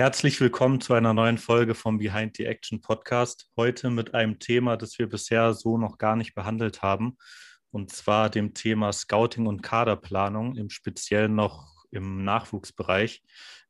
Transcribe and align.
Herzlich 0.00 0.40
willkommen 0.40 0.80
zu 0.80 0.94
einer 0.94 1.12
neuen 1.12 1.36
Folge 1.36 1.74
vom 1.74 1.98
Behind 1.98 2.34
the 2.34 2.46
Action 2.46 2.80
Podcast. 2.80 3.50
Heute 3.54 3.90
mit 3.90 4.14
einem 4.14 4.38
Thema, 4.38 4.78
das 4.78 4.98
wir 4.98 5.06
bisher 5.06 5.52
so 5.52 5.76
noch 5.76 5.98
gar 5.98 6.16
nicht 6.16 6.34
behandelt 6.34 6.80
haben, 6.80 7.18
und 7.70 7.92
zwar 7.92 8.30
dem 8.30 8.54
Thema 8.54 8.94
Scouting 8.94 9.46
und 9.46 9.60
Kaderplanung, 9.60 10.56
im 10.56 10.70
Speziellen 10.70 11.34
noch 11.34 11.84
im 11.90 12.24
Nachwuchsbereich. 12.24 13.22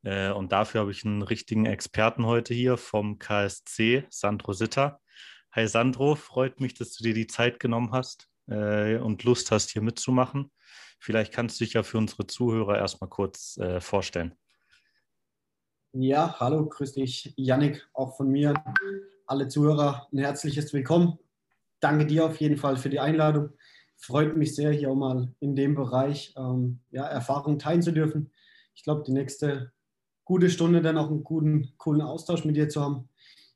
Äh, 0.05 0.31
und 0.31 0.53
dafür 0.53 0.83
habe 0.83 0.93
ich 0.93 1.05
einen 1.05 1.23
richtigen 1.23 1.67
Experten 1.67 2.25
heute 2.25 2.55
hier 2.55 2.77
vom 2.77 3.19
KSC, 3.19 4.05
Sandro 4.09 4.53
Sitter. 4.53 5.01
Hi 5.51 5.67
Sandro, 5.67 6.15
freut 6.15 6.61
mich, 6.61 6.75
dass 6.75 6.93
du 6.93 7.03
dir 7.03 7.13
die 7.13 7.27
Zeit 7.27 7.59
genommen 7.59 7.91
hast 7.91 8.29
äh, 8.47 8.99
und 8.99 9.25
Lust 9.25 9.51
hast, 9.51 9.73
hier 9.73 9.83
mitzumachen. 9.83 10.53
Vielleicht 11.01 11.33
kannst 11.33 11.61
du 11.61 11.65
dich 11.65 11.75
ja 11.75 11.83
für 11.83 11.99
unsere 11.99 12.29
Zuhörer 12.29 12.79
erstmal 12.79 13.11
kurz 13.11 13.57
äh, 13.57 13.81
vorstellen. 13.81 14.37
Ja, 15.93 16.39
hallo, 16.39 16.69
grüß 16.69 16.93
dich, 16.93 17.35
Yannick, 17.37 17.85
auch 17.95 18.17
von 18.17 18.29
mir. 18.29 18.55
Alle 19.27 19.49
Zuhörer, 19.49 20.07
ein 20.13 20.19
herzliches 20.19 20.73
Willkommen. 20.73 21.19
Danke 21.81 22.07
dir 22.07 22.27
auf 22.27 22.41
jeden 22.41 22.59
Fall 22.59 22.77
für 22.77 22.91
die 22.91 23.01
Einladung. 23.01 23.51
Freut 23.97 24.37
mich 24.37 24.55
sehr, 24.55 24.71
hier 24.71 24.89
auch 24.93 24.95
mal 24.95 25.35
in 25.41 25.57
dem 25.57 25.75
Bereich 25.75 26.33
ähm, 26.37 26.79
ja, 26.93 27.05
Erfahrung 27.07 27.59
teilen 27.59 27.83
zu 27.83 27.91
dürfen. 27.91 28.31
Ich 28.73 28.85
glaube, 28.85 29.03
die 29.05 29.11
nächste 29.11 29.73
gute 30.25 30.49
Stunde 30.49 30.81
dann 30.81 30.97
auch 30.97 31.11
einen 31.11 31.25
guten, 31.25 31.75
coolen 31.77 32.03
Austausch 32.03 32.45
mit 32.45 32.55
dir 32.55 32.69
zu 32.69 32.83
haben. 32.83 33.09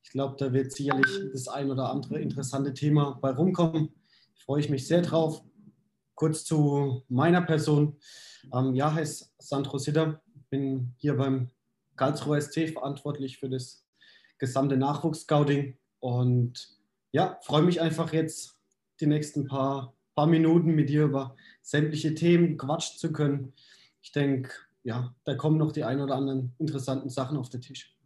Ich 0.02 0.10
glaube, 0.10 0.34
da 0.36 0.52
wird 0.52 0.72
sicherlich 0.72 1.30
das 1.32 1.46
ein 1.46 1.70
oder 1.70 1.88
andere 1.88 2.18
interessante 2.18 2.74
Thema 2.74 3.16
bei 3.22 3.30
rumkommen. 3.30 3.94
Freue 4.44 4.58
ich 4.58 4.70
mich 4.70 4.88
sehr 4.88 5.02
drauf. 5.02 5.40
Kurz 6.16 6.44
zu 6.44 7.04
meiner 7.08 7.42
Person. 7.42 7.96
Ähm, 8.52 8.74
ja, 8.74 8.92
heißt 8.92 9.36
Sandro 9.38 9.78
Sitter, 9.78 10.20
bin 10.50 10.94
hier 10.96 11.16
beim 11.16 11.50
Karlsruher 11.96 12.40
SC 12.40 12.70
verantwortlich 12.70 13.38
für 13.38 13.48
das 13.48 13.86
gesamte 14.38 14.76
Nachwuchsscouting. 14.76 15.78
Und 16.00 16.68
ja, 17.12 17.38
freue 17.42 17.62
mich 17.62 17.80
einfach 17.80 18.12
jetzt 18.12 18.58
die 19.00 19.06
nächsten 19.06 19.46
paar, 19.46 19.94
paar 20.14 20.26
Minuten 20.26 20.74
mit 20.74 20.88
dir 20.88 21.04
über 21.04 21.36
sämtliche 21.62 22.14
Themen 22.14 22.56
quatschen 22.56 22.98
zu 22.98 23.12
können. 23.12 23.54
Ich 24.02 24.12
denke, 24.12 24.50
ja, 24.82 25.14
da 25.24 25.34
kommen 25.34 25.58
noch 25.58 25.72
die 25.72 25.84
ein 25.84 26.00
oder 26.00 26.14
anderen 26.14 26.54
interessanten 26.58 27.08
Sachen 27.08 27.36
auf 27.36 27.48
den 27.48 27.62
Tisch. 27.62 27.96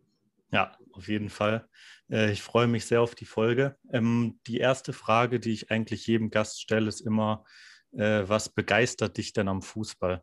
Ja, 0.51 0.77
auf 0.93 1.09
jeden 1.09 1.29
Fall. 1.29 1.69
Äh, 2.11 2.33
ich 2.33 2.43
freue 2.43 2.69
mich 2.69 2.87
sehr 2.87 3.03
auf 3.03 3.15
die 3.15 3.27
Folge. 3.27 3.77
Ähm, 3.93 4.41
die 4.47 4.59
erste 4.59 4.93
Frage, 4.93 5.41
die 5.41 5.53
ich 5.53 5.71
eigentlich 5.71 6.07
jedem 6.07 6.31
Gast 6.31 6.61
stelle, 6.61 6.89
ist 6.89 7.01
immer, 7.01 7.45
äh, 7.93 8.23
was 8.27 8.49
begeistert 8.49 9.17
dich 9.19 9.33
denn 9.33 9.49
am 9.49 9.61
Fußball? 9.61 10.23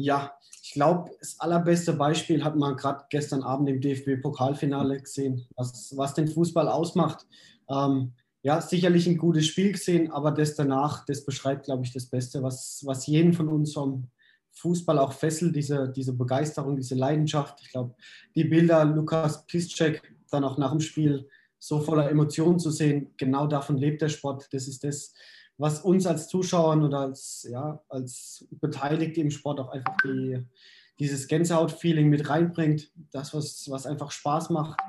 Ja, 0.00 0.32
ich 0.62 0.74
glaube, 0.74 1.10
das 1.18 1.40
allerbeste 1.40 1.92
Beispiel 1.92 2.44
hat 2.44 2.54
man 2.54 2.76
gerade 2.76 3.04
gestern 3.10 3.42
Abend 3.42 3.68
im 3.68 3.80
DFB-Pokalfinale 3.80 5.00
gesehen, 5.00 5.44
was, 5.56 5.92
was 5.96 6.14
den 6.14 6.28
Fußball 6.28 6.68
ausmacht. 6.68 7.26
Ähm, 7.68 8.12
ja, 8.44 8.60
sicherlich 8.60 9.08
ein 9.08 9.18
gutes 9.18 9.48
Spiel 9.48 9.72
gesehen, 9.72 10.12
aber 10.12 10.30
das 10.30 10.54
danach, 10.54 11.04
das 11.04 11.24
beschreibt, 11.24 11.64
glaube 11.64 11.82
ich, 11.84 11.92
das 11.92 12.06
Beste, 12.06 12.44
was, 12.44 12.80
was 12.86 13.08
jeden 13.08 13.32
von 13.32 13.48
uns 13.48 13.74
vom 13.74 14.08
Fußball 14.52 15.00
auch 15.00 15.12
fesselt, 15.12 15.56
diese, 15.56 15.90
diese 15.90 16.12
Begeisterung, 16.12 16.76
diese 16.76 16.94
Leidenschaft. 16.94 17.60
Ich 17.62 17.72
glaube, 17.72 17.96
die 18.36 18.44
Bilder 18.44 18.84
Lukas 18.84 19.46
Piszczek 19.46 20.14
dann 20.30 20.44
auch 20.44 20.58
nach 20.58 20.70
dem 20.70 20.80
Spiel 20.80 21.28
so 21.58 21.80
voller 21.80 22.08
Emotionen 22.08 22.60
zu 22.60 22.70
sehen, 22.70 23.10
genau 23.16 23.48
davon 23.48 23.76
lebt 23.76 24.00
der 24.00 24.10
Sport. 24.10 24.46
Das 24.52 24.68
ist 24.68 24.84
das, 24.84 25.12
was 25.58 25.80
uns 25.80 26.06
als 26.06 26.28
Zuschauern 26.28 26.84
oder 26.84 27.00
als, 27.00 27.46
ja, 27.50 27.82
als 27.88 28.46
Beteiligte 28.52 29.20
im 29.20 29.30
Sport 29.30 29.58
auch 29.58 29.70
einfach 29.70 29.96
die, 30.04 30.44
dieses 31.00 31.26
Gänsehaut-Feeling 31.26 32.08
mit 32.08 32.30
reinbringt. 32.30 32.92
Das, 33.10 33.34
was, 33.34 33.68
was 33.68 33.84
einfach 33.84 34.12
Spaß 34.12 34.50
macht, 34.50 34.80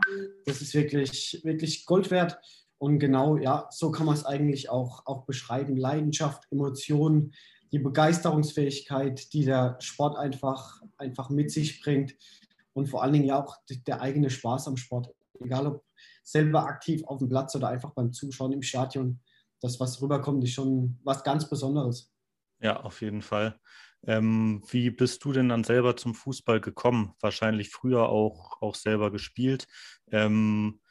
das 0.46 0.62
ist 0.62 0.74
wirklich, 0.75 1.41
wirklich 1.44 1.85
Gold 1.85 2.12
wert. 2.12 2.38
Und 2.78 3.00
genau, 3.00 3.38
ja, 3.38 3.68
so 3.72 3.91
kann 3.91 4.06
man 4.06 4.16
es 4.16 4.25
eigentlich 4.25 4.69
auch, 4.69 5.06
auch 5.06 5.25
beschreiben. 5.25 5.75
Leidenschaft, 5.75 6.47
Emotionen, 6.52 7.34
die 7.72 7.79
Begeisterungsfähigkeit, 7.79 9.34
die 9.34 9.46
der 9.46 9.75
Sport 9.79 10.18
einfach, 10.18 10.81
einfach 10.97 11.29
mit 11.29 11.52
sich 11.52 11.81
bringt. 11.81 12.16
Und 12.74 12.88
vor 12.88 13.03
allen 13.03 13.13
Dingen 13.13 13.25
ja 13.25 13.44
auch 13.44 13.58
der 13.88 14.02
eigene 14.02 14.29
Spaß 14.29 14.68
am 14.68 14.78
Sport. 14.78 15.13
Egal 15.40 15.68
ob 15.68 15.84
selber 16.24 16.66
aktiv 16.68 17.03
auf 17.06 17.18
dem 17.18 17.28
Platz 17.28 17.56
oder 17.56 17.69
einfach 17.69 17.91
beim 17.91 18.13
Zuschauen 18.13 18.53
im 18.53 18.62
Stadion 18.62 19.19
das, 19.62 19.80
was 19.80 20.02
rüberkommt, 20.02 20.44
ist 20.44 20.53
schon 20.53 21.00
was 21.03 21.24
ganz 21.24 21.50
Besonderes. 21.50 22.14
Ja, 22.62 22.81
auf 22.81 23.02
jeden 23.02 23.22
Fall. 23.22 23.59
Ähm, 24.03 24.64
wie 24.70 24.90
bist 24.90 25.24
du 25.25 25.34
denn 25.34 25.50
dann 25.50 25.64
selber 25.64 25.96
zum 25.97 26.16
Fußball 26.16 26.62
gekommen? 26.62 27.14
Wahrscheinlich 27.20 27.70
früher 27.70 28.09
auch, 28.09 28.62
auch 28.62 28.75
selber 28.75 29.12
gespielt. 29.12 29.68
Ähm, 30.12 30.81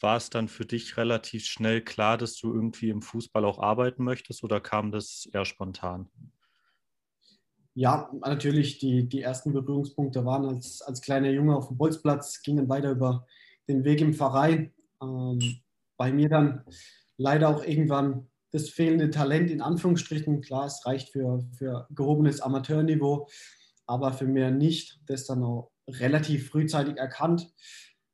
war 0.00 0.16
es 0.16 0.30
dann 0.30 0.48
für 0.48 0.64
dich 0.64 0.96
relativ 0.96 1.44
schnell 1.44 1.82
klar, 1.82 2.18
dass 2.18 2.36
du 2.36 2.52
irgendwie 2.52 2.90
im 2.90 3.02
Fußball 3.02 3.44
auch 3.44 3.60
arbeiten 3.60 4.04
möchtest 4.04 4.42
oder 4.42 4.60
kam 4.60 4.90
das 4.90 5.28
eher 5.32 5.44
spontan? 5.44 6.08
Ja, 7.74 8.10
natürlich, 8.20 8.78
die, 8.78 9.08
die 9.08 9.22
ersten 9.22 9.52
Berührungspunkte 9.52 10.24
waren 10.24 10.44
als, 10.44 10.82
als 10.82 11.00
kleiner 11.00 11.30
Junge 11.30 11.56
auf 11.56 11.68
dem 11.68 11.78
Bolzplatz, 11.78 12.42
gingen 12.42 12.68
weiter 12.68 12.90
über 12.90 13.26
den 13.68 13.84
Weg 13.84 14.00
im 14.00 14.12
Verein. 14.12 14.74
Ähm, 15.00 15.62
bei 15.96 16.12
mir 16.12 16.28
dann 16.28 16.64
leider 17.22 17.48
auch 17.48 17.64
irgendwann 17.64 18.28
das 18.50 18.68
fehlende 18.68 19.10
Talent 19.10 19.50
in 19.50 19.62
Anführungsstrichen. 19.62 20.42
Klar, 20.42 20.66
es 20.66 20.84
reicht 20.84 21.10
für, 21.10 21.40
für 21.56 21.86
gehobenes 21.90 22.40
Amateurniveau, 22.40 23.28
aber 23.86 24.12
für 24.12 24.26
mehr 24.26 24.50
nicht. 24.50 25.00
Das 25.06 25.26
dann 25.26 25.42
auch 25.42 25.70
relativ 25.88 26.50
frühzeitig 26.50 26.96
erkannt. 26.96 27.50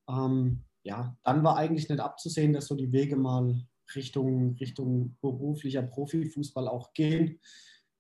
Ähm, 0.09 0.65
ja, 0.83 1.17
dann 1.25 1.43
war 1.43 1.57
eigentlich 1.57 1.89
nicht 1.89 2.01
abzusehen, 2.01 2.53
dass 2.53 2.67
so 2.67 2.77
die 2.77 2.93
Wege 2.93 3.17
mal 3.17 3.67
Richtung, 3.95 4.57
Richtung 4.57 5.17
beruflicher 5.21 5.83
Profifußball 5.83 6.69
auch 6.69 6.93
gehen. 6.93 7.41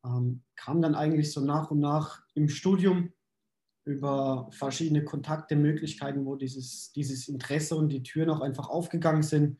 Ähm, 0.04 0.44
kam 0.54 0.80
dann 0.80 0.94
eigentlich 0.94 1.32
so 1.32 1.40
nach 1.40 1.70
und 1.70 1.80
nach 1.80 2.20
im 2.34 2.48
Studium 2.48 3.12
über 3.84 4.48
verschiedene 4.52 5.02
Kontakte, 5.02 5.56
Möglichkeiten, 5.56 6.26
wo 6.26 6.36
dieses, 6.36 6.92
dieses 6.92 7.26
Interesse 7.26 7.74
und 7.74 7.88
die 7.88 8.02
Türen 8.02 8.30
auch 8.30 8.42
einfach 8.42 8.68
aufgegangen 8.68 9.22
sind 9.22 9.58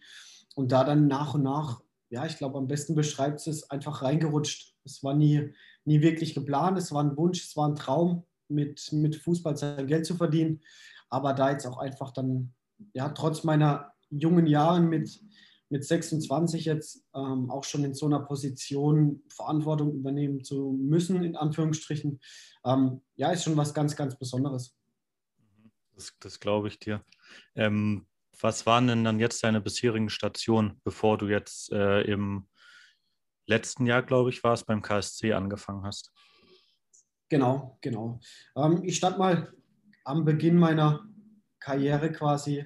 und 0.59 0.73
da 0.73 0.83
dann 0.83 1.07
nach 1.07 1.35
und 1.35 1.45
nach, 1.45 1.85
ja, 2.11 2.27
ich 2.27 2.37
glaube, 2.37 2.59
am 2.59 2.67
besten 2.67 2.97
beschreibt 2.97 3.47
es 3.47 3.71
einfach 3.71 4.03
reingerutscht. 4.03 4.75
Es 4.83 5.05
war 5.05 5.15
nie, 5.15 5.55
nie 5.85 6.01
wirklich 6.01 6.35
geplant, 6.35 6.77
es 6.77 6.91
war 6.91 7.05
ein 7.05 7.17
Wunsch, 7.17 7.45
es 7.45 7.57
war 7.57 7.69
ein 7.69 7.77
Traum, 7.77 8.25
mit, 8.49 8.93
mit 8.93 9.15
Fußball 9.15 9.57
sein 9.57 9.87
Geld 9.87 10.05
zu 10.05 10.17
verdienen. 10.17 10.61
Aber 11.11 11.33
da 11.33 11.53
jetzt 11.53 11.65
auch 11.65 11.79
einfach 11.79 12.11
dann, 12.11 12.55
ja, 12.93 13.11
trotz 13.11 13.45
meiner 13.45 13.93
jungen 14.11 14.49
Jahren 14.49 14.89
mit, 14.89 15.23
mit 15.69 15.85
26 15.85 16.65
jetzt 16.65 17.05
ähm, 17.15 17.53
auch 17.53 17.63
schon 17.63 17.85
in 17.85 17.95
so 17.95 18.07
einer 18.07 18.19
Position 18.19 19.23
Verantwortung 19.29 19.95
übernehmen 19.95 20.43
zu 20.43 20.73
müssen, 20.73 21.23
in 21.23 21.37
Anführungsstrichen, 21.37 22.19
ähm, 22.65 23.01
ja, 23.15 23.31
ist 23.31 23.45
schon 23.45 23.57
was 23.57 23.75
ganz, 23.75 23.95
ganz 23.95 24.19
Besonderes. 24.19 24.75
Das, 25.95 26.17
das 26.19 26.41
glaube 26.41 26.67
ich 26.67 26.81
dir. 26.81 27.05
Ähm, 27.55 28.09
was 28.41 28.67
waren 28.67 28.87
denn 28.87 29.05
dann 29.05 29.21
jetzt 29.21 29.43
deine 29.43 29.61
bisherigen 29.61 30.11
Stationen, 30.11 30.81
bevor 30.85 31.19
du 31.19 31.27
jetzt 31.29 31.73
äh, 31.73 32.03
im 32.03 32.47
letzten 33.47 33.87
Jahr, 33.87 34.03
glaube 34.03 34.31
ich, 34.31 34.45
war 34.45 34.53
es, 34.53 34.65
beim 34.65 34.83
KSC 34.83 35.33
angefangen 35.33 35.85
hast? 35.85 36.13
Genau, 37.29 37.79
genau. 37.81 38.21
Ähm, 38.57 38.83
ich 38.85 38.97
stand 38.97 39.19
mal 39.19 39.53
am 40.05 40.25
Beginn 40.25 40.57
meiner 40.57 41.07
Karriere 41.59 42.13
quasi. 42.13 42.65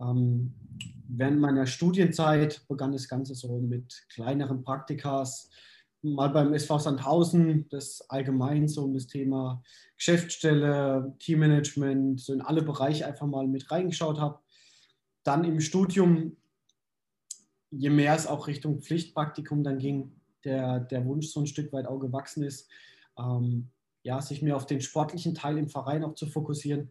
Ähm, 0.00 0.54
während 1.08 1.40
meiner 1.40 1.66
Studienzeit 1.66 2.66
begann 2.68 2.92
das 2.92 3.08
Ganze 3.08 3.34
so 3.34 3.58
mit 3.60 4.06
kleineren 4.12 4.62
Praktikas, 4.62 5.50
mal 6.02 6.28
beim 6.28 6.52
SV 6.52 6.78
Sandhausen, 6.78 7.66
das 7.70 8.02
allgemein 8.10 8.68
so 8.68 8.84
um 8.84 8.92
das 8.92 9.06
Thema 9.06 9.62
Geschäftsstelle, 9.96 11.14
Teammanagement, 11.18 12.20
so 12.20 12.34
in 12.34 12.42
alle 12.42 12.62
Bereiche 12.62 13.06
einfach 13.06 13.26
mal 13.26 13.46
mit 13.46 13.70
reingeschaut 13.70 14.20
habe 14.20 14.43
dann 15.24 15.44
im 15.44 15.60
Studium, 15.60 16.36
je 17.70 17.90
mehr 17.90 18.14
es 18.14 18.26
auch 18.26 18.46
Richtung 18.46 18.80
Pflichtpraktikum 18.80 19.64
dann 19.64 19.78
ging, 19.78 20.12
der, 20.44 20.80
der 20.80 21.04
Wunsch 21.06 21.28
so 21.28 21.40
ein 21.40 21.46
Stück 21.46 21.72
weit 21.72 21.86
auch 21.86 21.98
gewachsen 21.98 22.44
ist, 22.44 22.70
ähm, 23.18 23.70
ja, 24.02 24.20
sich 24.20 24.42
mehr 24.42 24.56
auf 24.56 24.66
den 24.66 24.82
sportlichen 24.82 25.34
Teil 25.34 25.58
im 25.58 25.68
Verein 25.68 26.04
auch 26.04 26.14
zu 26.14 26.26
fokussieren. 26.26 26.90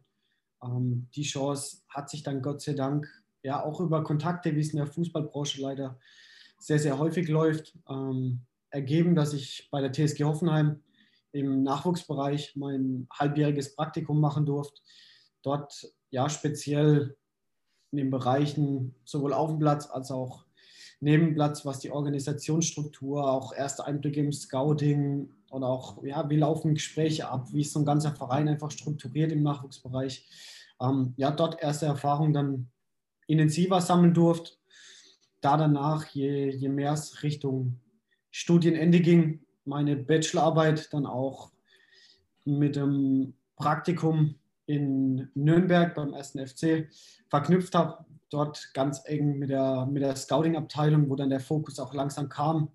Ähm, 0.63 1.07
die 1.15 1.23
Chance 1.23 1.83
hat 1.87 2.09
sich 2.09 2.23
dann 2.23 2.41
Gott 2.41 2.61
sei 2.61 2.73
Dank 2.73 3.07
ja 3.43 3.63
auch 3.63 3.79
über 3.79 4.03
Kontakte, 4.03 4.55
wie 4.55 4.59
es 4.59 4.71
in 4.71 4.77
der 4.77 4.87
Fußballbranche 4.87 5.61
leider 5.61 5.99
sehr, 6.57 6.79
sehr 6.79 6.97
häufig 6.97 7.27
läuft, 7.27 7.77
ähm, 7.87 8.41
ergeben, 8.69 9.15
dass 9.15 9.33
ich 9.33 9.67
bei 9.69 9.81
der 9.81 9.91
TSG 9.91 10.23
Hoffenheim 10.23 10.81
im 11.33 11.63
Nachwuchsbereich 11.63 12.55
mein 12.55 13.07
halbjähriges 13.11 13.75
Praktikum 13.75 14.19
machen 14.19 14.45
durfte. 14.45 14.81
Dort 15.43 15.93
ja 16.09 16.29
speziell 16.29 17.17
in 17.93 17.97
den 17.97 18.09
Bereichen 18.09 18.95
sowohl 19.05 19.33
auf 19.33 19.51
dem 19.51 19.59
Platz 19.59 19.87
als 19.89 20.09
auch 20.09 20.45
neben 20.99 21.27
dem 21.27 21.35
Platz, 21.35 21.63
was 21.63 21.79
die 21.79 21.91
Organisationsstruktur, 21.91 23.29
auch 23.29 23.53
erste 23.53 23.85
Einblicke 23.85 24.19
im 24.19 24.33
Scouting 24.33 25.29
und 25.51 25.63
auch, 25.63 26.03
ja, 26.03 26.27
wie 26.29 26.37
laufen 26.37 26.73
Gespräche 26.73 27.29
ab, 27.29 27.47
wie 27.51 27.61
ist 27.61 27.73
so 27.73 27.79
ein 27.79 27.85
ganzer 27.85 28.15
Verein 28.15 28.47
einfach 28.47 28.71
strukturiert 28.71 29.31
im 29.31 29.43
Nachwuchsbereich. 29.43 30.27
ähm, 30.81 31.13
ja, 31.17 31.29
dort 31.29 31.61
erste 31.61 31.85
Erfahrungen 31.85 32.33
dann 32.33 32.69
intensiver 33.27 33.79
sammeln 33.79 34.15
durfte. 34.15 34.53
Da 35.39 35.55
danach, 35.55 36.07
je, 36.07 36.49
je 36.49 36.69
mehr 36.69 36.93
es 36.93 37.21
Richtung 37.21 37.79
Studienende 38.31 39.01
ging, 39.01 39.45
meine 39.65 39.95
Bachelorarbeit 39.95 40.91
dann 40.93 41.05
auch 41.05 41.51
mit 42.45 42.75
dem 42.75 43.35
Praktikum 43.55 44.35
in 44.65 45.29
Nürnberg 45.33 45.93
beim 45.95 46.13
ersten 46.13 46.45
FC 46.45 46.89
verknüpft 47.29 47.75
habe. 47.75 48.05
Dort 48.29 48.71
ganz 48.73 49.01
eng 49.05 49.37
mit 49.37 49.49
der, 49.49 49.85
mit 49.85 50.01
der 50.01 50.15
Scouting-Abteilung, 50.15 51.09
wo 51.09 51.15
dann 51.15 51.29
der 51.29 51.39
Fokus 51.39 51.79
auch 51.79 51.93
langsam 51.93 52.29
kam. 52.29 52.71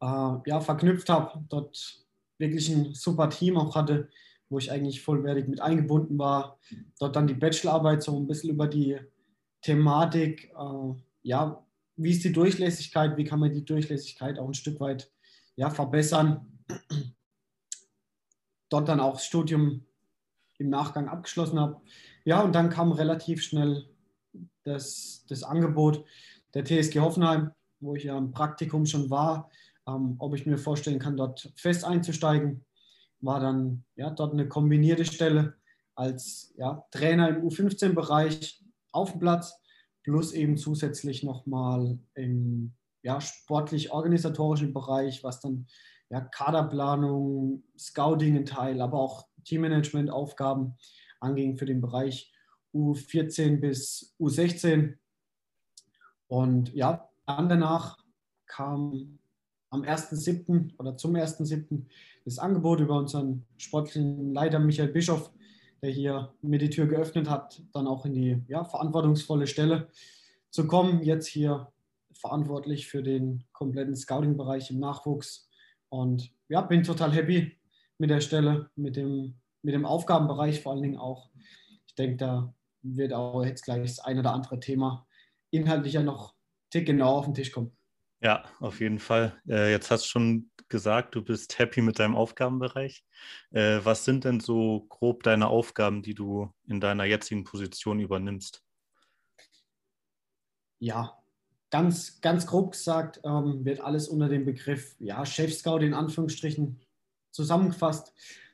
Äh, 0.00 0.36
ja, 0.46 0.60
verknüpft 0.60 1.08
habe, 1.08 1.44
dort 1.48 2.04
wirklich 2.38 2.68
ein 2.70 2.94
super 2.94 3.28
Team 3.28 3.56
auch 3.56 3.74
hatte, 3.74 4.08
wo 4.48 4.58
ich 4.58 4.70
eigentlich 4.70 5.02
vollwertig 5.02 5.48
mit 5.48 5.60
eingebunden 5.60 6.18
war. 6.18 6.58
Dort 6.98 7.16
dann 7.16 7.26
die 7.26 7.34
Bachelorarbeit 7.34 8.02
so 8.02 8.16
ein 8.16 8.26
bisschen 8.26 8.50
über 8.50 8.66
die 8.66 8.98
Thematik, 9.62 10.52
äh, 10.56 10.94
ja, 11.22 11.66
wie 11.96 12.12
ist 12.12 12.24
die 12.24 12.32
Durchlässigkeit, 12.32 13.16
wie 13.16 13.24
kann 13.24 13.40
man 13.40 13.52
die 13.52 13.64
Durchlässigkeit 13.64 14.38
auch 14.38 14.48
ein 14.48 14.54
Stück 14.54 14.80
weit 14.80 15.12
ja, 15.56 15.68
verbessern. 15.68 16.64
Dort 18.70 18.88
dann 18.88 19.00
auch 19.00 19.18
Studium 19.18 19.84
im 20.60 20.68
Nachgang 20.68 21.08
abgeschlossen 21.08 21.58
habe. 21.58 21.80
Ja, 22.24 22.42
und 22.42 22.54
dann 22.54 22.70
kam 22.70 22.92
relativ 22.92 23.42
schnell 23.42 23.88
das, 24.64 25.24
das 25.28 25.42
Angebot 25.42 26.04
der 26.54 26.64
TSG 26.64 27.00
Hoffenheim, 27.00 27.52
wo 27.80 27.94
ich 27.94 28.04
ja 28.04 28.16
im 28.16 28.30
Praktikum 28.30 28.84
schon 28.86 29.10
war, 29.10 29.50
ähm, 29.88 30.16
ob 30.18 30.34
ich 30.34 30.46
mir 30.46 30.58
vorstellen 30.58 30.98
kann, 30.98 31.16
dort 31.16 31.52
fest 31.56 31.84
einzusteigen. 31.84 32.64
War 33.20 33.40
dann 33.40 33.84
ja, 33.96 34.10
dort 34.10 34.32
eine 34.32 34.48
kombinierte 34.48 35.04
Stelle 35.04 35.54
als 35.94 36.54
ja, 36.56 36.84
Trainer 36.90 37.28
im 37.28 37.46
U15-Bereich 37.46 38.62
auf 38.92 39.12
dem 39.12 39.20
Platz, 39.20 39.54
plus 40.02 40.32
eben 40.32 40.56
zusätzlich 40.56 41.22
nochmal 41.22 41.98
im 42.14 42.72
ja, 43.02 43.20
sportlich-organisatorischen 43.20 44.72
Bereich, 44.74 45.24
was 45.24 45.40
dann 45.40 45.66
ja, 46.10 46.20
Kaderplanung, 46.20 47.62
Scouting 47.78 48.36
in 48.36 48.46
Teil, 48.46 48.80
aber 48.80 48.98
auch 48.98 49.28
Teammanagement-Aufgaben 49.44 50.74
anging 51.20 51.56
für 51.56 51.66
den 51.66 51.80
Bereich 51.80 52.32
U14 52.74 53.60
bis 53.60 54.14
U16. 54.20 54.96
Und 56.26 56.72
ja, 56.74 57.08
dann 57.26 57.48
danach 57.48 57.98
kam 58.46 59.18
am 59.70 59.82
1.7. 59.82 60.76
oder 60.78 60.96
zum 60.96 61.14
1.7. 61.14 61.86
das 62.24 62.38
Angebot 62.38 62.80
über 62.80 62.98
unseren 62.98 63.46
sportlichen 63.56 64.34
Leiter 64.34 64.58
Michael 64.58 64.88
Bischof, 64.88 65.30
der 65.82 65.90
hier 65.90 66.34
mir 66.42 66.58
die 66.58 66.70
Tür 66.70 66.86
geöffnet 66.86 67.30
hat, 67.30 67.62
dann 67.72 67.86
auch 67.86 68.04
in 68.04 68.14
die 68.14 68.42
ja, 68.48 68.64
verantwortungsvolle 68.64 69.46
Stelle 69.46 69.88
zu 70.50 70.66
kommen. 70.66 71.02
Jetzt 71.02 71.28
hier 71.28 71.72
verantwortlich 72.12 72.88
für 72.88 73.02
den 73.02 73.44
kompletten 73.52 73.96
Scouting-Bereich 73.96 74.70
im 74.70 74.80
Nachwuchs. 74.80 75.49
Und 75.90 76.32
ja, 76.48 76.62
bin 76.62 76.82
total 76.82 77.12
happy 77.12 77.58
mit 77.98 78.10
der 78.10 78.20
Stelle, 78.20 78.70
mit 78.76 78.96
dem, 78.96 79.34
mit 79.62 79.74
dem 79.74 79.84
Aufgabenbereich 79.84 80.62
vor 80.62 80.72
allen 80.72 80.82
Dingen 80.82 80.98
auch. 80.98 81.30
Ich 81.86 81.94
denke, 81.94 82.16
da 82.16 82.54
wird 82.82 83.12
auch 83.12 83.44
jetzt 83.44 83.64
gleich 83.64 83.82
das 83.82 83.98
ein 83.98 84.18
oder 84.18 84.32
andere 84.32 84.58
Thema 84.58 85.06
inhaltlicher 85.50 86.02
noch 86.02 86.34
tick 86.70 86.86
genau 86.86 87.18
auf 87.18 87.26
den 87.26 87.34
Tisch 87.34 87.52
kommen. 87.52 87.76
Ja, 88.22 88.44
auf 88.60 88.80
jeden 88.80 88.98
Fall. 88.98 89.40
Äh, 89.48 89.70
jetzt 89.70 89.90
hast 89.90 90.04
du 90.04 90.08
schon 90.08 90.50
gesagt, 90.68 91.14
du 91.14 91.22
bist 91.22 91.58
happy 91.58 91.82
mit 91.82 91.98
deinem 91.98 92.14
Aufgabenbereich. 92.14 93.04
Äh, 93.50 93.80
was 93.82 94.04
sind 94.04 94.24
denn 94.24 94.40
so 94.40 94.86
grob 94.88 95.22
deine 95.22 95.48
Aufgaben, 95.48 96.02
die 96.02 96.14
du 96.14 96.52
in 96.66 96.80
deiner 96.80 97.04
jetzigen 97.04 97.44
Position 97.44 97.98
übernimmst? 97.98 98.62
Ja, 100.78 101.19
ganz, 101.70 102.20
ganz 102.20 102.46
grob 102.46 102.72
gesagt 102.72 103.20
ähm, 103.24 103.64
wird 103.64 103.80
alles 103.80 104.08
unter 104.08 104.28
dem 104.28 104.44
Begriff 104.44 104.96
ja, 104.98 105.24
Chef-Scout 105.24 105.78
in 105.78 105.94
Anführungsstrichen 105.94 106.80
zusammengefasst. 107.30 108.12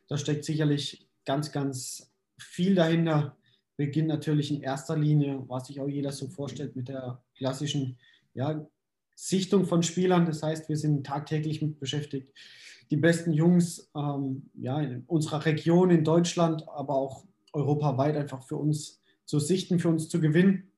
Da 0.09 0.19
steckt 0.19 0.45
sicherlich 0.45 1.09
ganz, 1.25 1.51
ganz 1.51 2.13
viel 2.39 2.75
dahinter. 2.75 3.37
Beginnt 3.77 4.09
natürlich 4.09 4.51
in 4.51 4.63
erster 4.63 4.97
Linie, 4.97 5.45
was 5.49 5.67
sich 5.67 5.81
auch 5.81 5.89
jeder 5.89 6.13
so 6.13 6.29
vorstellt, 6.29 6.77
mit 6.77 6.89
der 6.89 7.23
klassischen 7.37 7.99
ja, 8.35 8.67
Sichtung 9.15 9.67
von 9.67 9.83
Spielern. 9.83 10.27
Das 10.27 10.43
heißt, 10.43 10.69
wir 10.69 10.77
sind 10.77 11.07
tagtäglich 11.07 11.63
mit 11.63 11.81
beschäftigt, 11.81 12.33
die 12.91 12.97
besten 12.97 13.33
Jungs 13.33 13.91
ähm, 13.97 14.51
ja, 14.55 14.81
in 14.81 15.05
unserer 15.07 15.45
Region, 15.45 15.91
in 15.91 16.05
Deutschland, 16.05 16.69
aber 16.69 16.95
auch 16.95 17.25
europaweit 17.53 18.17
einfach 18.17 18.43
für 18.43 18.57
uns 18.57 19.01
zu 19.25 19.41
sichten, 19.41 19.79
für 19.79 19.89
uns 19.89 20.09
zu 20.09 20.21
gewinnen. 20.21 20.71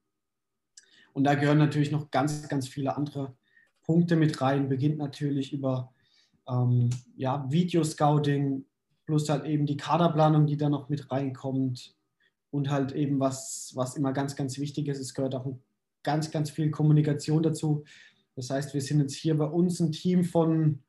Und 1.19 1.25
da 1.25 1.35
gehören 1.35 1.59
natürlich 1.59 1.91
noch 1.91 2.12
ganz, 2.12 2.49
ganz 2.49 2.69
viele 2.69 2.97
andere 2.97 3.35
Punkte 3.82 4.15
mit 4.15 4.41
rein. 4.41 4.69
Beginnt 4.69 4.99
natürlich 4.99 5.53
über 5.53 5.93
ähm, 6.49 6.91
ja, 7.17 7.44
Videoscouting, 7.50 8.65
plus 9.05 9.29
halt 9.29 9.44
eben 9.44 9.67
die 9.67 9.76
Kaderplanung, 9.76 10.47
die 10.47 10.56
da 10.56 10.69
noch 10.69 10.88
mit 10.88 11.11
reinkommt. 11.11 11.97
Und 12.53 12.70
halt 12.70 12.93
eben, 12.93 13.19
was, 13.19 13.73
was 13.75 13.97
immer 13.97 14.12
ganz, 14.12 14.37
ganz 14.37 14.61
wichtig 14.61 14.87
ist, 14.87 15.00
es 15.00 15.12
gehört 15.12 15.35
auch 15.35 15.59
ganz, 16.05 16.31
ganz 16.31 16.50
viel 16.50 16.70
Kommunikation 16.70 17.43
dazu. 17.43 17.82
Das 18.37 18.50
heißt, 18.50 18.73
wir 18.73 18.81
sind 18.81 19.00
jetzt 19.00 19.17
hier 19.17 19.37
bei 19.37 19.47
uns 19.47 19.81
ein 19.81 19.91
Team 19.91 20.23
von 20.23 20.85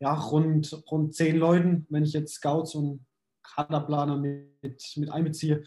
ja, 0.00 0.12
rund, 0.12 0.84
rund 0.90 1.14
zehn 1.14 1.38
Leuten, 1.38 1.86
wenn 1.88 2.04
ich 2.04 2.12
jetzt 2.12 2.34
Scouts 2.34 2.74
und 2.74 3.06
Kaderplaner 3.42 4.18
mit, 4.18 4.82
mit 4.96 5.10
einbeziehe. 5.10 5.64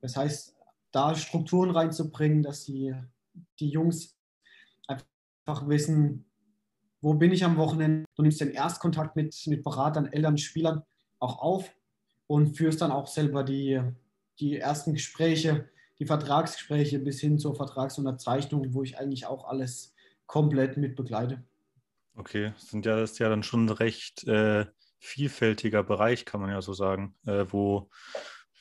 Das 0.00 0.16
heißt, 0.16 0.54
da 0.92 1.16
Strukturen 1.16 1.72
reinzubringen, 1.72 2.44
dass 2.44 2.64
die, 2.64 2.94
die 3.60 3.70
Jungs 3.70 4.16
einfach 4.86 5.68
wissen, 5.68 6.24
wo 7.00 7.14
bin 7.14 7.32
ich 7.32 7.44
am 7.44 7.56
Wochenende. 7.56 8.04
Du 8.16 8.22
nimmst 8.22 8.40
den 8.40 8.50
Erstkontakt 8.50 9.16
mit, 9.16 9.34
mit 9.46 9.62
Beratern, 9.62 10.06
Eltern, 10.06 10.38
Spielern 10.38 10.82
auch 11.18 11.38
auf 11.38 11.72
und 12.26 12.56
führst 12.56 12.80
dann 12.80 12.92
auch 12.92 13.06
selber 13.06 13.44
die, 13.44 13.80
die 14.40 14.58
ersten 14.58 14.94
Gespräche, 14.94 15.68
die 15.98 16.06
Vertragsgespräche 16.06 16.98
bis 16.98 17.20
hin 17.20 17.38
zur 17.38 17.54
Vertragsunterzeichnung, 17.54 18.74
wo 18.74 18.82
ich 18.82 18.98
eigentlich 18.98 19.26
auch 19.26 19.46
alles 19.46 19.94
komplett 20.26 20.76
mit 20.76 20.96
begleite. 20.96 21.42
Okay, 22.14 22.52
sind 22.56 22.84
ja, 22.84 22.96
das 22.96 23.12
ist 23.12 23.18
ja 23.18 23.28
dann 23.28 23.42
schon 23.42 23.66
ein 23.66 23.70
recht 23.70 24.26
äh, 24.26 24.66
vielfältiger 24.98 25.82
Bereich, 25.82 26.24
kann 26.24 26.40
man 26.40 26.50
ja 26.50 26.60
so 26.60 26.72
sagen, 26.72 27.14
äh, 27.26 27.46
wo, 27.48 27.90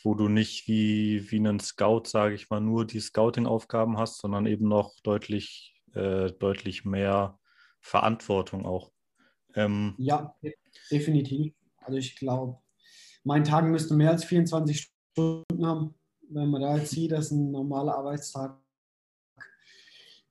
wo 0.03 0.15
du 0.15 0.27
nicht 0.27 0.67
wie, 0.67 1.29
wie 1.31 1.37
einen 1.37 1.59
Scout, 1.59 2.03
sage 2.05 2.35
ich 2.35 2.49
mal, 2.49 2.61
nur 2.61 2.85
die 2.85 2.99
Scouting-Aufgaben 2.99 3.97
hast, 3.97 4.19
sondern 4.19 4.45
eben 4.45 4.67
noch 4.67 4.99
deutlich, 5.01 5.81
äh, 5.93 6.31
deutlich 6.31 6.85
mehr 6.85 7.39
Verantwortung 7.79 8.65
auch. 8.65 8.91
Ähm, 9.55 9.95
ja, 9.97 10.35
definitiv. 10.91 11.53
Also 11.77 11.97
ich 11.97 12.15
glaube, 12.15 12.57
mein 13.23 13.43
Tag 13.43 13.65
müsste 13.65 13.95
mehr 13.95 14.11
als 14.11 14.23
24 14.25 14.91
Stunden 15.11 15.65
haben. 15.65 15.95
Wenn 16.29 16.49
man 16.49 16.61
da 16.61 16.77
jetzt 16.77 16.91
sieht, 16.91 17.11
dass 17.11 17.31
ein 17.31 17.51
normaler 17.51 17.95
Arbeitstag 17.95 18.59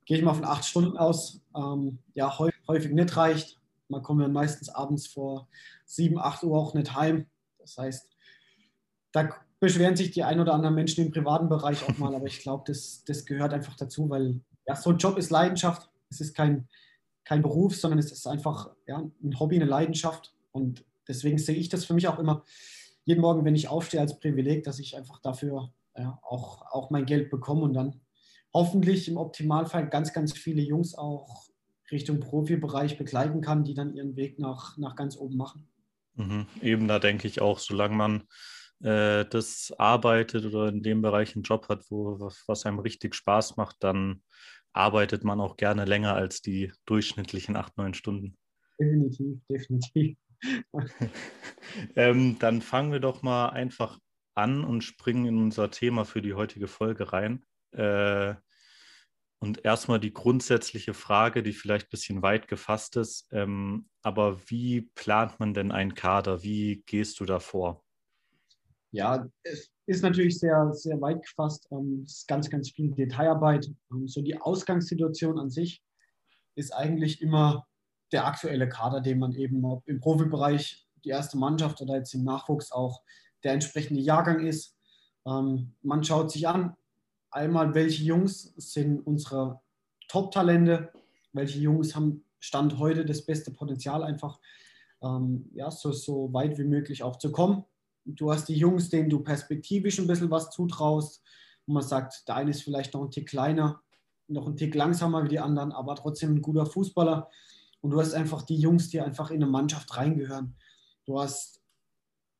gehe 0.05 0.17
ich 0.17 0.23
mal 0.23 0.33
von 0.33 0.45
acht 0.45 0.63
Stunden 0.63 0.97
aus, 0.97 1.41
ähm, 1.53 1.99
ja, 2.13 2.39
häufig, 2.39 2.61
häufig, 2.67 2.91
nicht 2.93 3.17
reicht. 3.17 3.59
Man 3.89 4.01
kommt 4.01 4.21
dann 4.21 4.31
meistens 4.31 4.69
abends 4.69 5.05
vor 5.05 5.49
sieben, 5.85 6.17
acht 6.17 6.43
Uhr 6.43 6.57
auch 6.57 6.73
nicht 6.73 6.95
heim. 6.95 7.29
Das 7.59 7.77
heißt, 7.77 8.09
da 9.11 9.29
beschweren 9.59 9.95
sich 9.95 10.11
die 10.11 10.23
ein 10.23 10.39
oder 10.39 10.53
anderen 10.53 10.75
Menschen 10.75 11.05
im 11.05 11.11
privaten 11.11 11.49
Bereich 11.49 11.87
auch 11.87 11.97
mal, 11.97 12.13
aber 12.13 12.27
ich 12.27 12.39
glaube, 12.39 12.63
das, 12.67 13.03
das 13.05 13.25
gehört 13.25 13.53
einfach 13.53 13.75
dazu, 13.75 14.09
weil 14.09 14.41
ja, 14.67 14.75
so 14.75 14.91
ein 14.91 14.97
Job 14.97 15.17
ist 15.17 15.29
Leidenschaft. 15.31 15.89
Es 16.09 16.21
ist 16.21 16.35
kein, 16.35 16.67
kein 17.23 17.41
Beruf, 17.41 17.75
sondern 17.75 17.99
es 17.99 18.11
ist 18.11 18.27
einfach 18.27 18.69
ja, 18.85 18.97
ein 19.23 19.39
Hobby, 19.39 19.55
eine 19.55 19.65
Leidenschaft. 19.65 20.33
Und 20.51 20.85
deswegen 21.07 21.37
sehe 21.37 21.55
ich 21.55 21.69
das 21.69 21.85
für 21.85 21.93
mich 21.93 22.07
auch 22.07 22.19
immer 22.19 22.43
jeden 23.05 23.21
Morgen, 23.21 23.45
wenn 23.45 23.55
ich 23.55 23.69
aufstehe, 23.69 24.01
als 24.01 24.19
Privileg, 24.19 24.63
dass 24.63 24.79
ich 24.79 24.97
einfach 24.97 25.19
dafür 25.21 25.71
ja, 25.97 26.19
auch, 26.21 26.61
auch 26.71 26.89
mein 26.89 27.05
Geld 27.05 27.29
bekomme 27.29 27.61
und 27.61 27.73
dann 27.73 28.01
hoffentlich 28.53 29.07
im 29.07 29.17
Optimalfall 29.17 29.87
ganz, 29.87 30.13
ganz 30.13 30.33
viele 30.33 30.61
Jungs 30.61 30.93
auch 30.95 31.47
Richtung 31.91 32.19
Profibereich 32.19 32.97
begleiten 32.97 33.41
kann, 33.41 33.63
die 33.63 33.73
dann 33.73 33.93
ihren 33.93 34.15
Weg 34.17 34.39
nach, 34.39 34.77
nach 34.77 34.95
ganz 34.95 35.15
oben 35.15 35.37
machen. 35.37 35.67
Mhm. 36.15 36.47
Eben 36.61 36.87
da 36.87 36.99
denke 36.99 37.27
ich 37.27 37.39
auch, 37.39 37.59
solange 37.59 37.95
man 37.95 38.23
äh, 38.81 39.25
das 39.25 39.73
arbeitet 39.77 40.45
oder 40.45 40.69
in 40.69 40.83
dem 40.83 41.01
Bereich 41.01 41.35
einen 41.35 41.43
Job 41.43 41.69
hat, 41.69 41.85
wo 41.89 42.19
was, 42.19 42.65
einem 42.65 42.79
richtig 42.79 43.15
Spaß 43.15 43.57
macht, 43.57 43.77
dann 43.79 44.21
arbeitet 44.73 45.23
man 45.23 45.39
auch 45.39 45.57
gerne 45.57 45.85
länger 45.85 46.13
als 46.15 46.41
die 46.41 46.71
durchschnittlichen 46.85 47.55
acht, 47.55 47.77
neun 47.77 47.93
Stunden. 47.93 48.37
Definitiv, 48.79 49.39
definitiv. 49.49 50.17
ähm, 51.95 52.37
dann 52.39 52.61
fangen 52.61 52.91
wir 52.91 52.99
doch 52.99 53.23
mal 53.23 53.49
einfach 53.49 53.97
an 54.35 54.63
und 54.63 54.83
springen 54.83 55.25
in 55.25 55.37
unser 55.37 55.71
Thema 55.71 56.05
für 56.05 56.21
die 56.21 56.35
heutige 56.35 56.67
Folge 56.67 57.11
rein. 57.11 57.43
Äh, 57.71 58.35
und 59.39 59.65
erstmal 59.65 59.99
die 59.99 60.13
grundsätzliche 60.13 60.93
Frage, 60.93 61.43
die 61.43 61.53
vielleicht 61.53 61.87
ein 61.87 61.91
bisschen 61.91 62.21
weit 62.21 62.47
gefasst 62.47 62.95
ist, 62.97 63.27
ähm, 63.31 63.87
aber 64.01 64.39
wie 64.49 64.89
plant 64.95 65.39
man 65.39 65.53
denn 65.53 65.71
einen 65.71 65.93
Kader? 65.93 66.43
Wie 66.43 66.83
gehst 66.85 67.19
du 67.19 67.25
da 67.25 67.39
vor? 67.39 67.83
Ja, 68.97 69.29
es 69.43 69.71
ist 69.85 70.01
natürlich 70.01 70.39
sehr, 70.39 70.73
sehr 70.73 70.99
weit 71.01 71.21
gefasst. 71.21 71.67
Ähm, 71.71 72.01
es 72.03 72.17
ist 72.17 72.27
ganz, 72.27 72.49
ganz 72.49 72.71
viel 72.71 72.89
Detailarbeit. 72.95 73.69
Ähm, 73.91 74.07
so 74.07 74.23
die 74.23 74.41
Ausgangssituation 74.41 75.37
an 75.37 75.51
sich 75.51 75.83
ist 76.55 76.73
eigentlich 76.73 77.21
immer 77.21 77.67
der 78.11 78.25
aktuelle 78.25 78.67
Kader, 78.67 78.99
den 78.99 79.19
man 79.19 79.33
eben 79.33 79.63
im 79.85 79.99
Profibereich, 79.99 80.87
die 81.05 81.09
erste 81.09 81.37
Mannschaft 81.37 81.79
oder 81.79 81.97
jetzt 81.97 82.15
im 82.15 82.23
Nachwuchs 82.23 82.71
auch 82.71 83.03
der 83.43 83.53
entsprechende 83.53 84.01
Jahrgang 84.01 84.39
ist. 84.39 84.75
Ähm, 85.27 85.75
man 85.83 86.03
schaut 86.03 86.31
sich 86.31 86.47
an, 86.47 86.75
einmal, 87.29 87.75
welche 87.75 88.03
Jungs 88.03 88.51
sind 88.57 89.05
unsere 89.05 89.61
Top-Talente, 90.07 90.91
welche 91.33 91.59
Jungs 91.59 91.95
haben 91.95 92.23
Stand 92.39 92.79
heute 92.79 93.05
das 93.05 93.23
beste 93.23 93.51
Potenzial, 93.51 94.03
einfach 94.03 94.39
ähm, 95.03 95.51
ja, 95.53 95.69
so, 95.69 95.91
so 95.91 96.33
weit 96.33 96.57
wie 96.57 96.63
möglich 96.63 97.03
auch 97.03 97.17
zu 97.17 97.31
kommen. 97.31 97.63
Du 98.09 98.31
hast 98.31 98.47
die 98.47 98.55
Jungs, 98.55 98.89
denen 98.89 99.09
du 99.09 99.19
perspektivisch 99.19 99.99
ein 99.99 100.07
bisschen 100.07 100.31
was 100.31 100.49
zutraust, 100.49 101.21
und 101.65 101.73
man 101.73 101.83
sagt, 101.83 102.25
der 102.27 102.35
eine 102.35 102.51
ist 102.51 102.63
vielleicht 102.63 102.93
noch 102.93 103.03
ein 103.03 103.11
Tick 103.11 103.27
kleiner, 103.27 103.81
noch 104.29 104.47
ein 104.47 104.55
Tick 104.55 104.73
langsamer 104.73 105.25
wie 105.25 105.29
die 105.29 105.39
anderen, 105.39 105.73
aber 105.73 105.95
trotzdem 105.95 106.35
ein 106.35 106.41
guter 106.41 106.65
Fußballer. 106.65 107.29
Und 107.81 107.91
du 107.91 107.99
hast 107.99 108.13
einfach 108.13 108.43
die 108.43 108.55
Jungs, 108.55 108.87
die 108.89 109.01
einfach 109.01 109.31
in 109.31 109.43
eine 109.43 109.51
Mannschaft 109.51 109.97
reingehören. 109.97 110.55
Du 111.05 111.19
hast, 111.19 111.61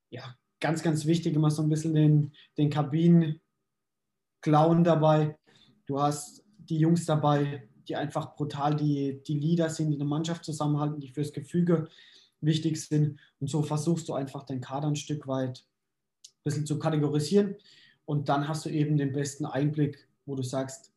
ja, 0.09 0.23
ganz, 0.59 0.81
ganz 0.81 1.05
wichtig 1.05 1.35
immer 1.35 1.51
so 1.51 1.61
ein 1.61 1.69
bisschen 1.69 1.93
den, 1.93 2.33
den 2.57 2.69
Kabinen-Clown 2.69 4.83
dabei. 4.83 5.37
Du 5.85 6.01
hast 6.01 6.43
die 6.57 6.79
Jungs 6.79 7.05
dabei, 7.05 7.69
die 7.87 7.95
einfach 7.95 8.35
brutal 8.35 8.75
die, 8.75 9.21
die 9.23 9.39
Leader 9.39 9.69
sind, 9.69 9.91
die 9.91 9.97
eine 9.97 10.05
Mannschaft 10.05 10.43
zusammenhalten, 10.45 10.99
die 10.99 11.09
fürs 11.09 11.31
Gefüge 11.31 11.87
wichtig 12.41 12.83
sind. 12.83 13.19
Und 13.39 13.49
so 13.49 13.61
versuchst 13.63 14.07
du 14.09 14.13
einfach 14.13 14.43
den 14.43 14.61
Kader 14.61 14.87
ein 14.87 14.95
Stück 14.95 15.27
weit 15.27 15.65
ein 16.25 16.43
bisschen 16.43 16.65
zu 16.65 16.79
kategorisieren. 16.79 17.55
Und 18.05 18.29
dann 18.29 18.47
hast 18.47 18.65
du 18.65 18.69
eben 18.69 18.97
den 18.97 19.11
besten 19.11 19.45
Einblick, 19.45 20.07
wo 20.25 20.35
du 20.35 20.43
sagst, 20.43 20.93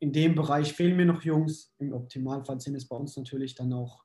in 0.00 0.12
dem 0.12 0.34
Bereich 0.34 0.72
fehlen 0.72 0.96
mir 0.96 1.06
noch 1.06 1.22
Jungs. 1.22 1.72
Im 1.78 1.92
Optimalfall 1.92 2.60
sind 2.60 2.74
es 2.74 2.86
bei 2.86 2.96
uns 2.96 3.16
natürlich 3.16 3.54
dann 3.54 3.72
auch 3.72 4.04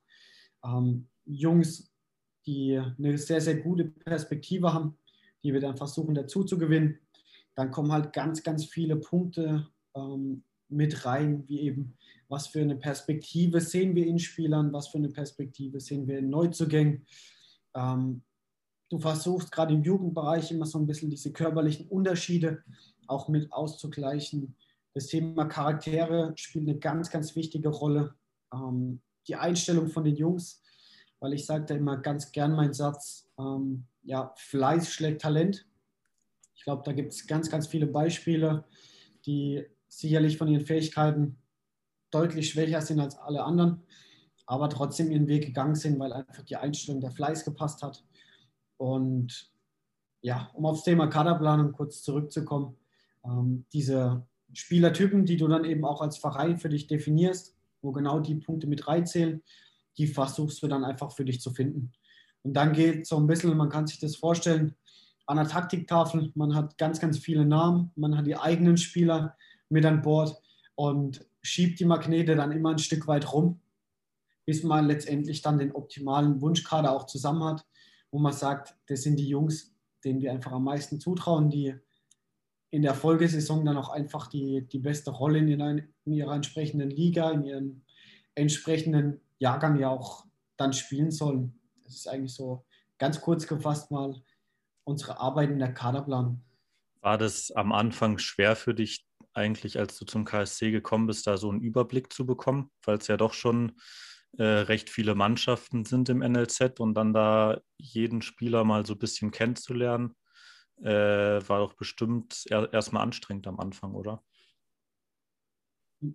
ähm, 0.63 1.07
Jungs, 1.25 1.91
die 2.45 2.77
eine 2.77 3.17
sehr, 3.17 3.41
sehr 3.41 3.57
gute 3.57 3.85
Perspektive 3.85 4.73
haben, 4.73 4.97
die 5.43 5.53
wir 5.53 5.59
dann 5.59 5.77
versuchen 5.77 6.15
dazu 6.15 6.43
zu 6.43 6.57
gewinnen. 6.57 6.99
Dann 7.55 7.71
kommen 7.71 7.91
halt 7.91 8.13
ganz, 8.13 8.43
ganz 8.43 8.65
viele 8.65 8.95
Punkte 8.95 9.67
ähm, 9.95 10.43
mit 10.69 11.05
rein, 11.05 11.47
wie 11.47 11.61
eben, 11.61 11.97
was 12.33 12.47
für 12.47 12.61
eine 12.61 12.75
Perspektive 12.75 13.61
sehen 13.61 13.93
wir 13.95 14.07
in 14.07 14.17
Spielern, 14.17 14.73
was 14.73 14.87
für 14.87 14.97
eine 14.97 15.09
Perspektive 15.09 15.79
sehen 15.79 16.07
wir 16.07 16.17
in 16.17 16.31
Neuzugängen. 16.31 17.05
Ähm, 17.75 18.23
du 18.89 18.97
versuchst 18.97 19.51
gerade 19.51 19.75
im 19.75 19.83
Jugendbereich 19.83 20.49
immer 20.49 20.65
so 20.65 20.79
ein 20.79 20.87
bisschen 20.87 21.11
diese 21.11 21.31
körperlichen 21.31 21.87
Unterschiede 21.89 22.63
auch 23.05 23.27
mit 23.27 23.53
auszugleichen. 23.53 24.55
Das 24.95 25.07
Thema 25.07 25.45
Charaktere 25.45 26.33
spielt 26.35 26.67
eine 26.67 26.79
ganz, 26.79 27.11
ganz 27.11 27.35
wichtige 27.35 27.69
Rolle. 27.69 28.15
Ähm, 28.51 28.99
die 29.27 29.35
Einstellung 29.35 29.89
von 29.89 30.03
den 30.03 30.15
Jungs, 30.15 30.63
weil 31.19 31.33
ich 31.33 31.45
sage 31.45 31.65
da 31.65 31.75
immer 31.75 31.97
ganz 31.97 32.31
gern 32.31 32.55
meinen 32.55 32.73
Satz, 32.73 33.29
ähm, 33.37 33.85
ja, 34.01 34.33
Fleiß 34.37 34.91
schlägt 34.91 35.21
Talent. 35.21 35.67
Ich 36.55 36.63
glaube, 36.63 36.81
da 36.83 36.93
gibt 36.93 37.13
es 37.13 37.27
ganz, 37.27 37.51
ganz 37.51 37.67
viele 37.67 37.85
Beispiele, 37.85 38.65
die 39.27 39.63
sicherlich 39.87 40.39
von 40.39 40.47
ihren 40.47 40.65
Fähigkeiten 40.65 41.37
deutlich 42.13 42.50
schwächer 42.50 42.82
sind 42.82 43.00
als 43.00 43.17
alle 43.17 43.43
anderen, 43.43 43.82
aber 44.46 44.70
trotzdem 44.70 45.12
ihren 45.12 45.27
Weg 45.27 45.46
gegangen 45.46 45.75
sind, 45.75 46.00
weil 46.00 46.13
einfach 46.13 46.43
die 46.43 46.58
Einstellung 46.58 47.01
der 47.01 47.12
Fleiß 47.12 47.46
gepasst 47.46 47.82
hat. 47.82 48.03
Und 48.77 49.51
ja, 50.22 50.50
um 50.53 50.65
aufs 50.65 50.84
Thema 50.84 51.08
Kaderplanung 51.08 51.72
kurz 51.72 52.01
zurückzukommen, 52.01 52.75
ähm, 53.25 53.65
diese 53.74 54.25
Spielertypen, 54.53 55.25
die 55.25 55.38
du 55.38 55.48
dann 55.48 55.65
eben 55.65 55.86
auch 55.86 56.01
als 56.01 56.17
Verein 56.17 56.58
für 56.58 56.70
dich 56.70 56.88
definierst, 56.88 57.55
wo 57.82 57.91
genau 57.91 58.20
die 58.20 58.36
Punkte 58.36 58.67
mit 58.67 58.88
reinzählen, 58.88 59.41
die 59.98 60.08
versuchst 60.08 60.62
du 60.62 60.67
dann 60.67 60.84
einfach 60.84 61.12
für 61.12 61.25
dich 61.25 61.41
zu 61.41 61.51
finden. 61.51 61.91
Und 62.43 62.53
dann 62.53 62.74
geht 62.74 63.08
so 63.08 63.17
ein 63.17 63.27
bisschen, 63.27 63.55
man 63.55 63.70
kann 63.70 63.88
sich 63.88 64.00
das 64.00 64.15
vorstellen, 64.15 64.75
an 65.25 65.38
der 65.38 65.48
Taktiktafel, 65.48 66.32
man 66.36 66.53
hat 66.53 66.77
ganz, 66.77 67.00
ganz 67.00 67.17
viele 67.17 67.46
Namen, 67.46 67.91
man 67.96 68.17
hat 68.17 68.27
die 68.27 68.38
eigenen 68.38 68.77
Spieler, 68.77 69.38
mit 69.70 69.86
an 69.86 70.01
Bord 70.01 70.39
und 70.75 71.25
schiebt 71.43 71.79
die 71.79 71.85
Magnete 71.85 72.35
dann 72.35 72.51
immer 72.51 72.71
ein 72.71 72.79
Stück 72.79 73.07
weit 73.07 73.31
rum, 73.33 73.59
bis 74.45 74.63
man 74.63 74.88
letztendlich 74.88 75.41
dann 75.41 75.59
den 75.59 75.73
optimalen 75.73 76.41
Wunschkader 76.41 76.91
auch 76.91 77.05
zusammen 77.05 77.43
hat, 77.43 77.65
wo 78.12 78.19
man 78.19 78.33
sagt, 78.33 78.75
das 78.88 79.03
sind 79.03 79.17
die 79.17 79.27
Jungs, 79.27 79.73
denen 80.03 80.21
wir 80.21 80.31
einfach 80.31 80.51
am 80.51 80.63
meisten 80.63 81.00
zutrauen, 81.00 81.50
die 81.50 81.75
in 82.71 82.81
der 82.81 82.95
Folgesaison 82.95 83.65
dann 83.65 83.77
auch 83.77 83.89
einfach 83.89 84.27
die, 84.27 84.67
die 84.67 84.79
beste 84.79 85.12
Rolle 85.12 85.39
in 85.39 85.47
ihrer, 85.47 85.77
in 86.05 86.13
ihrer 86.13 86.33
entsprechenden 86.33 86.89
Liga, 86.89 87.29
in 87.31 87.43
ihrem 87.43 87.81
entsprechenden 88.35 89.21
Jahrgang 89.38 89.77
ja 89.77 89.89
auch 89.89 90.25
dann 90.57 90.73
spielen 90.73 91.12
sollen. 91.12 91.59
Das 91.83 91.93
ist 91.93 92.07
eigentlich 92.07 92.33
so 92.33 92.65
ganz 92.97 93.21
kurz 93.21 93.47
gefasst 93.47 93.91
mal 93.91 94.21
unsere 94.85 95.19
Arbeit 95.19 95.51
in 95.51 95.59
der 95.59 95.73
Kaderplanung. 95.73 96.41
War 97.01 97.17
das 97.17 97.51
am 97.51 97.73
Anfang 97.73 98.17
schwer 98.17 98.55
für 98.55 98.73
dich, 98.73 99.05
eigentlich, 99.33 99.79
als 99.79 99.97
du 99.97 100.05
zum 100.05 100.25
KSC 100.25 100.71
gekommen 100.71 101.07
bist, 101.07 101.27
da 101.27 101.37
so 101.37 101.49
einen 101.49 101.61
Überblick 101.61 102.11
zu 102.13 102.25
bekommen, 102.25 102.71
weil 102.85 102.97
es 102.97 103.07
ja 103.07 103.17
doch 103.17 103.33
schon 103.33 103.73
äh, 104.37 104.43
recht 104.43 104.89
viele 104.89 105.15
Mannschaften 105.15 105.85
sind 105.85 106.09
im 106.09 106.19
NLZ 106.19 106.79
und 106.79 106.95
dann 106.95 107.13
da 107.13 107.59
jeden 107.77 108.21
Spieler 108.21 108.63
mal 108.63 108.85
so 108.85 108.93
ein 108.93 108.99
bisschen 108.99 109.31
kennenzulernen, 109.31 110.15
äh, 110.81 110.89
war 110.89 111.59
doch 111.59 111.73
bestimmt 111.73 112.45
er, 112.49 112.71
erstmal 112.73 113.03
anstrengend 113.03 113.47
am 113.47 113.59
Anfang, 113.59 113.93
oder? 113.93 114.23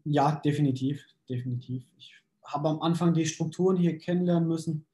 Ja, 0.05 0.37
definitiv, 0.45 1.05
definitiv. 1.29 1.85
Ich 1.97 2.15
habe 2.45 2.69
am 2.69 2.83
Anfang 2.83 3.15
die 3.15 3.27
Strukturen 3.27 3.77
hier 3.77 3.99
kennenlernen 3.99 4.49
müssen, 4.49 4.87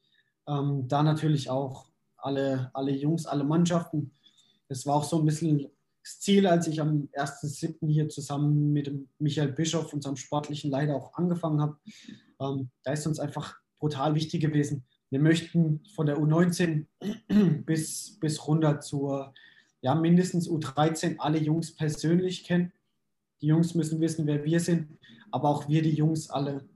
ähm, 0.47 0.87
da 0.89 1.03
natürlich 1.03 1.51
auch 1.51 1.89
alle, 2.17 2.71
alle 2.75 2.93
Jungs, 2.93 3.27
alle 3.27 3.45
Mannschaften. 3.45 4.13
Es 4.69 4.87
war 4.87 4.97
auch 4.97 5.05
so 5.05 5.19
ein 5.19 5.25
bisschen 5.25 5.71
Ziel, 6.05 6.47
als 6.47 6.67
ich 6.67 6.81
am 6.81 7.09
1.7. 7.15 7.89
hier 7.89 8.09
zusammen 8.09 8.73
mit 8.73 8.93
Michael 9.19 9.53
Bischof, 9.53 9.93
unserem 9.93 10.17
sportlichen 10.17 10.71
Leiter, 10.71 10.95
auch 10.95 11.15
angefangen 11.15 11.61
habe, 11.61 11.79
ähm, 12.41 12.71
da 12.83 12.93
ist 12.93 13.07
uns 13.07 13.19
einfach 13.19 13.57
brutal 13.79 14.15
wichtig 14.15 14.43
gewesen. 14.43 14.85
Wir 15.11 15.21
möchten 15.21 15.83
von 15.95 16.07
der 16.07 16.19
U19 16.19 16.87
bis, 17.65 18.19
bis 18.21 18.47
runter 18.47 18.81
zur 18.81 19.33
ja, 19.81 19.95
mindestens 19.95 20.49
U13 20.49 21.17
alle 21.19 21.39
Jungs 21.39 21.75
persönlich 21.75 22.45
kennen. 22.45 22.73
Die 23.41 23.47
Jungs 23.47 23.75
müssen 23.75 24.01
wissen, 24.01 24.27
wer 24.27 24.45
wir 24.45 24.61
sind, 24.61 24.99
aber 25.31 25.49
auch 25.49 25.69
wir, 25.69 25.83
die 25.83 25.95
Jungs, 25.95 26.31
alle 26.31 26.69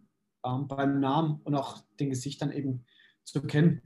ähm, 0.44 0.68
beim 0.68 1.00
Namen 1.00 1.40
und 1.44 1.54
auch 1.54 1.80
den 2.00 2.10
Gesichtern 2.10 2.52
eben 2.52 2.84
zu 3.24 3.42
kennen. 3.42 3.82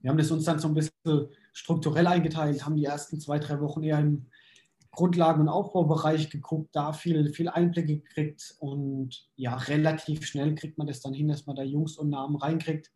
Wir 0.00 0.10
haben 0.10 0.18
das 0.18 0.30
uns 0.30 0.44
dann 0.44 0.58
so 0.58 0.68
ein 0.68 0.74
bisschen 0.74 1.28
strukturell 1.52 2.06
eingeteilt, 2.06 2.64
haben 2.64 2.76
die 2.76 2.84
ersten 2.84 3.18
zwei, 3.20 3.38
drei 3.38 3.60
Wochen 3.60 3.82
eher 3.82 3.98
im 3.98 4.26
Grundlagen- 4.96 5.42
und 5.42 5.48
Aufbaubereich 5.48 6.30
geguckt, 6.30 6.70
da 6.74 6.94
viel, 6.94 7.30
viel 7.32 7.50
Einblicke 7.50 7.98
gekriegt 7.98 8.56
und 8.58 9.28
ja, 9.36 9.54
relativ 9.54 10.26
schnell 10.26 10.54
kriegt 10.54 10.78
man 10.78 10.86
das 10.86 11.02
dann 11.02 11.12
hin, 11.12 11.28
dass 11.28 11.44
man 11.46 11.54
da 11.54 11.62
Jungs 11.62 11.98
und 11.98 12.08
Namen 12.08 12.36
reinkriegt. 12.36 12.90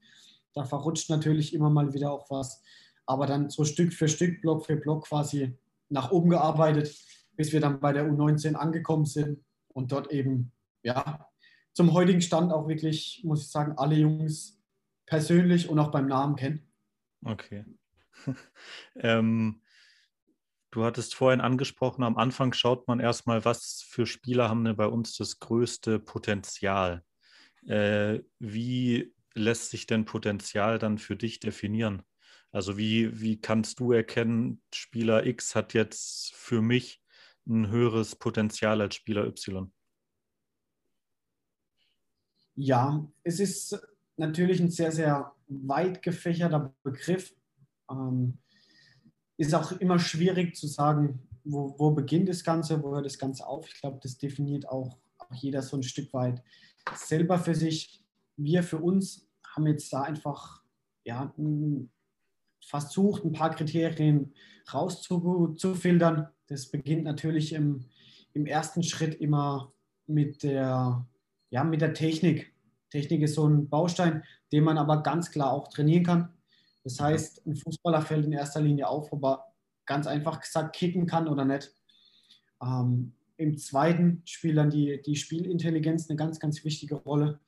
Da 0.55 0.65
verrutscht 0.65 1.11
natürlich 1.11 1.53
immer 1.55 1.69
mal 1.69 1.93
wieder 1.93 2.11
auch 2.11 2.31
was, 2.31 2.63
aber 3.05 3.27
dann 3.27 3.51
so 3.51 3.65
Stück 3.65 3.93
für 3.93 4.09
Stück, 4.09 4.41
Block 4.41 4.65
für 4.65 4.77
Block 4.77 5.07
quasi 5.07 5.59
nach 5.91 6.11
oben 6.11 6.31
gearbeitet, 6.31 6.91
bis 7.37 7.53
wir 7.53 7.61
dann 7.61 7.81
bei 7.81 7.93
der 7.93 8.11
U19 8.11 8.55
angekommen 8.55 9.05
sind 9.05 9.45
und 9.69 9.93
dort 9.93 10.11
eben, 10.11 10.53
ja, 10.83 11.29
zum 11.75 11.93
heutigen 11.93 12.23
Stand 12.23 12.51
auch 12.51 12.67
wirklich, 12.67 13.21
muss 13.25 13.43
ich 13.43 13.51
sagen, 13.51 13.75
alle 13.77 13.95
Jungs 13.95 14.59
persönlich 15.05 15.69
und 15.69 15.79
auch 15.79 15.91
beim 15.91 16.07
Namen 16.07 16.37
kennen. 16.37 16.67
Okay. 17.25 17.67
ähm, 18.97 19.61
Du 20.71 20.85
hattest 20.85 21.17
vorhin 21.17 21.41
angesprochen, 21.41 22.05
am 22.05 22.17
Anfang 22.17 22.53
schaut 22.53 22.87
man 22.87 23.01
erstmal, 23.01 23.45
was 23.45 23.83
für 23.89 24.07
Spieler 24.07 24.49
haben 24.49 24.65
denn 24.65 24.77
bei 24.77 24.87
uns 24.87 25.17
das 25.17 25.41
größte 25.41 25.99
Potenzial. 25.99 27.05
Äh, 27.67 28.21
wie 28.39 29.13
lässt 29.35 29.71
sich 29.71 29.87
denn 29.87 30.05
Potenzial 30.05 30.79
dann 30.79 30.99
für 30.99 31.17
dich 31.17 31.41
definieren? 31.41 32.03
Also 32.53 32.79
wie, 32.79 33.21
wie 33.21 33.41
kannst 33.41 33.81
du 33.81 33.93
erkennen, 33.93 34.63
Spieler 34.73 35.27
X 35.27 35.55
hat 35.55 35.75
jetzt 35.75 36.35
für 36.35 36.63
mich 36.63 37.03
ein 37.47 37.69
höheres 37.69 38.15
Potenzial 38.17 38.81
als 38.81 38.95
Spieler 38.95 39.27
Y? 39.27 39.73
Ja, 42.55 43.09
es 43.25 43.41
ist 43.41 43.81
natürlich 44.17 44.61
ein 44.61 44.71
sehr, 44.71 44.93
sehr 44.93 45.33
weit 45.49 46.03
gefächerter 46.03 46.75
Begriff. 46.83 47.35
Ähm, 47.91 48.39
ist 49.41 49.55
auch 49.55 49.73
immer 49.73 49.99
schwierig 49.99 50.55
zu 50.55 50.67
sagen, 50.67 51.27
wo, 51.45 51.75
wo 51.79 51.93
beginnt 51.93 52.29
das 52.29 52.45
Ganze, 52.45 52.83
wo 52.83 52.95
hört 52.95 53.07
das 53.07 53.19
Ganze 53.19 53.47
auf. 53.47 53.67
Ich 53.67 53.81
glaube, 53.81 53.99
das 54.03 54.19
definiert 54.19 54.69
auch, 54.69 54.99
auch 55.17 55.35
jeder 55.35 55.63
so 55.63 55.79
ein 55.79 55.83
Stück 55.83 56.13
weit 56.13 56.43
selber 56.95 57.39
für 57.39 57.55
sich. 57.55 58.05
Wir 58.37 58.63
für 58.63 58.79
uns 58.79 59.27
haben 59.57 59.67
jetzt 59.67 59.91
da 59.95 60.03
einfach 60.03 60.63
ja, 61.05 61.35
versucht, 62.61 63.25
ein 63.25 63.33
paar 63.33 63.55
Kriterien 63.55 64.35
rauszufiltern. 64.75 66.29
Das 66.47 66.67
beginnt 66.67 67.05
natürlich 67.05 67.55
im, 67.55 67.87
im 68.35 68.45
ersten 68.45 68.83
Schritt 68.83 69.15
immer 69.23 69.73
mit 70.07 70.43
der, 70.43 71.07
ja, 71.49 71.65
mit 71.65 71.81
der 71.81 71.95
Technik. 71.95 72.53
Technik 72.91 73.23
ist 73.23 73.37
so 73.37 73.49
ein 73.49 73.71
Baustein, 73.71 74.23
den 74.53 74.65
man 74.65 74.77
aber 74.77 75.03
ganz 75.03 75.31
klar 75.31 75.51
auch 75.51 75.69
trainieren 75.69 76.05
kann. 76.05 76.29
Das 76.85 77.01
heißt, 77.01 77.47
ein 77.47 77.57
Fußballer 77.57 78.03
fällt 78.03 78.27
in 78.27 78.33
erster 78.33 78.61
Linie 78.61 78.89
auf, 78.89 79.13
ob 79.13 79.25
er 79.25 79.45
ganz 79.87 80.07
einfach 80.07 80.41
gesagt 80.41 80.75
kicken 80.77 81.07
kann 81.07 81.29
oder 81.29 81.45
nicht. 81.45 81.73
Ähm, 82.63 83.15
Im 83.37 83.57
zweiten 83.59 84.23
spielt 84.25 84.57
dann 84.57 84.71
die, 84.71 85.01
die 85.03 85.17
Spielintelligenz 85.17 86.09
eine 86.09 86.17
ganz, 86.17 86.39
ganz 86.39 86.65
wichtige 86.65 86.97
Rolle, 86.97 87.41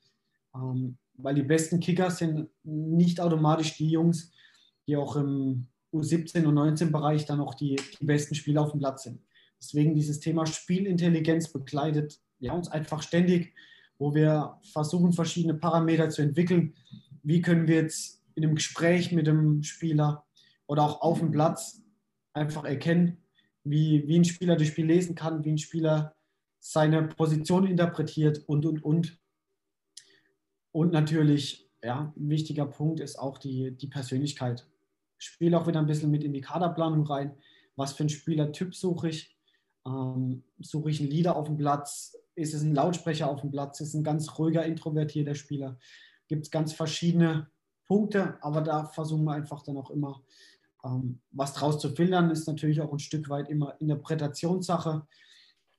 ähm, 0.55 0.97
weil 1.15 1.35
die 1.35 1.43
besten 1.43 1.79
Kicker 1.79 2.09
sind 2.11 2.49
nicht 2.63 3.19
automatisch 3.19 3.77
die 3.77 3.89
Jungs, 3.89 4.31
die 4.87 4.97
auch 4.97 5.15
im 5.15 5.67
U17 5.93 6.45
und 6.45 6.55
19 6.55 6.91
Bereich 6.91 7.25
dann 7.25 7.39
auch 7.39 7.53
die, 7.53 7.75
die 7.99 8.05
besten 8.05 8.35
Spieler 8.35 8.61
auf 8.61 8.71
dem 8.71 8.79
Platz 8.79 9.03
sind. 9.03 9.21
Deswegen 9.59 9.93
dieses 9.93 10.19
Thema 10.19 10.45
Spielintelligenz 10.45 11.51
begleitet 11.51 12.19
ja, 12.39 12.53
uns 12.53 12.67
einfach 12.67 13.01
ständig, 13.01 13.53
wo 13.97 14.13
wir 14.13 14.59
versuchen, 14.73 15.13
verschiedene 15.13 15.53
Parameter 15.53 16.09
zu 16.09 16.21
entwickeln. 16.21 16.73
Wie 17.21 17.41
können 17.41 17.67
wir 17.67 17.75
jetzt 17.75 18.22
in 18.35 18.43
einem 18.43 18.55
Gespräch 18.55 19.11
mit 19.11 19.27
dem 19.27 19.63
Spieler 19.63 20.25
oder 20.67 20.83
auch 20.83 21.01
auf 21.01 21.19
dem 21.19 21.31
Platz 21.31 21.81
einfach 22.33 22.63
erkennen, 22.65 23.23
wie, 23.63 24.07
wie 24.07 24.19
ein 24.19 24.25
Spieler 24.25 24.55
das 24.55 24.67
Spiel 24.67 24.85
lesen 24.85 25.15
kann, 25.15 25.43
wie 25.43 25.51
ein 25.51 25.57
Spieler 25.57 26.15
seine 26.59 27.03
Position 27.03 27.67
interpretiert 27.67 28.43
und, 28.47 28.65
und, 28.65 28.83
und. 28.83 29.19
Und 30.71 30.91
natürlich, 30.91 31.69
ja, 31.83 32.13
ein 32.15 32.29
wichtiger 32.29 32.65
Punkt 32.65 32.99
ist 32.99 33.17
auch 33.17 33.37
die, 33.37 33.71
die 33.71 33.87
Persönlichkeit. 33.87 34.67
Ich 35.19 35.27
spiele 35.27 35.59
auch 35.59 35.67
wieder 35.67 35.79
ein 35.79 35.85
bisschen 35.85 36.11
mit 36.11 36.23
in 36.23 36.33
die 36.33 36.41
Kaderplanung 36.41 37.05
rein. 37.05 37.37
Was 37.75 37.93
für 37.93 38.03
ein 38.03 38.09
Spielertyp 38.09 38.75
suche 38.75 39.09
ich? 39.09 39.37
Ähm, 39.85 40.43
suche 40.59 40.89
ich 40.89 40.99
einen 40.99 41.09
Leader 41.09 41.35
auf 41.35 41.47
dem 41.47 41.57
Platz? 41.57 42.17
Ist 42.35 42.53
es 42.53 42.63
ein 42.63 42.73
Lautsprecher 42.73 43.29
auf 43.29 43.41
dem 43.41 43.51
Platz? 43.51 43.79
Ist 43.79 43.89
es 43.89 43.93
ein 43.93 44.03
ganz 44.03 44.37
ruhiger, 44.37 44.65
introvertierter 44.65 45.35
Spieler? 45.35 45.77
Gibt 46.27 46.45
es 46.45 46.51
ganz 46.51 46.73
verschiedene 46.73 47.51
Punkte, 47.87 48.37
aber 48.41 48.61
da 48.61 48.85
versuchen 48.85 49.25
wir 49.25 49.33
einfach 49.33 49.63
dann 49.63 49.77
auch 49.77 49.89
immer 49.89 50.21
ähm, 50.83 51.19
was 51.31 51.53
draus 51.53 51.79
zu 51.79 51.89
filtern, 51.89 52.29
ist 52.29 52.47
natürlich 52.47 52.81
auch 52.81 52.91
ein 52.91 52.99
Stück 52.99 53.29
weit 53.29 53.49
immer 53.49 53.79
Interpretationssache. 53.79 55.07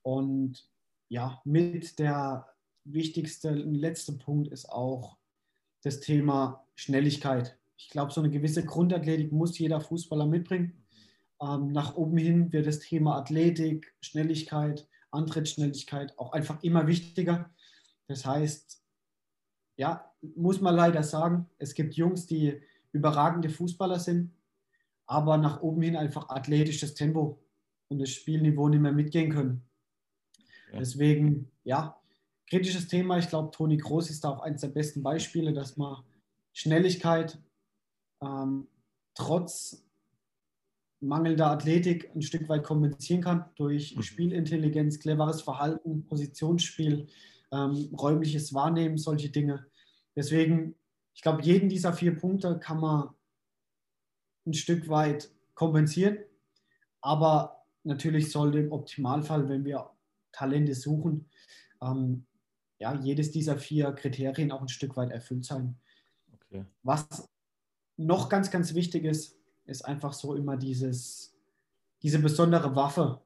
Und 0.03 0.69
ja, 1.09 1.41
mit 1.45 1.99
der 1.99 2.47
wichtigste 2.85 3.51
letzte 3.51 4.13
Punkt 4.13 4.49
ist 4.49 4.69
auch 4.69 5.17
das 5.83 6.01
Thema 6.01 6.67
Schnelligkeit. 6.75 7.59
Ich 7.77 7.91
glaube, 7.91 8.13
so 8.13 8.21
eine 8.21 8.31
gewisse 8.31 8.65
Grundathletik 8.65 9.33
muss 9.33 9.59
jeder 9.59 9.81
Fußballer 9.81 10.27
mitbringen. 10.27 10.85
Ähm, 11.41 11.73
nach 11.73 11.97
oben 11.97 12.17
hin 12.17 12.53
wird 12.53 12.67
das 12.67 12.81
Thema 12.81 13.19
Athletik, 13.19 13.95
Schnelligkeit, 14.01 14.89
Antrittsschnelligkeit 15.11 16.19
auch 16.19 16.33
einfach 16.33 16.63
immer 16.63 16.87
wichtiger. 16.87 17.51
Das 18.07 18.25
heißt, 18.25 18.83
ja, 19.77 20.11
muss 20.37 20.61
man 20.61 20.75
leider 20.75 21.03
sagen, 21.03 21.47
es 21.59 21.75
gibt 21.75 21.95
Jungs, 21.95 22.27
die 22.27 22.61
überragende 22.93 23.49
Fußballer 23.49 23.99
sind, 23.99 24.33
aber 25.07 25.37
nach 25.37 25.61
oben 25.63 25.83
hin 25.83 25.97
einfach 25.97 26.29
athletisches 26.29 26.95
Tempo 26.95 27.39
und 27.89 27.99
das 27.99 28.11
Spielniveau 28.11 28.69
nicht 28.69 28.81
mehr 28.81 28.93
mitgehen 28.93 29.33
können. 29.33 29.63
Ja. 30.73 30.79
Deswegen, 30.79 31.51
ja, 31.65 32.01
kritisches 32.49 32.89
Thema. 32.89 33.19
Ich 33.19 33.29
glaube, 33.29 33.51
Toni 33.51 33.77
Groß 33.77 34.11
ist 34.11 34.25
da 34.25 34.31
auch 34.31 34.41
eines 34.41 34.61
der 34.61 34.69
besten 34.69 35.03
Beispiele, 35.03 35.53
dass 35.53 35.77
man 35.77 36.03
Schnelligkeit 36.53 37.39
ähm, 38.23 38.69
trotz 39.15 39.85
mangelnder 41.01 41.51
Athletik 41.51 42.11
ein 42.15 42.23
Stück 42.23 42.49
weit 42.49 42.65
kompensieren 42.65 43.23
kann 43.23 43.45
durch 43.57 43.95
mhm. 43.95 44.03
Spielintelligenz, 44.03 44.99
cleveres 44.99 45.43
Verhalten, 45.43 46.07
Positionsspiel, 46.07 47.07
ähm, 47.55 47.95
räumliches 47.95 48.53
Wahrnehmen, 48.53 48.99
solche 48.99 49.31
Dinge. 49.31 49.67
Deswegen, 50.17 50.75
ich 51.15 51.23
glaube, 51.23 51.43
jeden 51.43 51.69
dieser 51.69 51.93
vier 51.93 52.17
Punkte 52.17 52.59
kann 52.59 52.81
man 52.81 53.11
ein 54.47 54.55
Stück 54.55 54.89
weit 54.89 55.31
kompensieren. 55.55 56.19
Aber 57.01 57.65
natürlich 57.85 58.33
sollte 58.33 58.59
im 58.59 58.73
Optimalfall, 58.73 59.49
wenn 59.49 59.65
wir 59.65 59.91
Talente 60.33 60.75
suchen, 60.75 61.29
ähm, 61.81 62.27
ja, 62.79 62.95
jedes 62.95 63.31
dieser 63.31 63.57
vier 63.57 63.93
Kriterien 63.93 64.51
auch 64.51 64.63
ein 64.63 64.69
Stück 64.69 64.97
weit 64.97 65.13
erfüllt 65.13 65.45
sein. 65.45 65.77
Okay. 66.33 66.65
Was 66.83 67.29
noch 67.97 68.29
ganz, 68.29 68.51
ganz 68.51 68.75
wichtig 68.75 69.05
ist, 69.05 69.39
ist 69.67 69.85
einfach 69.85 70.13
so 70.13 70.35
immer 70.35 70.57
dieses, 70.57 71.35
diese 72.03 72.19
besondere 72.19 72.75
Waffe, 72.75 73.21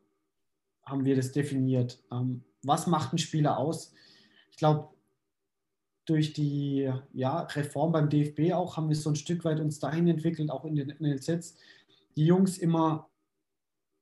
haben 0.85 1.05
wir 1.05 1.17
das 1.17 1.33
definiert. 1.33 2.03
Ähm, 2.11 2.45
was 2.63 2.87
macht 2.87 3.13
ein 3.13 3.19
Spieler 3.19 3.59
aus? 3.59 3.93
Ich 4.59 4.61
glaube, 4.61 4.89
durch 6.05 6.33
die 6.33 6.93
ja, 7.13 7.43
Reform 7.43 7.93
beim 7.93 8.11
DFB 8.11 8.53
auch 8.55 8.77
haben 8.77 8.89
wir 8.89 8.97
so 8.97 9.11
ein 9.11 9.15
Stück 9.15 9.45
weit 9.45 9.61
uns 9.61 9.79
dahin 9.79 10.09
entwickelt, 10.09 10.51
auch 10.51 10.65
in 10.65 10.75
den 10.75 10.93
NLZs, 10.99 11.55
die 12.17 12.27
Jungs 12.27 12.59
immer 12.59 13.09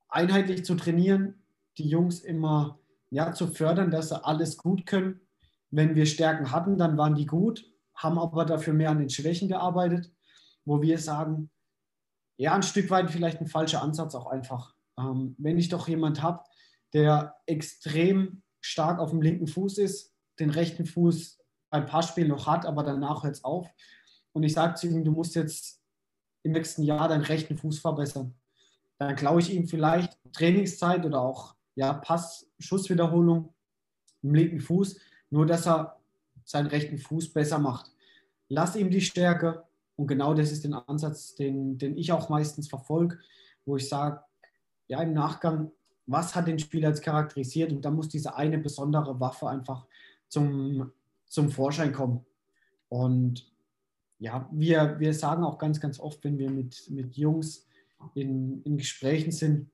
einheitlich 0.09 0.65
zu 0.65 0.73
trainieren, 0.73 1.43
die 1.77 1.87
Jungs 1.87 2.21
immer 2.21 2.79
ja, 3.11 3.33
zu 3.33 3.45
fördern, 3.45 3.91
dass 3.91 4.09
sie 4.09 4.25
alles 4.25 4.57
gut 4.57 4.87
können. 4.87 5.21
Wenn 5.69 5.93
wir 5.93 6.07
Stärken 6.07 6.51
hatten, 6.51 6.79
dann 6.79 6.97
waren 6.97 7.13
die 7.13 7.27
gut, 7.27 7.63
haben 7.93 8.17
aber 8.17 8.43
dafür 8.43 8.73
mehr 8.73 8.89
an 8.89 8.97
den 8.97 9.11
Schwächen 9.11 9.47
gearbeitet, 9.49 10.11
wo 10.65 10.81
wir 10.81 10.97
sagen, 10.97 11.51
ja, 12.37 12.55
ein 12.55 12.63
Stück 12.63 12.89
weit 12.89 13.11
vielleicht 13.11 13.41
ein 13.41 13.47
falscher 13.47 13.83
Ansatz 13.83 14.15
auch 14.15 14.25
einfach. 14.25 14.73
Ähm, 14.97 15.35
wenn 15.37 15.59
ich 15.59 15.69
doch 15.69 15.87
jemand 15.87 16.23
habe, 16.23 16.43
der 16.93 17.35
extrem 17.45 18.41
stark 18.59 18.97
auf 18.97 19.11
dem 19.11 19.21
linken 19.21 19.45
Fuß 19.45 19.77
ist, 19.77 20.16
den 20.39 20.49
rechten 20.49 20.85
Fuß 20.85 21.39
ein 21.69 21.85
paar 21.85 22.03
Spiele 22.03 22.29
noch 22.29 22.47
hat, 22.47 22.65
aber 22.65 22.83
danach 22.83 23.23
hört 23.23 23.35
es 23.35 23.43
auf. 23.43 23.67
Und 24.33 24.43
ich 24.43 24.53
sage 24.53 24.75
zu 24.75 24.87
ihm, 24.87 25.03
du 25.03 25.11
musst 25.11 25.35
jetzt 25.35 25.81
im 26.43 26.51
nächsten 26.53 26.83
Jahr 26.83 27.07
deinen 27.07 27.23
rechten 27.23 27.57
Fuß 27.57 27.79
verbessern. 27.79 28.33
Dann 28.99 29.15
klaue 29.15 29.39
ich 29.39 29.53
ihm 29.53 29.67
vielleicht 29.67 30.17
Trainingszeit 30.33 31.05
oder 31.05 31.21
auch 31.21 31.55
ja, 31.75 31.93
Pass, 31.93 32.49
Schusswiederholung 32.59 33.53
im 34.23 34.33
linken 34.33 34.59
Fuß, 34.59 34.99
nur 35.29 35.45
dass 35.45 35.67
er 35.67 35.99
seinen 36.43 36.67
rechten 36.67 36.97
Fuß 36.97 37.33
besser 37.33 37.59
macht. 37.59 37.91
Lass 38.49 38.75
ihm 38.75 38.89
die 38.89 39.01
Stärke 39.01 39.65
und 39.95 40.07
genau 40.07 40.33
das 40.33 40.51
ist 40.51 40.63
der 40.63 40.89
Ansatz, 40.89 41.35
den, 41.35 41.77
den 41.77 41.97
ich 41.97 42.11
auch 42.11 42.29
meistens 42.29 42.67
verfolge, 42.67 43.19
wo 43.65 43.75
ich 43.75 43.89
sage, 43.89 44.21
ja, 44.87 45.01
im 45.01 45.13
Nachgang, 45.13 45.71
was 46.05 46.33
hat 46.33 46.47
den 46.47 46.57
Spieler 46.57 46.89
jetzt 46.89 47.03
charakterisiert 47.03 47.71
und 47.71 47.83
da 47.83 47.91
muss 47.91 48.07
diese 48.07 48.35
eine 48.35 48.57
besondere 48.57 49.19
Waffe 49.19 49.49
einfach 49.49 49.85
zum 50.29 50.91
zum 51.27 51.51
Vorschein 51.51 51.93
kommen. 51.93 52.25
Und 52.89 53.51
ja, 54.19 54.49
wir, 54.51 54.99
wir 54.99 55.13
sagen 55.13 55.43
auch 55.43 55.57
ganz, 55.57 55.79
ganz 55.79 55.99
oft, 55.99 56.23
wenn 56.23 56.37
wir 56.37 56.49
mit, 56.49 56.89
mit 56.89 57.15
Jungs 57.15 57.67
in, 58.15 58.61
in 58.63 58.77
Gesprächen 58.77 59.31
sind, 59.31 59.69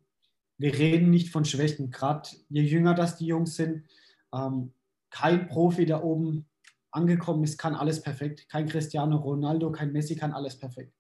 wir 0.58 0.78
reden 0.78 1.10
nicht 1.10 1.30
von 1.30 1.46
Schwächen. 1.46 1.92
Gerade 1.92 2.30
je 2.50 2.62
jünger 2.62 2.94
das 2.94 3.18
die 3.18 3.28
Jungs 3.28 3.56
sind, 3.56 3.84
ähm, 4.34 4.74
kein 5.10 5.48
Profi, 5.48 5.86
der 5.86 6.04
oben 6.04 6.48
angekommen 6.92 7.44
ist, 7.44 7.58
kann 7.58 7.76
alles 7.76 8.02
perfekt. 8.02 8.48
Kein 8.50 8.68
Cristiano 8.68 9.18
Ronaldo, 9.18 9.72
kein 9.72 9.92
Messi 9.92 10.16
kann 10.16 10.34
alles 10.34 10.58
perfekt. 10.58 10.94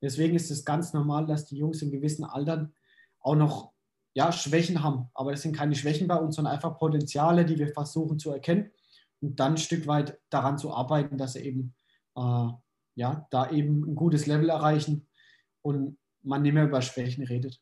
Deswegen 0.00 0.36
ist 0.36 0.50
es 0.50 0.64
ganz 0.64 0.92
normal, 0.92 1.26
dass 1.26 1.46
die 1.46 1.56
Jungs 1.56 1.80
in 1.82 1.90
gewissen 1.90 2.24
Altern 2.24 2.74
auch 3.20 3.36
noch 3.36 3.72
ja, 4.14 4.32
Schwächen 4.32 4.82
haben. 4.82 5.08
Aber 5.14 5.32
das 5.32 5.42
sind 5.42 5.56
keine 5.56 5.74
Schwächen 5.74 6.06
bei 6.06 6.16
uns, 6.16 6.36
sondern 6.36 6.54
einfach 6.54 6.78
Potenziale, 6.78 7.44
die 7.44 7.58
wir 7.58 7.68
versuchen 7.68 8.18
zu 8.18 8.30
erkennen 8.30 8.70
und 9.24 9.40
dann 9.40 9.52
ein 9.52 9.58
Stück 9.58 9.86
weit 9.86 10.18
daran 10.30 10.58
zu 10.58 10.72
arbeiten, 10.72 11.18
dass 11.18 11.32
sie 11.32 11.40
eben 11.40 11.74
äh, 12.16 12.48
ja, 12.96 13.26
da 13.30 13.50
eben 13.50 13.82
ein 13.82 13.94
gutes 13.94 14.26
Level 14.26 14.48
erreichen 14.50 15.08
und 15.62 15.98
man 16.22 16.42
nicht 16.42 16.52
mehr 16.52 16.64
über 16.64 16.82
Schwächen 16.82 17.24
redet. 17.24 17.60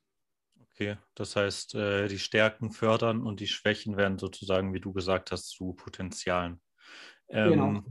Okay, 0.72 0.96
das 1.14 1.37
heißt, 1.37 1.75
äh, 1.75 2.09
die 2.09 2.18
Stärken 2.18 2.70
fördern 2.70 3.22
und 3.22 3.40
die 3.40 3.46
Schwächen 3.46 3.96
werden 3.96 4.18
sozusagen, 4.18 4.72
wie 4.72 4.81
du 4.81 4.92
gesagt 4.92 5.31
hast, 5.31 5.51
zu 5.51 5.75
Potenzialen. 5.75 6.61
Ähm, 7.29 7.51
genau. 7.51 7.83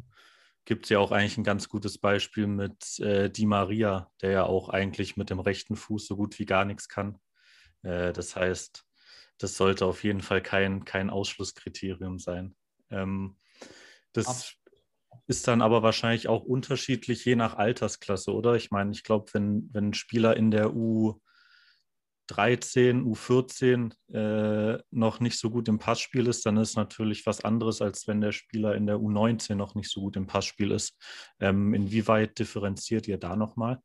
Gibt 0.66 0.86
es 0.86 0.90
ja 0.90 1.00
auch 1.00 1.12
eigentlich 1.12 1.38
ein 1.38 1.44
ganz 1.44 1.70
gutes 1.70 1.98
Beispiel 1.98 2.48
mit 2.48 3.00
äh, 3.00 3.30
Di 3.30 3.46
Maria, 3.46 4.12
der 4.22 4.32
ja 4.32 4.44
auch 4.44 4.70
eigentlich 4.70 5.18
mit 5.18 5.30
dem 5.30 5.40
rechten 5.40 5.76
Fuß 5.76 6.06
so 6.06 6.16
gut 6.16 6.38
wie 6.38 6.46
gar 6.46 6.66
nichts 6.66 6.88
kann. 6.88 7.18
Äh, 7.82 8.14
das 8.14 8.36
heißt, 8.36 8.86
das 9.38 9.58
sollte 9.58 9.86
auf 9.86 10.04
jeden 10.04 10.22
Fall 10.22 10.42
kein, 10.42 10.86
kein 10.86 11.10
Ausschlusskriterium 11.10 12.20
sein. 12.20 12.56
Ähm, 12.92 13.38
das 14.14 14.28
Absolut. 14.28 14.58
ist 15.28 15.48
dann 15.48 15.62
aber 15.62 15.84
wahrscheinlich 15.84 16.28
auch 16.28 16.44
unterschiedlich 16.44 17.26
je 17.26 17.36
nach 17.36 17.56
Altersklasse, 17.56 18.34
oder? 18.34 18.56
Ich 18.56 18.72
meine, 18.72 18.92
ich 18.92 19.04
glaube, 19.04 19.34
wenn, 19.34 19.70
wenn 19.74 19.90
ein 19.90 19.94
Spieler 19.94 20.36
in 20.38 20.52
der 20.52 20.68
U13, 20.68 21.22
U14 22.30 23.94
äh, 24.14 24.82
noch 24.92 25.20
nicht 25.20 25.40
so 25.40 25.50
gut 25.50 25.68
im 25.68 25.80
Passspiel 25.80 26.28
ist, 26.28 26.46
dann 26.46 26.58
ist 26.58 26.76
natürlich 26.76 27.26
was 27.26 27.44
anderes, 27.44 27.82
als 27.82 28.08
wenn 28.08 28.22
der 28.22 28.32
Spieler 28.32 28.76
in 28.76 28.86
der 28.86 28.98
U19 28.98 29.56
noch 29.56 29.76
nicht 29.76 29.90
so 29.90 30.02
gut 30.02 30.16
im 30.16 30.28
Passspiel 30.28 30.72
ist. 30.72 30.98
Ähm, 31.40 31.74
inwieweit 31.74 32.38
differenziert 32.40 33.08
ihr 33.08 33.18
da 33.18 33.36
nochmal? 33.36 33.82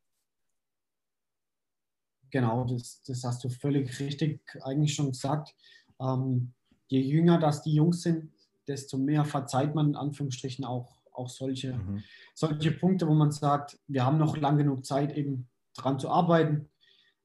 Genau, 2.31 2.65
das, 2.65 3.03
das 3.03 3.25
hast 3.25 3.45
du 3.45 3.49
völlig 3.49 3.99
richtig 4.01 4.43
eigentlich 4.63 4.95
schon 4.95 5.13
gesagt. 5.13 5.55
Ähm, 6.01 6.53
je 6.89 7.01
jünger 7.01 7.39
das 7.39 7.63
die 7.63 7.75
Jungs 7.75 8.03
sind, 8.03 8.33
desto 8.69 8.99
mehr 8.99 9.25
verzeiht 9.25 9.75
man 9.75 9.89
in 9.89 9.97
Anführungsstrichen 9.97 10.65
auch, 10.65 10.99
auch 11.13 11.29
solche, 11.29 11.75
mhm. 11.75 12.03
solche 12.35 12.73
Punkte, 12.73 13.07
wo 13.07 13.15
man 13.15 13.33
sagt, 13.33 13.79
wir 13.87 14.05
haben 14.05 14.19
noch 14.19 14.37
lang 14.37 14.59
genug 14.59 14.85
Zeit, 14.85 15.17
eben 15.17 15.49
dran 15.75 15.99
zu 15.99 16.11
arbeiten. 16.11 16.69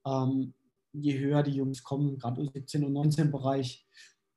Ähm, 0.05 0.53
je 0.93 1.19
höher 1.19 1.43
die 1.43 1.51
Jungs 1.51 1.83
kommen, 1.83 2.17
gerade 2.17 2.41
im 2.41 2.49
17- 2.49 2.85
und 2.85 2.93
19-Bereich, 2.93 3.85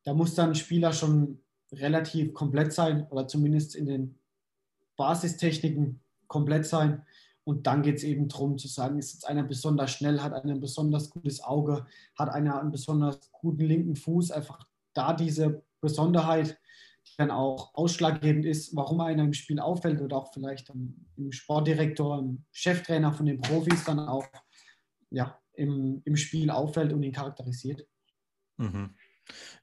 da 0.04 0.14
muss 0.14 0.34
dann 0.34 0.50
ein 0.50 0.54
Spieler 0.54 0.92
schon 0.92 1.40
relativ 1.72 2.32
komplett 2.34 2.72
sein 2.72 3.06
oder 3.08 3.26
zumindest 3.26 3.74
in 3.74 3.86
den 3.86 4.18
Basistechniken 4.96 6.00
komplett 6.28 6.66
sein. 6.66 7.02
Und 7.44 7.66
dann 7.66 7.82
geht 7.82 7.96
es 7.96 8.04
eben 8.04 8.28
darum 8.28 8.56
zu 8.56 8.68
sagen, 8.68 8.98
ist 8.98 9.12
jetzt 9.12 9.28
einer 9.28 9.42
besonders 9.42 9.90
schnell, 9.90 10.20
hat 10.20 10.32
einer 10.32 10.54
ein 10.54 10.60
besonders 10.60 11.10
gutes 11.10 11.42
Auge, 11.42 11.86
hat 12.16 12.30
einer 12.30 12.58
einen 12.60 12.70
besonders 12.70 13.30
guten 13.32 13.64
linken 13.64 13.96
Fuß. 13.96 14.30
Einfach 14.30 14.66
da 14.94 15.12
diese 15.12 15.62
Besonderheit, 15.80 16.58
dann 17.16 17.30
auch 17.30 17.74
ausschlaggebend 17.74 18.44
ist, 18.44 18.74
warum 18.74 19.00
einer 19.00 19.24
im 19.24 19.32
Spiel 19.32 19.60
auffällt 19.60 20.00
oder 20.00 20.16
auch 20.16 20.32
vielleicht 20.32 20.70
im 20.70 21.32
Sportdirektor, 21.32 22.18
im 22.18 22.44
Cheftrainer 22.52 23.12
von 23.12 23.26
den 23.26 23.40
Profis 23.40 23.84
dann 23.84 24.00
auch 24.00 24.26
ja, 25.10 25.38
im, 25.54 26.02
im 26.04 26.16
Spiel 26.16 26.50
auffällt 26.50 26.92
und 26.92 27.02
ihn 27.02 27.12
charakterisiert. 27.12 27.86
Mhm. 28.56 28.96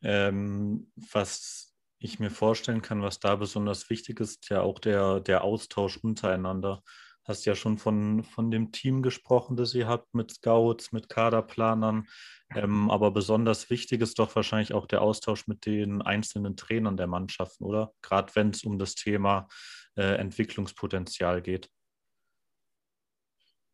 Ähm, 0.02 0.92
was 0.96 1.76
ich 2.00 2.20
mir 2.20 2.32
vorstellen 2.32 2.82
kann, 2.82 3.04
was 3.04 3.20
da 3.20 3.36
besonders 3.36 3.90
wichtig 3.90 4.20
ist, 4.20 4.50
ja 4.50 4.62
auch 4.62 4.80
der, 4.80 5.20
der 5.20 5.44
Austausch 5.44 5.98
untereinander 5.98 6.84
hast 7.32 7.46
ja 7.46 7.56
schon 7.56 7.78
von, 7.78 8.24
von 8.24 8.52
dem 8.52 8.72
Team 8.72 9.02
gesprochen, 9.02 9.56
das 9.56 9.74
ihr 9.74 9.88
habt 9.88 10.14
mit 10.14 10.32
Scouts, 10.32 10.92
mit 10.92 11.10
Kaderplanern. 11.10 12.08
Ähm, 12.54 12.92
aber 12.92 13.12
besonders 13.12 13.70
wichtig 13.70 14.02
ist 14.02 14.20
doch 14.20 14.36
wahrscheinlich 14.36 14.74
auch 14.74 14.86
der 14.86 15.02
Austausch 15.02 15.48
mit 15.48 15.66
den 15.66 16.02
einzelnen 16.02 16.58
Trainern 16.58 16.98
der 16.98 17.08
Mannschaften, 17.08 17.64
oder? 17.64 17.94
Gerade 18.02 18.36
wenn 18.36 18.50
es 18.50 18.64
um 18.64 18.78
das 18.78 18.96
Thema 18.96 19.48
äh, 19.96 20.16
Entwicklungspotenzial 20.16 21.42
geht. 21.42 21.70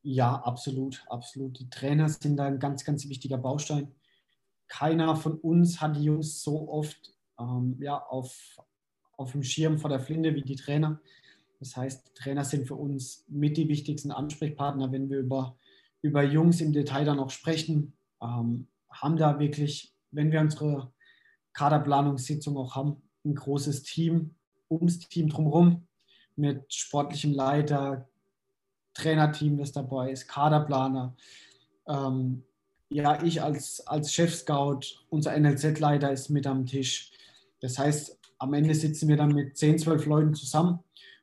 Ja, 0.04 0.36
absolut, 0.36 1.04
absolut. 1.10 1.60
Die 1.60 1.70
Trainer 1.70 2.08
sind 2.08 2.38
da 2.38 2.46
ein 2.46 2.60
ganz, 2.60 2.86
ganz 2.86 3.10
wichtiger 3.10 3.38
Baustein. 3.38 3.93
Keiner 4.67 5.15
von 5.15 5.39
uns 5.39 5.82
hat 5.82 5.96
die 5.96 6.04
Jungs 6.04 6.41
so 6.43 6.70
oft 6.70 7.13
ähm, 7.39 7.78
ja, 7.82 7.98
auf, 7.98 8.62
auf 9.17 9.32
dem 9.32 9.43
Schirm 9.43 9.80
vor 9.80 9.89
der 9.89 10.00
Flinte 10.00 10.36
wie 10.36 10.43
die 10.43 10.56
Trainer. 10.56 11.02
Das 11.60 11.76
heißt, 11.76 12.15
Trainer 12.15 12.43
sind 12.43 12.67
für 12.67 12.76
uns 12.76 13.26
mit 13.28 13.58
die 13.58 13.67
wichtigsten 13.67 14.12
Ansprechpartner, 14.12 14.91
wenn 14.91 15.10
wir 15.10 15.20
über, 15.20 15.58
über 16.02 16.24
Jungs 16.24 16.62
im 16.62 16.74
Detail 16.74 17.06
dann 17.06 17.20
auch 17.20 17.32
sprechen. 17.32 17.93
Ähm, 18.22 18.67
haben 18.89 19.17
da 19.17 19.39
wirklich, 19.39 19.93
wenn 20.12 20.32
wir 20.32 20.39
unsere 20.39 20.91
Kaderplanungssitzung 21.54 22.58
auch 22.58 22.76
haben, 22.76 23.02
ein 23.26 23.36
großes 23.36 23.84
Team 23.84 24.36
ums 24.70 25.00
Team 25.00 25.30
drumherum 25.30 25.88
mit 26.36 26.72
sportlichem 26.72 27.34
Leiter, 27.34 28.08
Trainerteam, 28.93 29.58
das 29.58 29.72
dabei 29.72 30.12
ist, 30.12 30.28
Kaderplaner. 30.28 31.15
Ähm, 31.88 32.43
ja, 32.89 33.22
ich 33.24 33.41
als, 33.41 33.86
als 33.86 34.13
Chef-Scout, 34.13 34.82
unser 35.10 35.38
NLZ-Leiter 35.38 36.12
ist 36.12 36.30
mit 36.30 36.48
am 36.48 36.65
Tisch. 36.65 37.12
Das 37.60 37.78
heißt, 37.78 38.17
am 38.38 38.54
Ende 38.54 38.76
sitzen 38.76 39.08
wir 39.08 39.17
dann 39.17 39.34
mit 39.34 39.58
10, 39.58 39.80
12 39.80 40.06
Leuten 40.06 40.34
zusammen 40.36 40.80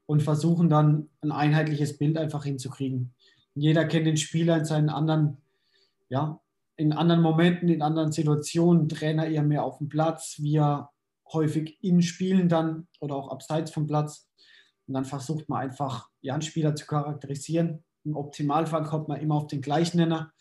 und 0.06 0.22
versuchen 0.22 0.68
dann 0.68 1.08
ein 1.20 1.32
einheitliches 1.32 1.98
Bild 1.98 2.18
einfach 2.18 2.44
hinzukriegen. 2.44 3.14
Jeder 3.54 3.84
kennt 3.84 4.06
den 4.06 4.16
Spieler 4.16 4.58
in 4.58 4.64
seinen 4.64 4.88
anderen, 4.88 5.38
ja, 6.08 6.40
in 6.76 6.92
anderen 6.92 7.22
Momenten, 7.22 7.68
in 7.68 7.82
anderen 7.82 8.12
Situationen, 8.12 8.88
Trainer 8.88 9.26
eher 9.26 9.44
mehr 9.44 9.64
auf 9.64 9.78
dem 9.78 9.88
Platz, 9.88 10.36
wir 10.40 10.90
häufig 11.32 11.78
in 11.82 12.02
Spielen 12.02 12.48
dann 12.48 12.88
oder 13.00 13.14
auch 13.14 13.30
abseits 13.30 13.70
vom 13.70 13.86
Platz. 13.86 14.28
Und 14.86 14.94
dann 14.94 15.04
versucht 15.04 15.48
man 15.48 15.60
einfach, 15.60 16.10
ja, 16.20 16.34
einen 16.34 16.42
Spieler 16.42 16.74
zu 16.74 16.86
charakterisieren. 16.86 17.84
Im 18.04 18.16
Optimalfall 18.16 18.84
kommt 18.84 19.08
man 19.08 19.20
immer 19.20 19.36
auf 19.36 19.46
den 19.46 19.62
gleichen 19.62 19.96
Nenner, 19.96 20.32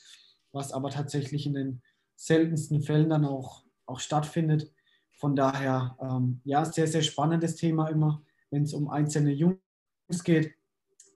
was 0.51 0.73
aber 0.73 0.89
tatsächlich 0.89 1.45
in 1.45 1.53
den 1.53 1.81
seltensten 2.15 2.81
Fällen 2.81 3.09
dann 3.09 3.25
auch, 3.25 3.63
auch 3.85 3.99
stattfindet. 3.99 4.71
Von 5.13 5.35
daher, 5.35 5.97
ähm, 6.01 6.41
ja, 6.43 6.65
sehr, 6.65 6.87
sehr 6.87 7.03
spannendes 7.03 7.55
Thema 7.55 7.87
immer 7.87 8.21
wenn 8.53 8.63
es 8.63 8.73
um 8.73 8.87
einzelne 8.87 9.31
Jungs 9.31 10.23
geht. 10.23 10.53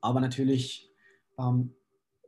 Aber 0.01 0.19
natürlich 0.19 0.89
ähm, 1.37 1.73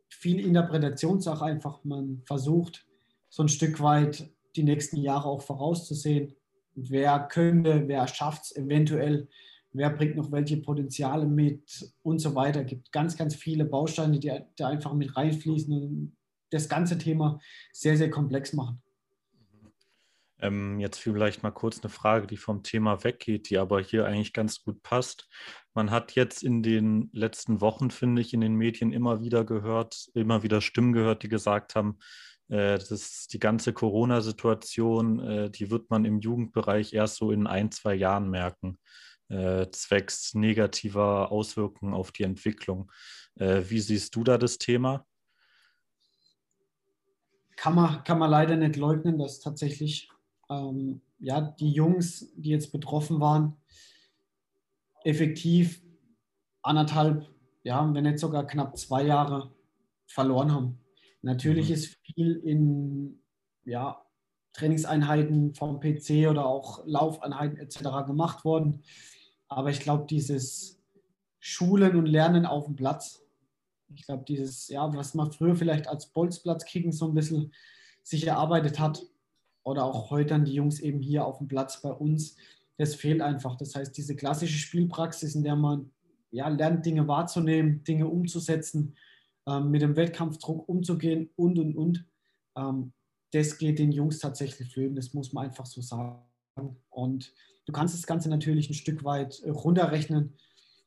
viel 0.07 0.39
Interpretationssache 0.39 1.43
einfach. 1.43 1.83
Man 1.83 2.21
versucht 2.25 2.85
so 3.27 3.43
ein 3.43 3.49
Stück 3.49 3.81
weit 3.81 4.29
die 4.55 4.63
nächsten 4.63 4.97
Jahre 4.97 5.27
auch 5.27 5.41
vorauszusehen. 5.41 6.35
Wer 6.75 7.19
könnte, 7.27 7.87
wer 7.87 8.07
schafft 8.07 8.45
es 8.45 8.55
eventuell, 8.55 9.27
wer 9.71 9.89
bringt 9.89 10.15
noch 10.15 10.31
welche 10.31 10.57
Potenziale 10.57 11.25
mit 11.25 11.91
und 12.03 12.19
so 12.19 12.35
weiter. 12.35 12.61
Es 12.61 12.67
gibt 12.67 12.91
ganz, 12.91 13.17
ganz 13.17 13.35
viele 13.35 13.65
Bausteine, 13.65 14.19
die 14.19 14.31
da 14.55 14.67
einfach 14.67 14.93
mit 14.93 15.15
reinfließen 15.15 15.73
und 15.73 16.17
das 16.51 16.69
ganze 16.69 16.97
Thema 16.97 17.39
sehr, 17.71 17.97
sehr 17.97 18.11
komplex 18.11 18.53
machen. 18.53 18.81
Ähm, 20.41 20.79
jetzt 20.79 20.99
vielleicht 20.99 21.43
mal 21.43 21.51
kurz 21.51 21.81
eine 21.81 21.89
Frage, 21.89 22.27
die 22.27 22.37
vom 22.37 22.63
Thema 22.63 23.03
weggeht, 23.03 23.49
die 23.49 23.57
aber 23.57 23.81
hier 23.81 24.05
eigentlich 24.05 24.33
ganz 24.33 24.63
gut 24.63 24.81
passt. 24.83 25.27
Man 25.73 25.91
hat 25.91 26.13
jetzt 26.13 26.43
in 26.43 26.63
den 26.63 27.09
letzten 27.13 27.61
Wochen, 27.61 27.91
finde 27.91 28.21
ich, 28.21 28.33
in 28.33 28.41
den 28.41 28.55
Medien 28.55 28.93
immer 28.93 29.21
wieder 29.21 29.43
gehört, 29.43 30.09
immer 30.13 30.43
wieder 30.43 30.61
Stimmen 30.61 30.93
gehört, 30.93 31.23
die 31.23 31.29
gesagt 31.29 31.75
haben, 31.75 31.99
äh, 32.47 32.79
dass 32.79 33.27
die 33.27 33.39
ganze 33.39 33.73
Corona-Situation, 33.73 35.19
äh, 35.19 35.51
die 35.51 35.69
wird 35.69 35.89
man 35.89 36.05
im 36.05 36.19
Jugendbereich 36.19 36.93
erst 36.93 37.17
so 37.17 37.31
in 37.31 37.45
ein, 37.45 37.71
zwei 37.71 37.93
Jahren 37.93 38.29
merken, 38.29 38.79
äh, 39.27 39.67
zwecks 39.71 40.33
negativer 40.33 41.31
Auswirkungen 41.31 41.93
auf 41.93 42.11
die 42.11 42.23
Entwicklung. 42.23 42.91
Äh, 43.35 43.63
wie 43.67 43.79
siehst 43.79 44.15
du 44.15 44.23
da 44.23 44.37
das 44.37 44.57
Thema? 44.57 45.05
Kann 47.55 47.75
man, 47.75 48.03
kann 48.05 48.17
man 48.17 48.31
leider 48.31 48.55
nicht 48.55 48.77
leugnen, 48.77 49.19
dass 49.19 49.41
tatsächlich 49.41 50.09
ähm, 50.49 51.01
ja, 51.19 51.41
die 51.41 51.71
Jungs, 51.71 52.31
die 52.35 52.49
jetzt 52.49 52.71
betroffen 52.71 53.19
waren, 53.19 53.55
effektiv 55.03 55.81
anderthalb, 56.61 57.27
ja, 57.63 57.93
wenn 57.93 58.03
nicht 58.03 58.19
sogar 58.19 58.45
knapp 58.47 58.77
zwei 58.77 59.03
Jahre 59.03 59.51
verloren 60.07 60.51
haben. 60.51 60.79
Natürlich 61.21 61.69
mhm. 61.69 61.73
ist 61.73 61.97
viel 62.03 62.35
in 62.37 63.21
ja, 63.65 64.03
Trainingseinheiten 64.53 65.53
vom 65.53 65.79
PC 65.79 66.29
oder 66.29 66.45
auch 66.45 66.85
Laufeinheiten 66.85 67.57
etc. 67.57 68.05
gemacht 68.07 68.45
worden. 68.45 68.83
Aber 69.47 69.69
ich 69.69 69.79
glaube, 69.79 70.05
dieses 70.07 70.79
Schulen 71.39 71.95
und 71.95 72.05
Lernen 72.05 72.45
auf 72.45 72.65
dem 72.65 72.75
Platz, 72.75 73.21
ich 73.95 74.05
glaube, 74.05 74.23
dieses, 74.27 74.67
ja, 74.67 74.93
was 74.93 75.13
man 75.13 75.31
früher 75.31 75.55
vielleicht 75.55 75.87
als 75.87 76.07
Bolzplatzkicken 76.07 76.91
so 76.91 77.07
ein 77.07 77.13
bisschen 77.13 77.53
sich 78.03 78.27
erarbeitet 78.27 78.79
hat, 78.79 79.01
oder 79.69 79.85
auch 79.85 80.09
heute 80.09 80.29
dann 80.29 80.45
die 80.45 80.53
Jungs 80.53 80.79
eben 80.79 80.99
hier 80.99 81.25
auf 81.25 81.37
dem 81.37 81.47
Platz 81.47 81.81
bei 81.81 81.91
uns. 81.91 82.35
Das 82.77 82.95
fehlt 82.95 83.21
einfach. 83.21 83.55
Das 83.55 83.75
heißt, 83.75 83.95
diese 83.95 84.15
klassische 84.15 84.57
Spielpraxis, 84.57 85.35
in 85.35 85.43
der 85.43 85.55
man 85.55 85.91
ja, 86.31 86.47
lernt, 86.47 86.85
Dinge 86.85 87.07
wahrzunehmen, 87.07 87.83
Dinge 87.83 88.07
umzusetzen, 88.07 88.95
ähm, 89.47 89.71
mit 89.71 89.81
dem 89.81 89.95
Wettkampfdruck 89.95 90.67
umzugehen 90.67 91.29
und, 91.35 91.59
und, 91.59 91.75
und, 91.75 92.05
ähm, 92.55 92.93
das 93.31 93.57
geht 93.57 93.79
den 93.79 93.91
Jungs 93.91 94.19
tatsächlich 94.19 94.71
flöten. 94.73 94.95
Das 94.95 95.13
muss 95.13 95.33
man 95.33 95.45
einfach 95.45 95.65
so 95.65 95.81
sagen. 95.81 96.23
Und 96.89 97.33
du 97.65 97.71
kannst 97.71 97.93
das 97.93 98.07
Ganze 98.07 98.29
natürlich 98.29 98.69
ein 98.69 98.75
Stück 98.75 99.03
weit 99.03 99.41
runterrechnen, 99.45 100.33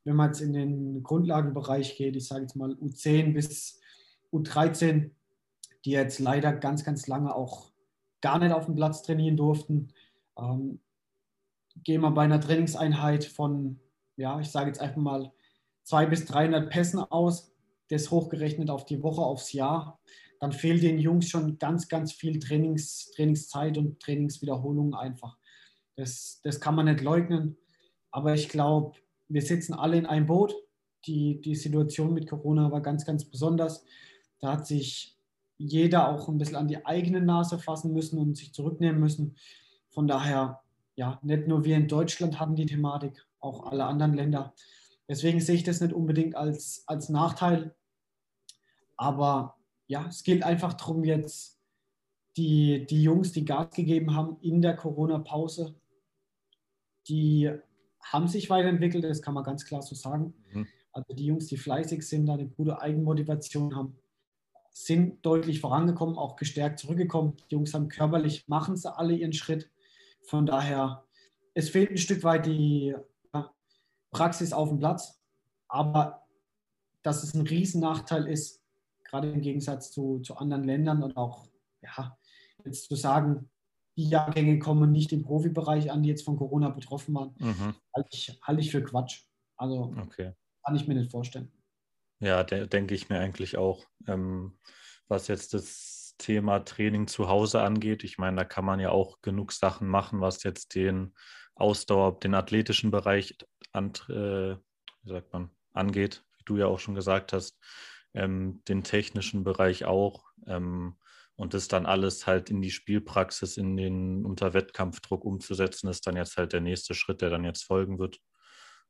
wenn 0.05 0.17
man 0.17 0.31
jetzt 0.31 0.41
in 0.41 0.53
den 0.53 1.03
Grundlagenbereich 1.03 1.97
geht. 1.97 2.17
Ich 2.17 2.27
sage 2.27 2.43
jetzt 2.43 2.57
mal 2.57 2.73
U10 2.75 3.33
bis 3.33 3.81
U13, 4.33 5.11
die 5.85 5.91
jetzt 5.91 6.19
leider 6.19 6.53
ganz, 6.53 6.85
ganz 6.85 7.07
lange 7.07 7.35
auch 7.35 7.72
gar 8.23 8.39
nicht 8.39 8.53
auf 8.53 8.65
dem 8.65 8.75
Platz 8.75 9.03
trainieren 9.03 9.37
durften. 9.37 9.93
Ähm, 10.39 10.81
gehen 11.85 12.01
wir 12.01 12.11
bei 12.11 12.23
einer 12.23 12.41
Trainingseinheit 12.41 13.25
von, 13.25 13.79
ja, 14.17 14.41
ich 14.41 14.49
sage 14.49 14.69
jetzt 14.69 14.81
einfach 14.81 15.01
mal 15.01 15.33
200 15.85 16.11
bis 16.11 16.25
300 16.27 16.71
Pässen 16.71 17.01
aus, 17.01 17.53
das 17.91 18.11
hochgerechnet 18.11 18.71
auf 18.71 18.87
die 18.87 19.03
Woche, 19.03 19.21
aufs 19.21 19.53
Jahr, 19.53 20.01
dann 20.41 20.53
fehlt 20.53 20.83
den 20.83 20.99
Jungs 20.99 21.29
schon 21.29 21.59
ganz, 21.59 21.89
ganz 21.89 22.13
viel 22.13 22.39
Trainings, 22.41 23.13
Trainingszeit 23.15 23.79
und 23.79 24.01
Trainingswiederholungen 24.01 24.95
einfach. 24.95 25.37
Das, 25.97 26.41
das 26.43 26.61
kann 26.61 26.75
man 26.75 26.87
nicht 26.87 27.01
leugnen. 27.01 27.57
Aber 28.11 28.35
ich 28.35 28.49
glaube, 28.49 28.99
wir 29.29 29.43
sitzen 29.43 29.75
alle 29.75 29.99
in 29.99 30.07
einem 30.07 30.27
Boot. 30.27 30.55
Die, 31.07 31.41
die 31.41 31.55
Situation 31.55 32.13
mit 32.13 32.29
Corona 32.29 32.73
war 32.73 32.81
ganz, 32.81 33.05
ganz 33.05 33.25
besonders. 33.25 33.85
Da 34.41 34.55
hat 34.55 34.67
sich 34.67 35.17
jeder 35.63 36.09
auch 36.09 36.29
ein 36.29 36.39
bisschen 36.39 36.57
an 36.57 36.69
die 36.69 36.85
eigene 36.85 37.21
Nase 37.21 37.59
fassen 37.59 37.93
müssen 37.93 38.19
und 38.19 38.37
sich 38.37 38.53
zurücknehmen 38.53 39.01
müssen. 39.01 39.37
Von 39.91 40.07
daher, 40.07 40.61
ja, 40.97 41.19
nicht 41.23 41.47
nur 41.47 41.65
wir 41.65 41.77
in 41.77 41.89
Deutschland 41.89 42.41
hatten 42.41 42.57
die 42.57 42.67
Thematik, 42.67 43.27
auch 43.41 43.67
alle 43.67 43.85
anderen 43.85 44.15
Länder. 44.15 44.55
Deswegen 45.09 45.41
sehe 45.41 45.57
ich 45.57 45.65
das 45.65 45.81
nicht 45.81 45.93
unbedingt 45.93 46.37
als, 46.37 46.85
als 46.87 47.09
Nachteil. 47.09 47.75
Aber 48.97 49.57
ja, 49.87 50.07
es 50.09 50.23
geht 50.23 50.43
einfach 50.43 50.75
darum, 50.75 51.05
jetzt 51.05 51.59
die, 52.37 52.87
die 52.87 53.03
Jungs, 53.03 53.33
die 53.33 53.45
Gas 53.45 53.71
gegeben 53.71 54.15
haben 54.15 54.37
in 54.41 54.63
der 54.63 54.77
Corona-Pause, 54.77 55.75
die 57.09 57.51
haben 58.01 58.29
sich 58.29 58.49
weiterentwickelt, 58.49 59.05
das 59.05 59.23
kann 59.23 59.35
man 59.35 59.45
ganz 59.45 59.65
klar 59.65 59.83
so 59.83 59.95
sagen. 59.95 60.35
Mhm. 60.53 60.67
Also 60.93 61.15
die 61.15 61.27
Jungs, 61.27 61.47
die 61.47 61.57
fleißig 61.57 62.07
sind, 62.07 62.29
eine 62.29 62.47
gute 62.47 62.81
Eigenmotivation 62.81 63.75
haben, 63.75 63.97
sind 64.73 65.25
deutlich 65.25 65.61
vorangekommen, 65.61 66.17
auch 66.17 66.37
gestärkt 66.37 66.79
zurückgekommen. 66.79 67.37
Die 67.51 67.55
Jungs 67.55 67.75
haben 67.75 67.89
körperlich, 67.89 68.49
machen 68.49 68.77
sie 68.77 68.95
alle 68.95 69.15
ihren 69.15 69.33
Schritt. 69.33 69.71
Von 70.25 70.47
daher, 70.47 71.05
es 71.55 71.71
fehlt 71.71 71.91
ein 71.91 71.99
Stück 71.99 72.25
weit 72.25 72.47
die 72.47 72.95
Praxis 74.11 74.53
auf 74.53 74.69
dem 74.69 74.79
Platz, 74.79 75.21
aber 75.69 76.27
dass 77.03 77.23
es 77.23 77.35
ein 77.35 77.47
Riesennachteil 77.47 78.29
ist, 78.29 78.63
gerade 79.05 79.31
im 79.31 79.41
Gegensatz 79.41 79.91
zu, 79.91 80.21
zu 80.21 80.37
anderen 80.37 80.65
Ländern 80.65 81.03
und 81.03 81.17
auch, 81.17 81.49
ja, 81.83 82.17
jetzt 82.65 82.89
zu 82.89 82.95
sagen, 82.95 83.51
die 83.97 84.09
Jahrgänge 84.09 84.59
kommen 84.59 84.93
nicht 84.93 85.13
im 85.13 85.23
Profibereich 85.23 85.91
an, 85.91 86.03
die 86.03 86.09
jetzt 86.09 86.25
von 86.25 86.37
Corona 86.37 86.71
betroffen 86.71 87.15
waren, 87.15 87.35
mhm. 87.39 87.75
halte 87.95 88.09
ich, 88.13 88.39
halte 88.43 88.61
ich 88.61 88.71
für 88.71 88.83
Quatsch. 88.83 89.25
Also 89.57 89.95
okay. 90.01 90.33
kann 90.65 90.77
ich 90.77 90.87
mir 90.87 90.95
nicht 90.95 91.11
vorstellen. 91.11 91.53
Ja, 92.23 92.45
de 92.45 92.67
denke 92.69 92.95
ich 92.95 93.09
mir 93.09 93.19
eigentlich 93.19 93.57
auch. 93.59 93.85
Ähm, 94.07 94.57
was 95.09 95.27
jetzt 95.29 95.55
das 95.55 96.15
Thema 96.19 96.61
Training 96.61 97.09
zu 97.09 97.29
Hause 97.29 97.63
angeht, 97.63 98.05
ich 98.05 98.17
meine, 98.17 98.37
da 98.37 98.45
kann 98.45 98.65
man 98.65 98.79
ja 98.81 98.91
auch 98.91 99.21
genug 99.23 99.53
Sachen 99.53 99.89
machen, 99.89 100.21
was 100.21 100.45
jetzt 100.45 100.75
den 100.77 101.15
Ausdauer, 101.57 102.21
den 102.21 102.35
athletischen 102.35 102.91
Bereich 102.93 103.37
an, 103.73 103.91
äh, 104.09 104.57
wie 105.03 105.11
sagt 105.11 105.33
man, 105.33 105.51
angeht, 105.73 106.25
wie 106.39 106.45
du 106.45 106.57
ja 106.59 106.67
auch 106.67 106.79
schon 106.79 106.95
gesagt 106.95 107.33
hast, 107.33 107.59
ähm, 108.15 108.63
den 108.69 108.85
technischen 108.85 109.43
Bereich 109.43 109.85
auch. 109.85 110.25
Ähm, 110.47 110.97
und 111.35 111.55
das 111.55 111.67
dann 111.67 111.87
alles 111.87 112.27
halt 112.29 112.51
in 112.51 112.63
die 112.63 112.71
Spielpraxis, 112.71 113.57
in 113.57 113.77
den 113.77 114.25
unter 114.25 114.55
Wettkampfdruck 114.55 115.25
umzusetzen, 115.25 115.89
ist 115.89 116.07
dann 116.07 116.15
jetzt 116.17 116.37
halt 116.37 116.53
der 116.53 116.61
nächste 116.61 116.95
Schritt, 116.95 117.21
der 117.21 117.31
dann 117.31 117.43
jetzt 117.45 117.65
folgen 117.65 117.99
wird. 117.99 118.21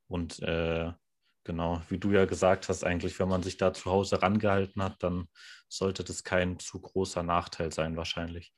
Und 0.06 0.40
äh, 0.40 0.92
genau, 1.44 1.82
wie 1.88 1.98
du 1.98 2.12
ja 2.12 2.24
gesagt 2.24 2.68
hast, 2.68 2.84
eigentlich, 2.84 3.18
wenn 3.18 3.28
man 3.28 3.42
sich 3.42 3.56
da 3.56 3.72
zu 3.72 3.90
Hause 3.90 4.22
rangehalten 4.22 4.82
hat, 4.82 5.02
dann 5.02 5.28
sollte 5.68 6.04
das 6.04 6.24
kein 6.24 6.58
zu 6.58 6.80
großer 6.80 7.22
Nachteil 7.22 7.72
sein, 7.72 7.96
wahrscheinlich. 7.96 8.52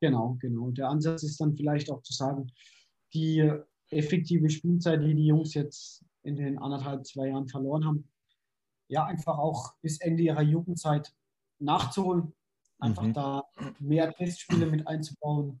Genau, 0.00 0.36
genau. 0.40 0.70
Der 0.70 0.88
Ansatz 0.88 1.22
ist 1.22 1.40
dann 1.40 1.56
vielleicht 1.56 1.90
auch 1.90 2.02
zu 2.02 2.12
sagen, 2.12 2.52
die 3.14 3.50
effektive 3.90 4.50
Spielzeit, 4.50 5.02
die 5.02 5.14
die 5.14 5.26
Jungs 5.26 5.54
jetzt 5.54 6.04
in 6.22 6.36
den 6.36 6.58
anderthalb, 6.58 7.06
zwei 7.06 7.28
Jahren 7.28 7.48
verloren 7.48 7.84
haben, 7.84 8.08
ja, 8.88 9.04
einfach 9.04 9.38
auch 9.38 9.74
bis 9.82 10.00
Ende 10.00 10.22
ihrer 10.22 10.42
Jugendzeit 10.42 11.12
nachzuholen. 11.58 12.34
Einfach 12.78 13.04
mhm. 13.04 13.14
da 13.14 13.44
mehr 13.78 14.12
Testspiele 14.12 14.66
mit 14.66 14.86
einzubauen, 14.86 15.60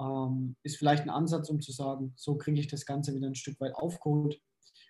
ähm, 0.00 0.56
ist 0.64 0.76
vielleicht 0.76 1.04
ein 1.04 1.10
Ansatz, 1.10 1.48
um 1.50 1.60
zu 1.60 1.72
sagen, 1.72 2.12
so 2.16 2.36
kriege 2.36 2.60
ich 2.60 2.66
das 2.66 2.84
Ganze 2.84 3.14
wieder 3.14 3.28
ein 3.28 3.36
Stück 3.36 3.60
weit 3.60 3.74
aufgeholt. 3.74 4.40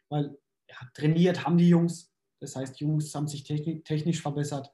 Weil 0.09 0.37
ja, 0.69 0.77
trainiert 0.95 1.45
haben 1.45 1.59
die 1.59 1.69
Jungs. 1.69 2.13
Das 2.41 2.57
heißt, 2.57 2.79
die 2.79 2.85
Jungs 2.85 3.15
haben 3.15 3.29
sich 3.29 3.45
technisch, 3.45 4.23
verbessert. 4.23 4.71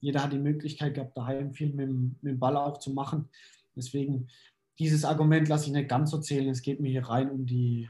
Jeder 0.00 0.22
hat 0.22 0.32
die 0.32 0.38
Möglichkeit 0.38 0.94
gehabt, 0.94 1.16
daheim 1.16 1.52
viel 1.54 1.72
mit, 1.72 1.88
mit 1.88 2.32
dem 2.32 2.38
Ball 2.38 2.56
auch 2.56 2.78
zu 2.78 2.92
machen. 2.92 3.28
Deswegen 3.76 4.28
dieses 4.78 5.04
Argument 5.04 5.48
lasse 5.48 5.66
ich 5.66 5.72
nicht 5.72 5.88
ganz 5.88 6.10
so 6.10 6.18
zählen. 6.18 6.48
Es 6.48 6.62
geht 6.62 6.80
mir 6.80 6.90
hier 6.90 7.06
rein 7.06 7.30
um 7.30 7.46
die, 7.46 7.88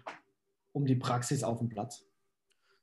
um 0.73 0.85
die 0.87 0.97
Praxis 0.97 1.43
auf 1.43 1.59
dem 1.59 1.69
Platz. 1.69 2.05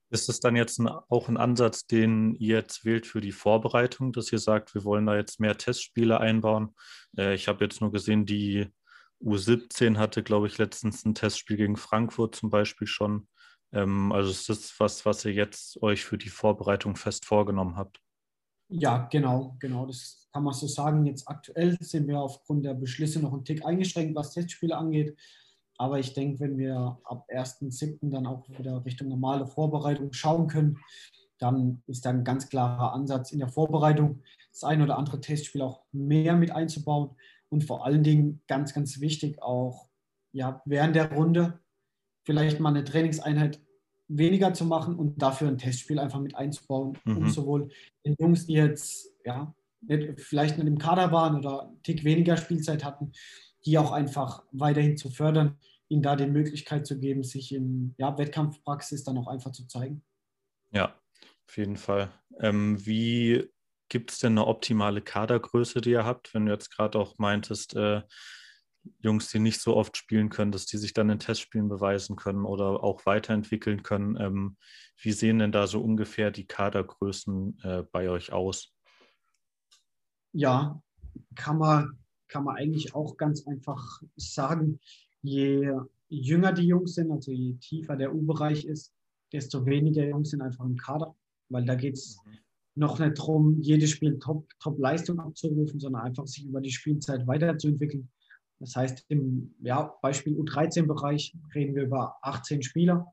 Ist 0.09 0.27
es 0.27 0.41
dann 0.41 0.57
jetzt 0.57 0.77
ein, 0.79 0.87
auch 0.87 1.29
ein 1.29 1.37
Ansatz, 1.37 1.87
den 1.87 2.35
ihr 2.35 2.57
jetzt 2.57 2.83
wählt 2.83 3.07
für 3.07 3.21
die 3.21 3.31
Vorbereitung, 3.31 4.11
dass 4.11 4.31
ihr 4.31 4.39
sagt, 4.39 4.73
wir 4.75 4.83
wollen 4.83 5.05
da 5.05 5.15
jetzt 5.15 5.39
mehr 5.39 5.57
Testspiele 5.57 6.19
einbauen? 6.19 6.75
Äh, 7.17 7.33
ich 7.33 7.47
habe 7.47 7.63
jetzt 7.63 7.79
nur 7.79 7.93
gesehen, 7.93 8.25
die 8.25 8.67
U17 9.23 9.97
hatte, 9.97 10.21
glaube 10.21 10.47
ich, 10.47 10.57
letztens 10.57 11.05
ein 11.05 11.15
Testspiel 11.15 11.55
gegen 11.55 11.77
Frankfurt 11.77 12.35
zum 12.35 12.49
Beispiel 12.49 12.87
schon. 12.87 13.27
Ähm, 13.73 14.11
also 14.11 14.31
ist 14.31 14.49
das 14.49 14.79
was, 14.79 15.05
was 15.05 15.25
ihr 15.25 15.33
jetzt 15.33 15.81
euch 15.81 16.03
für 16.03 16.17
die 16.17 16.29
Vorbereitung 16.29 16.95
fest 16.95 17.25
vorgenommen 17.25 17.75
habt? 17.75 18.01
Ja, 18.69 19.07
genau, 19.11 19.55
genau. 19.59 19.85
Das 19.85 20.29
kann 20.31 20.43
man 20.43 20.53
so 20.53 20.67
sagen. 20.67 21.05
Jetzt 21.05 21.27
aktuell 21.27 21.77
sind 21.81 22.07
wir 22.07 22.19
aufgrund 22.19 22.65
der 22.65 22.73
Beschlüsse 22.73 23.19
noch 23.19 23.33
ein 23.33 23.43
Tick 23.43 23.65
eingeschränkt, 23.65 24.15
was 24.15 24.33
Testspiele 24.33 24.77
angeht. 24.77 25.17
Aber 25.77 25.99
ich 25.99 26.13
denke, 26.13 26.39
wenn 26.39 26.57
wir 26.57 26.99
ab 27.03 27.27
1.7. 27.29 28.11
dann 28.11 28.27
auch 28.27 28.47
wieder 28.49 28.85
Richtung 28.85 29.09
normale 29.09 29.47
Vorbereitung 29.47 30.13
schauen 30.13 30.47
können, 30.47 30.77
dann 31.39 31.81
ist 31.87 32.05
da 32.05 32.11
ein 32.11 32.23
ganz 32.23 32.49
klarer 32.49 32.93
Ansatz 32.93 33.31
in 33.31 33.39
der 33.39 33.47
Vorbereitung, 33.49 34.21
das 34.51 34.63
ein 34.63 34.81
oder 34.81 34.97
andere 34.97 35.19
Testspiel 35.19 35.63
auch 35.63 35.83
mehr 35.91 36.35
mit 36.35 36.51
einzubauen 36.51 37.15
und 37.49 37.63
vor 37.63 37.85
allen 37.85 38.03
Dingen 38.03 38.41
ganz, 38.47 38.73
ganz 38.73 39.01
wichtig 39.01 39.41
auch 39.41 39.89
ja, 40.33 40.61
während 40.65 40.95
der 40.95 41.11
Runde 41.11 41.59
vielleicht 42.23 42.59
mal 42.59 42.69
eine 42.69 42.83
Trainingseinheit 42.83 43.59
weniger 44.07 44.53
zu 44.53 44.65
machen 44.65 44.95
und 44.95 45.21
dafür 45.21 45.47
ein 45.47 45.57
Testspiel 45.57 45.99
einfach 45.99 46.19
mit 46.19 46.35
einzubauen, 46.35 46.97
mhm. 47.05 47.17
um 47.17 47.29
sowohl 47.29 47.69
den 48.05 48.15
Jungs, 48.19 48.45
die 48.45 48.53
jetzt 48.53 49.13
ja, 49.25 49.53
nicht, 49.81 50.19
vielleicht 50.19 50.57
nicht 50.57 50.67
im 50.67 50.77
Kader 50.77 51.11
waren 51.11 51.37
oder 51.37 51.63
einen 51.63 51.83
Tick 51.83 52.03
weniger 52.03 52.37
Spielzeit 52.37 52.83
hatten, 52.83 53.13
die 53.65 53.77
auch 53.77 53.91
einfach 53.91 54.43
weiterhin 54.51 54.97
zu 54.97 55.09
fördern, 55.09 55.57
ihnen 55.87 56.01
da 56.01 56.15
die 56.15 56.27
Möglichkeit 56.27 56.85
zu 56.85 56.99
geben, 56.99 57.23
sich 57.23 57.53
in 57.53 57.95
ja, 57.97 58.17
Wettkampfpraxis 58.17 59.03
dann 59.03 59.17
auch 59.17 59.27
einfach 59.27 59.51
zu 59.51 59.67
zeigen. 59.67 60.03
Ja, 60.71 60.95
auf 61.47 61.57
jeden 61.57 61.77
Fall. 61.77 62.11
Ähm, 62.39 62.85
wie 62.85 63.49
gibt 63.89 64.11
es 64.11 64.19
denn 64.19 64.33
eine 64.33 64.47
optimale 64.47 65.01
Kadergröße, 65.01 65.81
die 65.81 65.91
ihr 65.91 66.05
habt, 66.05 66.33
wenn 66.33 66.45
du 66.45 66.53
jetzt 66.53 66.69
gerade 66.75 66.97
auch 66.97 67.17
meintest, 67.17 67.75
äh, 67.75 68.01
Jungs, 68.99 69.29
die 69.29 69.39
nicht 69.39 69.61
so 69.61 69.75
oft 69.75 69.97
spielen 69.97 70.29
können, 70.29 70.51
dass 70.51 70.65
die 70.65 70.77
sich 70.77 70.93
dann 70.93 71.09
in 71.09 71.19
Testspielen 71.19 71.69
beweisen 71.69 72.15
können 72.15 72.45
oder 72.45 72.83
auch 72.83 73.05
weiterentwickeln 73.05 73.83
können. 73.83 74.17
Ähm, 74.19 74.57
wie 75.01 75.11
sehen 75.11 75.39
denn 75.39 75.51
da 75.51 75.67
so 75.67 75.81
ungefähr 75.81 76.31
die 76.31 76.45
Kadergrößen 76.45 77.59
äh, 77.63 77.83
bei 77.91 78.09
euch 78.09 78.31
aus? 78.31 78.73
Ja, 80.33 80.81
kann 81.35 81.57
man, 81.57 81.99
kann 82.27 82.43
man 82.43 82.55
eigentlich 82.55 82.95
auch 82.95 83.17
ganz 83.17 83.45
einfach 83.47 84.01
sagen, 84.15 84.79
je 85.21 85.71
jünger 86.09 86.53
die 86.53 86.67
Jungs 86.67 86.95
sind, 86.95 87.11
also 87.11 87.31
je 87.31 87.53
tiefer 87.55 87.95
der 87.95 88.13
U-Bereich 88.13 88.65
ist, 88.65 88.93
desto 89.31 89.65
weniger 89.65 90.05
Jungs 90.05 90.29
sind 90.31 90.41
einfach 90.41 90.65
im 90.65 90.77
Kader, 90.77 91.15
weil 91.49 91.65
da 91.65 91.75
geht 91.75 91.95
es 91.95 92.19
noch 92.75 92.99
nicht 92.99 93.17
darum, 93.17 93.59
jedes 93.61 93.91
Spiel 93.91 94.17
Top-Leistung 94.19 95.17
Top 95.17 95.27
abzurufen, 95.27 95.79
sondern 95.79 96.03
einfach 96.03 96.25
sich 96.27 96.45
über 96.45 96.61
die 96.61 96.71
Spielzeit 96.71 97.27
weiterzuentwickeln. 97.27 98.09
Das 98.61 98.75
heißt, 98.75 99.05
im 99.09 99.55
ja, 99.59 99.97
Beispiel 100.03 100.37
U13-Bereich 100.37 101.35
reden 101.55 101.75
wir 101.75 101.83
über 101.83 102.17
18 102.21 102.61
Spieler, 102.61 103.11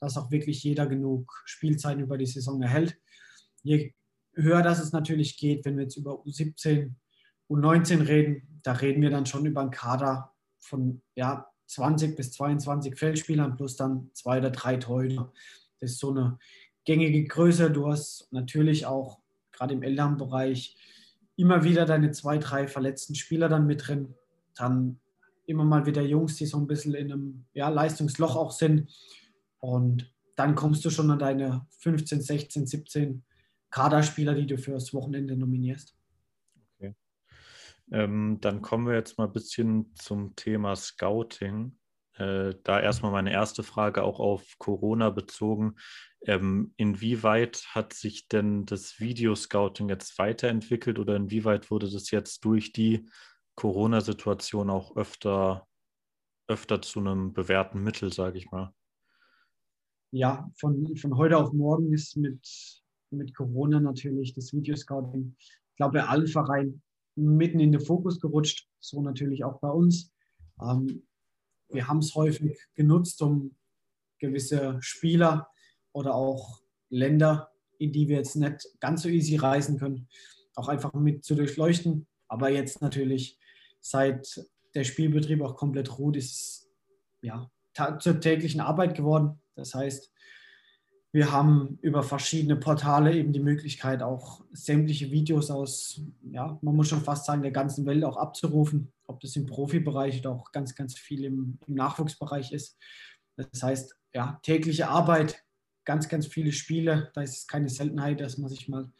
dass 0.00 0.18
auch 0.18 0.32
wirklich 0.32 0.64
jeder 0.64 0.86
genug 0.88 1.32
Spielzeit 1.44 1.98
über 2.00 2.18
die 2.18 2.26
Saison 2.26 2.60
erhält. 2.60 2.98
Je 3.62 3.94
höher 4.34 4.62
das 4.62 4.80
es 4.80 4.90
natürlich 4.90 5.38
geht, 5.38 5.64
wenn 5.64 5.76
wir 5.76 5.84
jetzt 5.84 5.96
über 5.96 6.24
U17, 6.24 6.92
U19 7.48 8.08
reden, 8.08 8.60
da 8.64 8.72
reden 8.72 9.00
wir 9.00 9.10
dann 9.10 9.26
schon 9.26 9.46
über 9.46 9.60
einen 9.60 9.70
Kader 9.70 10.34
von 10.58 11.02
ja, 11.14 11.46
20 11.68 12.16
bis 12.16 12.32
22 12.32 12.96
Feldspielern 12.96 13.56
plus 13.56 13.76
dann 13.76 14.10
zwei 14.12 14.38
oder 14.38 14.50
drei 14.50 14.76
Torhüter. 14.76 15.32
Das 15.78 15.92
ist 15.92 16.00
so 16.00 16.10
eine 16.10 16.36
gängige 16.84 17.22
Größe. 17.22 17.70
Du 17.70 17.86
hast 17.86 18.26
natürlich 18.32 18.86
auch 18.86 19.20
gerade 19.52 19.74
im 19.74 19.84
Elternbereich 19.84 20.76
immer 21.36 21.62
wieder 21.62 21.86
deine 21.86 22.10
zwei, 22.10 22.38
drei 22.38 22.66
verletzten 22.66 23.14
Spieler 23.14 23.48
dann 23.48 23.66
mit 23.66 23.86
drin 23.86 24.16
dann 24.54 25.00
immer 25.46 25.64
mal 25.64 25.86
wieder 25.86 26.02
Jungs, 26.02 26.36
die 26.36 26.46
so 26.46 26.58
ein 26.58 26.66
bisschen 26.66 26.94
in 26.94 27.12
einem 27.12 27.44
ja, 27.52 27.68
Leistungsloch 27.68 28.36
auch 28.36 28.52
sind. 28.52 28.90
Und 29.60 30.12
dann 30.36 30.54
kommst 30.54 30.84
du 30.84 30.90
schon 30.90 31.10
an 31.10 31.18
deine 31.18 31.66
15, 31.78 32.20
16, 32.20 32.66
17 32.66 33.24
Kaderspieler, 33.70 34.34
die 34.34 34.46
du 34.46 34.58
fürs 34.58 34.94
Wochenende 34.94 35.36
nominierst. 35.36 35.96
Okay. 36.76 36.94
Ähm, 37.92 38.38
dann 38.40 38.62
kommen 38.62 38.86
wir 38.86 38.94
jetzt 38.94 39.18
mal 39.18 39.26
ein 39.26 39.32
bisschen 39.32 39.94
zum 39.96 40.34
Thema 40.36 40.76
Scouting. 40.76 41.76
Äh, 42.16 42.54
da 42.62 42.80
erstmal 42.80 43.10
meine 43.10 43.32
erste 43.32 43.62
Frage 43.62 44.02
auch 44.02 44.20
auf 44.20 44.58
Corona 44.58 45.10
bezogen. 45.10 45.74
Ähm, 46.26 46.72
inwieweit 46.76 47.64
hat 47.74 47.92
sich 47.92 48.28
denn 48.28 48.64
das 48.66 49.00
Videoscouting 49.00 49.88
jetzt 49.88 50.18
weiterentwickelt 50.18 50.98
oder 50.98 51.16
inwieweit 51.16 51.70
wurde 51.70 51.90
das 51.90 52.10
jetzt 52.10 52.44
durch 52.44 52.72
die 52.72 53.08
Corona-Situation 53.56 54.70
auch 54.70 54.96
öfter, 54.96 55.66
öfter 56.48 56.82
zu 56.82 57.00
einem 57.00 57.32
bewährten 57.32 57.82
Mittel, 57.82 58.12
sage 58.12 58.38
ich 58.38 58.50
mal. 58.50 58.72
Ja, 60.10 60.50
von, 60.56 60.96
von 60.96 61.16
heute 61.16 61.38
auf 61.38 61.52
morgen 61.52 61.92
ist 61.92 62.16
mit, 62.16 62.82
mit 63.10 63.34
Corona 63.34 63.80
natürlich 63.80 64.34
das 64.34 64.52
Videoscouting, 64.52 65.36
ich 65.38 65.76
glaube, 65.76 65.98
bei 65.98 66.04
allen 66.04 66.28
Vereinen 66.28 66.82
mitten 67.16 67.60
in 67.60 67.72
den 67.72 67.80
Fokus 67.80 68.20
gerutscht, 68.20 68.68
so 68.80 69.02
natürlich 69.02 69.44
auch 69.44 69.60
bei 69.60 69.70
uns. 69.70 70.12
Ähm, 70.60 71.06
wir 71.68 71.88
haben 71.88 71.98
es 71.98 72.14
häufig 72.14 72.58
genutzt, 72.74 73.20
um 73.22 73.56
gewisse 74.18 74.78
Spieler 74.80 75.48
oder 75.92 76.14
auch 76.14 76.60
Länder, 76.90 77.50
in 77.78 77.92
die 77.92 78.08
wir 78.08 78.18
jetzt 78.18 78.36
nicht 78.36 78.68
ganz 78.80 79.02
so 79.02 79.08
easy 79.08 79.36
reisen 79.36 79.78
können, 79.78 80.08
auch 80.54 80.68
einfach 80.68 80.92
mit 80.94 81.24
zu 81.24 81.34
durchleuchten. 81.34 82.06
Aber 82.28 82.50
jetzt 82.50 82.80
natürlich, 82.80 83.38
seit 83.84 84.48
der 84.74 84.84
Spielbetrieb 84.84 85.42
auch 85.42 85.56
komplett 85.56 85.98
ruht, 85.98 86.16
ist 86.16 86.32
es 86.32 86.70
ja, 87.22 87.50
zur 87.98 88.20
täglichen 88.20 88.60
Arbeit 88.60 88.96
geworden. 88.96 89.40
Das 89.54 89.74
heißt, 89.74 90.10
wir 91.12 91.30
haben 91.30 91.78
über 91.80 92.02
verschiedene 92.02 92.56
Portale 92.56 93.14
eben 93.14 93.32
die 93.32 93.40
Möglichkeit, 93.40 94.02
auch 94.02 94.44
sämtliche 94.52 95.10
Videos 95.10 95.50
aus, 95.50 96.00
ja, 96.22 96.58
man 96.62 96.74
muss 96.74 96.88
schon 96.88 97.02
fast 97.02 97.26
sagen, 97.26 97.42
der 97.42 97.52
ganzen 97.52 97.86
Welt 97.86 98.04
auch 98.04 98.16
abzurufen, 98.16 98.92
ob 99.06 99.20
das 99.20 99.36
im 99.36 99.46
Profibereich 99.46 100.18
oder 100.20 100.30
auch 100.30 100.50
ganz, 100.50 100.74
ganz 100.74 100.98
viel 100.98 101.24
im, 101.24 101.58
im 101.66 101.74
Nachwuchsbereich 101.74 102.52
ist. 102.52 102.78
Das 103.36 103.62
heißt, 103.62 103.96
ja, 104.12 104.40
tägliche 104.42 104.88
Arbeit, 104.88 105.44
ganz, 105.84 106.08
ganz 106.08 106.26
viele 106.26 106.52
Spiele. 106.52 107.10
Da 107.14 107.22
ist 107.22 107.36
es 107.36 107.46
keine 107.46 107.68
Seltenheit, 107.68 108.20
dass 108.20 108.38
man 108.38 108.48
sich 108.48 108.68
mal 108.68 108.90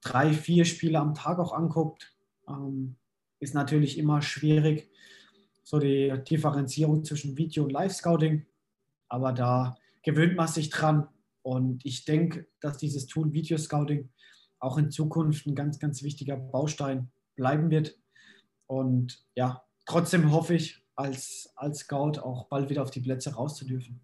drei, 0.00 0.32
vier 0.32 0.64
Spiele 0.64 0.98
am 0.98 1.14
Tag 1.14 1.38
auch 1.38 1.52
anguckt. 1.52 2.14
Ähm, 2.46 2.96
ist 3.40 3.54
natürlich 3.54 3.98
immer 3.98 4.22
schwierig, 4.22 4.90
so 5.62 5.78
die 5.78 6.12
Differenzierung 6.28 7.04
zwischen 7.04 7.36
Video 7.36 7.64
und 7.64 7.72
Live-Scouting. 7.72 8.46
Aber 9.08 9.32
da 9.32 9.76
gewöhnt 10.02 10.36
man 10.36 10.48
sich 10.48 10.70
dran. 10.70 11.08
Und 11.42 11.84
ich 11.84 12.04
denke, 12.04 12.46
dass 12.60 12.78
dieses 12.78 13.06
Tool 13.06 13.32
Video 13.32 13.58
Scouting 13.58 14.08
auch 14.58 14.78
in 14.78 14.90
Zukunft 14.90 15.46
ein 15.46 15.54
ganz, 15.54 15.78
ganz 15.78 16.02
wichtiger 16.02 16.36
Baustein 16.36 17.10
bleiben 17.36 17.70
wird. 17.70 17.98
Und 18.66 19.24
ja, 19.34 19.62
trotzdem 19.86 20.32
hoffe 20.32 20.54
ich, 20.54 20.84
als, 20.96 21.52
als 21.54 21.80
Scout 21.80 22.18
auch 22.20 22.48
bald 22.48 22.70
wieder 22.70 22.82
auf 22.82 22.90
die 22.90 23.00
Plätze 23.00 23.34
raus 23.34 23.54
zu 23.54 23.64
dürfen. 23.64 24.00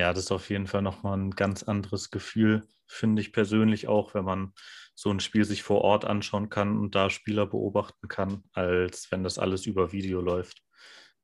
Ja, 0.00 0.12
das 0.12 0.24
ist 0.24 0.32
auf 0.32 0.50
jeden 0.50 0.66
Fall 0.66 0.82
nochmal 0.82 1.18
ein 1.18 1.30
ganz 1.30 1.62
anderes 1.62 2.10
Gefühl, 2.10 2.66
finde 2.86 3.22
ich 3.22 3.32
persönlich 3.32 3.86
auch, 3.86 4.14
wenn 4.14 4.24
man 4.24 4.52
so 4.94 5.10
ein 5.10 5.20
Spiel 5.20 5.44
sich 5.44 5.62
vor 5.62 5.82
Ort 5.82 6.04
anschauen 6.04 6.48
kann 6.48 6.78
und 6.78 6.94
da 6.94 7.10
Spieler 7.10 7.46
beobachten 7.46 8.08
kann, 8.08 8.42
als 8.52 9.10
wenn 9.12 9.22
das 9.22 9.38
alles 9.38 9.66
über 9.66 9.92
Video 9.92 10.20
läuft 10.20 10.62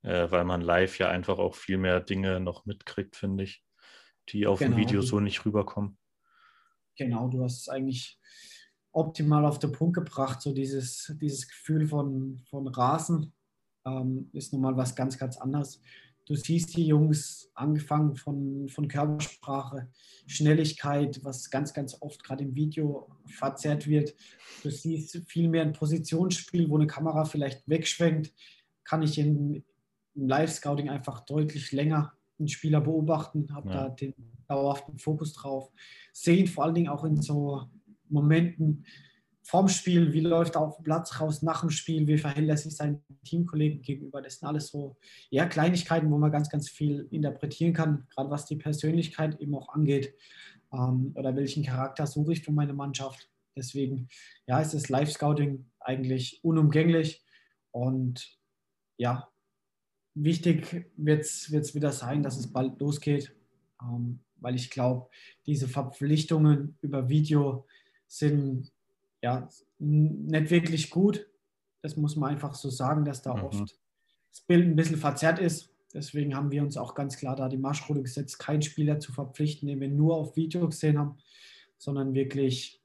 äh, 0.06 0.30
weil 0.30 0.44
man 0.44 0.60
live 0.60 0.98
ja 0.98 1.08
einfach 1.08 1.38
auch 1.38 1.54
viel 1.54 1.78
mehr 1.78 2.00
Dinge 2.00 2.40
noch 2.40 2.64
mitkriegt, 2.64 3.16
finde 3.16 3.44
ich, 3.44 3.64
die 4.28 4.46
auf 4.46 4.60
genau. 4.60 4.76
dem 4.76 4.78
Video 4.78 5.02
so 5.02 5.20
nicht 5.20 5.44
rüberkommen. 5.44 5.98
Genau, 6.96 7.28
du 7.28 7.42
hast 7.42 7.62
es 7.62 7.68
eigentlich 7.68 8.18
optimal 8.92 9.44
auf 9.44 9.58
den 9.58 9.72
Punkt 9.72 9.94
gebracht. 9.94 10.40
So 10.40 10.54
dieses, 10.54 11.12
dieses 11.20 11.48
Gefühl 11.48 11.86
von, 11.86 12.40
von 12.48 12.68
Rasen 12.68 13.34
ähm, 13.84 14.30
ist 14.32 14.52
nun 14.52 14.62
mal 14.62 14.76
was 14.76 14.94
ganz, 14.94 15.18
ganz 15.18 15.36
anderes. 15.36 15.82
Du 16.26 16.34
siehst 16.34 16.76
die 16.76 16.86
Jungs 16.86 17.50
angefangen 17.54 18.16
von, 18.16 18.68
von 18.68 18.88
Körpersprache, 18.88 19.88
Schnelligkeit, 20.26 21.20
was 21.22 21.50
ganz, 21.50 21.72
ganz 21.72 21.96
oft 22.00 22.24
gerade 22.24 22.42
im 22.42 22.54
Video 22.56 23.08
verzerrt 23.26 23.86
wird. 23.86 24.12
Du 24.64 24.70
siehst 24.70 25.22
viel 25.28 25.48
mehr 25.48 25.62
ein 25.62 25.72
Positionsspiel, 25.72 26.68
wo 26.68 26.76
eine 26.76 26.88
Kamera 26.88 27.24
vielleicht 27.24 27.68
wegschwenkt, 27.68 28.34
kann 28.82 29.02
ich 29.02 29.18
in, 29.18 29.64
im 30.14 30.28
Live-Scouting 30.28 30.88
einfach 30.88 31.20
deutlich 31.20 31.70
länger 31.70 32.12
einen 32.38 32.48
Spieler 32.48 32.80
beobachten, 32.80 33.54
habe 33.54 33.68
ja. 33.68 33.74
da 33.84 33.88
den 33.90 34.14
dauerhaften 34.48 34.98
Fokus 34.98 35.32
drauf. 35.32 35.70
Sehen 36.12 36.48
vor 36.48 36.64
allen 36.64 36.74
Dingen 36.74 36.88
auch 36.88 37.04
in 37.04 37.22
so 37.22 37.70
Momenten 38.08 38.84
vorm 39.46 39.68
Spiel, 39.68 40.12
wie 40.12 40.20
läuft 40.20 40.56
er 40.56 40.62
auf 40.62 40.76
dem 40.76 40.82
Platz 40.82 41.20
raus 41.20 41.40
nach 41.42 41.60
dem 41.60 41.70
Spiel, 41.70 42.06
wie 42.08 42.18
verhält 42.18 42.48
er 42.48 42.56
sich 42.56 42.74
seinen 42.74 43.00
Teamkollegen 43.24 43.80
gegenüber. 43.80 44.20
Das 44.20 44.40
sind 44.40 44.48
alles 44.48 44.68
so 44.68 44.96
ja, 45.30 45.46
Kleinigkeiten, 45.46 46.10
wo 46.10 46.18
man 46.18 46.32
ganz, 46.32 46.50
ganz 46.50 46.68
viel 46.68 47.06
interpretieren 47.12 47.72
kann, 47.72 48.08
gerade 48.10 48.28
was 48.28 48.46
die 48.46 48.56
Persönlichkeit 48.56 49.40
eben 49.40 49.54
auch 49.54 49.68
angeht 49.68 50.14
ähm, 50.72 51.12
oder 51.14 51.36
welchen 51.36 51.64
Charakter 51.64 52.08
suche 52.08 52.32
ich 52.32 52.42
für 52.42 52.50
meine 52.50 52.72
Mannschaft. 52.72 53.30
Deswegen 53.56 54.08
ja, 54.48 54.60
ist 54.60 54.74
das 54.74 54.88
Live-Scouting 54.88 55.64
eigentlich 55.78 56.40
unumgänglich 56.42 57.24
und 57.70 58.36
ja, 58.96 59.28
wichtig 60.14 60.90
wird 60.96 61.20
es 61.22 61.74
wieder 61.74 61.92
sein, 61.92 62.24
dass 62.24 62.36
es 62.36 62.52
bald 62.52 62.80
losgeht, 62.80 63.32
ähm, 63.80 64.18
weil 64.38 64.56
ich 64.56 64.70
glaube, 64.70 65.08
diese 65.46 65.68
Verpflichtungen 65.68 66.76
über 66.82 67.08
Video 67.08 67.64
sind 68.08 68.72
ja 69.22 69.48
nicht 69.78 70.50
wirklich 70.50 70.90
gut. 70.90 71.26
Das 71.82 71.96
muss 71.96 72.16
man 72.16 72.30
einfach 72.30 72.54
so 72.54 72.70
sagen, 72.70 73.04
dass 73.04 73.22
da 73.22 73.34
mhm. 73.36 73.44
oft 73.44 73.78
das 74.30 74.40
Bild 74.46 74.66
ein 74.66 74.76
bisschen 74.76 74.96
verzerrt 74.96 75.38
ist. 75.38 75.72
Deswegen 75.94 76.34
haben 76.36 76.50
wir 76.50 76.62
uns 76.62 76.76
auch 76.76 76.94
ganz 76.94 77.16
klar 77.16 77.36
da 77.36 77.48
die 77.48 77.56
Marschroute 77.56 78.02
gesetzt, 78.02 78.38
keinen 78.38 78.62
Spieler 78.62 79.00
zu 79.00 79.12
verpflichten, 79.12 79.68
den 79.68 79.80
wir 79.80 79.88
nur 79.88 80.16
auf 80.16 80.36
Video 80.36 80.66
gesehen 80.68 80.98
haben, 80.98 81.16
sondern 81.78 82.14
wirklich 82.14 82.82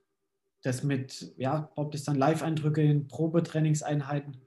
das 0.61 0.83
mit, 0.83 1.33
ja, 1.37 1.71
ob 1.75 1.91
das 1.91 2.03
dann 2.03 2.15
Live-Eindrücke 2.15 2.81
in 2.81 3.07
Probetrainingseinheiten 3.07 4.41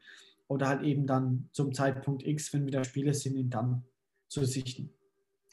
oder 0.48 0.68
halt 0.68 0.82
eben 0.82 1.06
dann 1.06 1.48
zum 1.52 1.74
Zeitpunkt 1.74 2.24
X, 2.24 2.52
wenn 2.52 2.66
wieder 2.66 2.84
Spiele 2.84 3.12
sind, 3.12 3.36
ihn 3.36 3.50
dann 3.50 3.84
zu 4.28 4.44
sichten. 4.44 4.90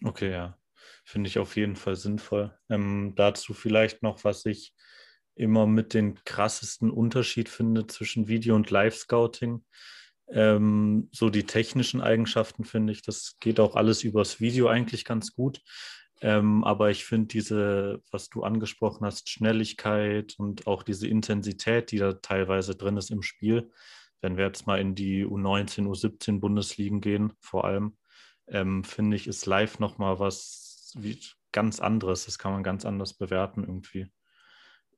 Okay, 0.04 0.32
ja. 0.32 0.58
Finde 1.04 1.28
ich 1.28 1.39
auf 1.39 1.56
jeden 1.56 1.76
Fall 1.76 1.96
sinnvoll. 1.96 2.58
Ähm, 2.70 3.13
dazu 3.15 3.54
vielleicht 3.54 4.04
noch, 4.04 4.24
was 4.24 4.46
ich 4.46 4.74
immer 5.36 5.67
mit 5.67 5.94
den 5.94 6.15
krassesten 6.24 6.89
Unterschied 6.89 7.50
finde 7.50 7.88
zwischen 7.88 8.28
Video- 8.28 8.56
und 8.56 8.70
Live-Scouting. 8.70 9.63
Ähm, 10.30 11.10
so 11.12 11.30
die 11.30 11.46
technischen 11.46 12.02
Eigenschaften 12.02 12.63
finde 12.63 12.94
ich, 12.94 13.02
das 13.02 13.38
geht 13.39 13.60
auch 13.60 13.76
alles 13.76 14.04
übers 14.04 14.39
Video 14.39 14.67
eigentlich 14.67 15.06
ganz 15.06 15.34
gut. 15.34 15.62
Ähm, 16.22 16.63
aber 16.63 16.91
ich 16.91 17.04
finde 17.04 17.28
diese, 17.28 18.02
was 18.12 18.30
du 18.30 18.44
angesprochen 18.44 19.06
hast, 19.06 19.30
Schnelligkeit 19.30 20.36
und 20.38 20.67
auch 20.67 20.84
diese 20.84 21.08
Intensität, 21.08 21.91
die 21.91 21.98
da 21.98 22.13
teilweise 22.13 22.76
drin 22.76 22.98
ist 22.98 23.10
im 23.10 23.24
Spiel, 23.24 23.72
wenn 24.22 24.38
wir 24.38 24.46
jetzt 24.46 24.67
mal 24.67 24.80
in 24.80 24.94
die 24.94 25.26
U19, 25.26 25.88
U17 25.88 26.39
Bundesligen 26.39 27.02
gehen, 27.02 27.34
vor 27.39 27.65
allem, 27.65 27.98
ähm, 28.48 28.84
finde 28.84 29.17
ich, 29.17 29.28
ist 29.28 29.48
live 29.48 29.80
nochmal 29.80 30.20
was 30.20 30.94
wie, 30.96 31.20
ganz 31.52 31.80
anderes. 31.80 32.26
Das 32.26 32.38
kann 32.38 32.54
man 32.54 32.63
ganz 32.63 32.86
anders 32.86 33.13
bewerten 33.13 33.63
irgendwie. 33.63 34.08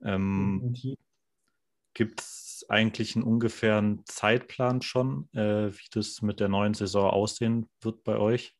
Ähm, 0.03 0.75
Gibt 1.93 2.21
es 2.21 2.65
eigentlich 2.69 3.15
einen 3.15 3.23
ungefähren 3.23 4.01
Zeitplan 4.05 4.81
schon, 4.81 5.29
äh, 5.33 5.71
wie 5.71 5.87
das 5.91 6.21
mit 6.21 6.39
der 6.39 6.49
neuen 6.49 6.73
Saison 6.73 7.09
aussehen 7.09 7.69
wird 7.81 8.03
bei 8.03 8.17
euch? 8.17 8.55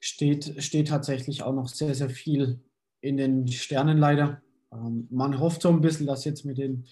Steht, 0.00 0.62
steht 0.62 0.88
tatsächlich 0.88 1.42
auch 1.42 1.52
noch 1.52 1.68
sehr, 1.68 1.94
sehr 1.94 2.10
viel 2.10 2.60
in 3.00 3.16
den 3.16 3.48
Sternen 3.48 3.98
leider. 3.98 4.40
Ähm, 4.72 5.08
man 5.10 5.40
hofft 5.40 5.62
so 5.62 5.70
ein 5.70 5.80
bisschen, 5.80 6.06
dass 6.06 6.24
jetzt 6.24 6.44
mit 6.44 6.58
den 6.58 6.86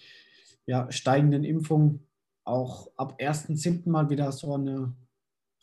ja, 0.65 0.91
steigenden 0.91 1.45
Impfungen 1.45 2.05
auch 2.43 2.91
ab 2.97 3.19
1.7. 3.19 3.89
mal 3.89 4.09
wieder 4.09 4.31
so 4.33 4.53
eine 4.53 4.93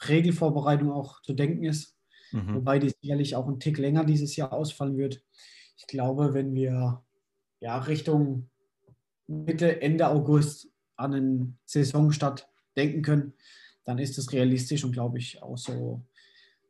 Regelvorbereitung 0.08 0.90
auch 0.90 1.20
zu 1.22 1.34
denken 1.34 1.64
ist. 1.64 1.96
Mhm. 2.32 2.54
Wobei 2.54 2.78
die 2.78 2.92
sicherlich 3.02 3.36
auch 3.36 3.48
ein 3.48 3.60
Tick 3.60 3.78
länger 3.78 4.04
dieses 4.04 4.34
Jahr 4.36 4.52
ausfallen 4.52 4.96
wird. 4.96 5.22
Ich 5.76 5.86
glaube, 5.86 6.32
wenn 6.32 6.54
wir 6.54 7.03
ja, 7.64 7.78
Richtung 7.78 8.50
Mitte, 9.26 9.80
Ende 9.80 10.08
August 10.08 10.68
an 10.96 11.14
einen 11.14 11.58
Saisonstart 11.64 12.48
denken 12.76 13.02
können, 13.02 13.34
dann 13.84 13.98
ist 13.98 14.18
es 14.18 14.32
realistisch 14.32 14.84
und 14.84 14.92
glaube 14.92 15.18
ich 15.18 15.42
auch 15.42 15.56
so, 15.56 16.06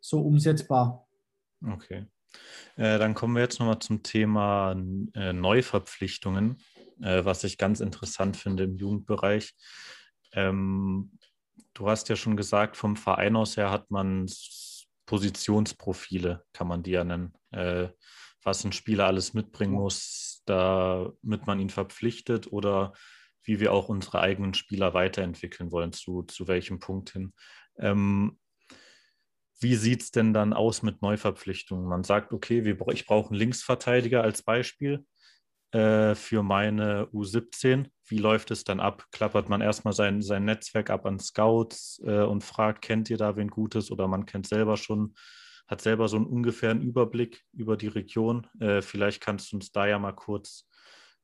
so 0.00 0.20
umsetzbar. 0.20 1.06
Okay. 1.66 2.06
Äh, 2.76 2.98
dann 2.98 3.14
kommen 3.14 3.34
wir 3.34 3.42
jetzt 3.42 3.58
nochmal 3.58 3.78
zum 3.80 4.02
Thema 4.02 4.72
äh, 5.14 5.32
Neuverpflichtungen 5.32 6.58
äh, 7.00 7.24
was 7.24 7.44
ich 7.44 7.58
ganz 7.58 7.80
interessant 7.80 8.36
finde 8.36 8.64
im 8.64 8.76
Jugendbereich. 8.76 9.54
Ähm, 10.32 11.18
du 11.74 11.88
hast 11.88 12.08
ja 12.08 12.16
schon 12.16 12.36
gesagt, 12.36 12.76
vom 12.76 12.96
Verein 12.96 13.36
aus 13.36 13.56
her 13.56 13.70
hat 13.70 13.90
man 13.90 14.26
Positionsprofile, 15.06 16.44
kann 16.52 16.68
man 16.68 16.82
die 16.82 16.92
ja 16.92 17.04
nennen. 17.04 17.34
Äh, 17.50 17.88
was 18.42 18.64
ein 18.64 18.72
Spieler 18.72 19.06
alles 19.06 19.34
mitbringen 19.34 19.72
muss, 19.72 20.33
damit 20.46 21.46
man 21.46 21.60
ihn 21.60 21.70
verpflichtet 21.70 22.50
oder 22.52 22.92
wie 23.42 23.60
wir 23.60 23.72
auch 23.72 23.88
unsere 23.88 24.20
eigenen 24.20 24.54
Spieler 24.54 24.94
weiterentwickeln 24.94 25.70
wollen, 25.70 25.92
zu, 25.92 26.22
zu 26.22 26.48
welchem 26.48 26.78
Punkt 26.78 27.10
hin. 27.10 27.32
Ähm, 27.78 28.38
wie 29.60 29.76
sieht 29.76 30.02
es 30.02 30.10
denn 30.10 30.32
dann 30.32 30.52
aus 30.52 30.82
mit 30.82 31.02
Neuverpflichtungen? 31.02 31.86
Man 31.86 32.04
sagt, 32.04 32.32
okay, 32.32 32.64
wir, 32.64 32.78
ich 32.88 33.06
brauche 33.06 33.30
einen 33.30 33.38
Linksverteidiger 33.38 34.22
als 34.22 34.42
Beispiel. 34.42 35.04
Äh, 35.74 36.14
für 36.14 36.44
meine 36.44 37.08
U17. 37.12 37.86
Wie 38.06 38.18
läuft 38.18 38.52
es 38.52 38.62
dann 38.62 38.78
ab? 38.78 39.06
Klappert 39.10 39.48
man 39.48 39.60
erstmal 39.60 39.92
sein, 39.92 40.22
sein 40.22 40.44
Netzwerk 40.44 40.88
ab 40.88 41.04
an 41.04 41.18
Scouts 41.18 42.00
äh, 42.06 42.22
und 42.22 42.44
fragt, 42.44 42.80
kennt 42.80 43.10
ihr 43.10 43.16
da 43.16 43.34
wen 43.34 43.48
Gutes 43.48 43.90
oder 43.90 44.06
man 44.06 44.24
kennt 44.24 44.46
selber 44.46 44.76
schon, 44.76 45.16
hat 45.66 45.80
selber 45.80 46.08
so 46.08 46.16
einen 46.16 46.26
ungefähren 46.26 46.82
Überblick 46.82 47.44
über 47.52 47.76
die 47.76 47.88
Region. 47.88 48.46
Äh, 48.60 48.82
vielleicht 48.82 49.20
kannst 49.22 49.52
du 49.52 49.56
uns 49.56 49.72
da 49.72 49.86
ja 49.86 49.98
mal 49.98 50.12
kurz 50.12 50.68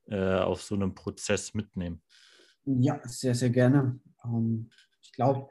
äh, 0.07 0.39
auf 0.39 0.63
so 0.63 0.75
einem 0.75 0.95
Prozess 0.95 1.55
mitnehmen. 1.55 2.03
Ja, 2.65 3.01
sehr, 3.05 3.35
sehr 3.35 3.51
gerne. 3.51 4.01
Ähm, 4.25 4.71
ich 5.03 5.13
glaube, 5.13 5.49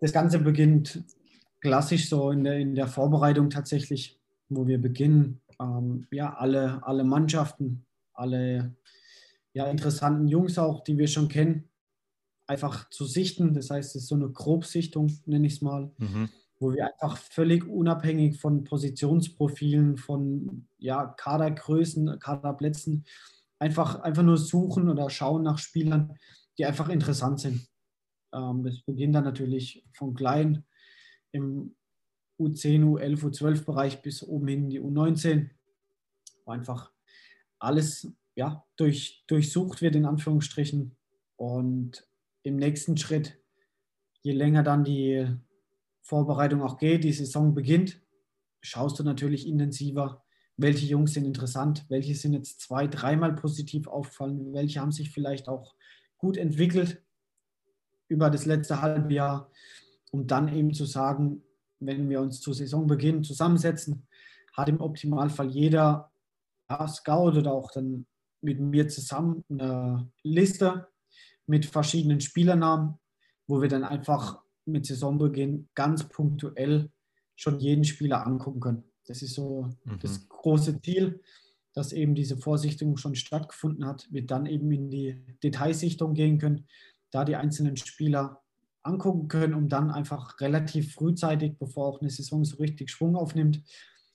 das 0.00 0.12
Ganze 0.12 0.38
beginnt 0.38 1.04
klassisch 1.60 2.08
so 2.08 2.30
in 2.30 2.44
der, 2.44 2.58
in 2.58 2.74
der 2.74 2.88
Vorbereitung 2.88 3.50
tatsächlich, 3.50 4.20
wo 4.48 4.66
wir 4.66 4.80
beginnen, 4.80 5.40
ähm, 5.60 6.06
ja, 6.10 6.34
alle, 6.34 6.86
alle 6.86 7.04
Mannschaften 7.04 7.86
alle 8.14 8.76
ja, 9.52 9.66
interessanten 9.66 10.28
Jungs 10.28 10.58
auch, 10.58 10.82
die 10.82 10.96
wir 10.96 11.08
schon 11.08 11.28
kennen, 11.28 11.68
einfach 12.46 12.88
zu 12.90 13.04
sichten. 13.04 13.54
Das 13.54 13.70
heißt, 13.70 13.94
es 13.94 14.02
ist 14.02 14.08
so 14.08 14.14
eine 14.14 14.30
Grobsichtung, 14.30 15.12
nenne 15.26 15.46
ich 15.46 15.54
es 15.54 15.62
mal, 15.62 15.92
mhm. 15.98 16.30
Wo 16.64 16.72
wir 16.72 16.86
einfach 16.86 17.18
völlig 17.18 17.66
unabhängig 17.66 18.40
von 18.40 18.64
Positionsprofilen, 18.64 19.98
von 19.98 20.66
ja, 20.78 21.04
Kadergrößen, 21.04 22.18
Kaderplätzen, 22.18 23.04
einfach, 23.58 24.00
einfach 24.00 24.22
nur 24.22 24.38
suchen 24.38 24.88
oder 24.88 25.10
schauen 25.10 25.42
nach 25.42 25.58
Spielern, 25.58 26.16
die 26.56 26.64
einfach 26.64 26.88
interessant 26.88 27.40
sind. 27.40 27.68
Ähm, 28.32 28.64
das 28.64 28.80
beginnt 28.80 29.14
dann 29.14 29.24
natürlich 29.24 29.84
von 29.92 30.14
klein 30.14 30.64
im 31.32 31.76
U10, 32.40 32.82
U11, 32.82 33.24
U12-Bereich 33.24 34.00
bis 34.00 34.22
oben 34.22 34.48
hin 34.48 34.64
in 34.64 34.70
die 34.70 34.80
U19, 34.80 35.50
wo 36.46 36.52
einfach 36.52 36.92
alles 37.58 38.10
ja, 38.36 38.64
durch, 38.76 39.22
durchsucht 39.26 39.82
wird, 39.82 39.96
in 39.96 40.06
Anführungsstrichen. 40.06 40.96
Und 41.36 42.08
im 42.42 42.56
nächsten 42.56 42.96
Schritt, 42.96 43.38
je 44.22 44.32
länger 44.32 44.62
dann 44.62 44.82
die 44.82 45.28
Vorbereitung 46.04 46.62
auch 46.62 46.76
geht, 46.78 47.02
die 47.02 47.12
Saison 47.12 47.54
beginnt, 47.54 48.00
schaust 48.60 48.98
du 48.98 49.02
natürlich 49.02 49.48
intensiver, 49.48 50.22
welche 50.56 50.86
Jungs 50.86 51.14
sind 51.14 51.24
interessant, 51.24 51.84
welche 51.88 52.14
sind 52.14 52.34
jetzt 52.34 52.60
zwei, 52.60 52.86
dreimal 52.86 53.34
positiv 53.34 53.88
aufgefallen, 53.88 54.52
welche 54.52 54.80
haben 54.80 54.92
sich 54.92 55.10
vielleicht 55.10 55.48
auch 55.48 55.74
gut 56.18 56.36
entwickelt 56.36 57.02
über 58.06 58.30
das 58.30 58.44
letzte 58.44 58.82
halbe 58.82 59.12
Jahr, 59.14 59.50
um 60.12 60.26
dann 60.26 60.54
eben 60.54 60.74
zu 60.74 60.84
sagen, 60.84 61.42
wenn 61.80 62.08
wir 62.08 62.20
uns 62.20 62.40
zu 62.40 62.52
Saisonbeginn 62.52 63.24
zusammensetzen, 63.24 64.06
hat 64.52 64.68
im 64.68 64.80
Optimalfall 64.80 65.48
jeder 65.48 66.12
ja, 66.70 66.86
Scout 66.86 67.38
oder 67.38 67.52
auch 67.52 67.72
dann 67.72 68.06
mit 68.40 68.60
mir 68.60 68.88
zusammen 68.88 69.42
eine 69.48 70.10
Liste 70.22 70.86
mit 71.46 71.66
verschiedenen 71.66 72.20
Spielernamen, 72.20 72.98
wo 73.46 73.60
wir 73.60 73.68
dann 73.68 73.84
einfach 73.84 74.43
mit 74.66 74.86
Saisonbeginn 74.86 75.68
ganz 75.74 76.08
punktuell 76.08 76.90
schon 77.36 77.58
jeden 77.58 77.84
Spieler 77.84 78.26
angucken 78.26 78.60
können. 78.60 78.84
Das 79.06 79.22
ist 79.22 79.34
so 79.34 79.68
mhm. 79.84 79.98
das 80.00 80.28
große 80.28 80.80
Ziel, 80.80 81.20
dass 81.74 81.92
eben 81.92 82.14
diese 82.14 82.36
Vorsichtung 82.36 82.96
schon 82.96 83.14
stattgefunden 83.16 83.84
hat, 83.84 84.06
wir 84.10 84.24
dann 84.24 84.46
eben 84.46 84.70
in 84.70 84.90
die 84.90 85.24
Detailsichtung 85.42 86.14
gehen 86.14 86.38
können, 86.38 86.66
da 87.10 87.24
die 87.24 87.36
einzelnen 87.36 87.76
Spieler 87.76 88.42
angucken 88.82 89.28
können, 89.28 89.54
um 89.54 89.68
dann 89.68 89.90
einfach 89.90 90.40
relativ 90.40 90.94
frühzeitig, 90.94 91.58
bevor 91.58 91.86
auch 91.86 92.00
eine 92.00 92.10
Saison 92.10 92.44
so 92.44 92.56
richtig 92.58 92.90
Schwung 92.90 93.16
aufnimmt, 93.16 93.62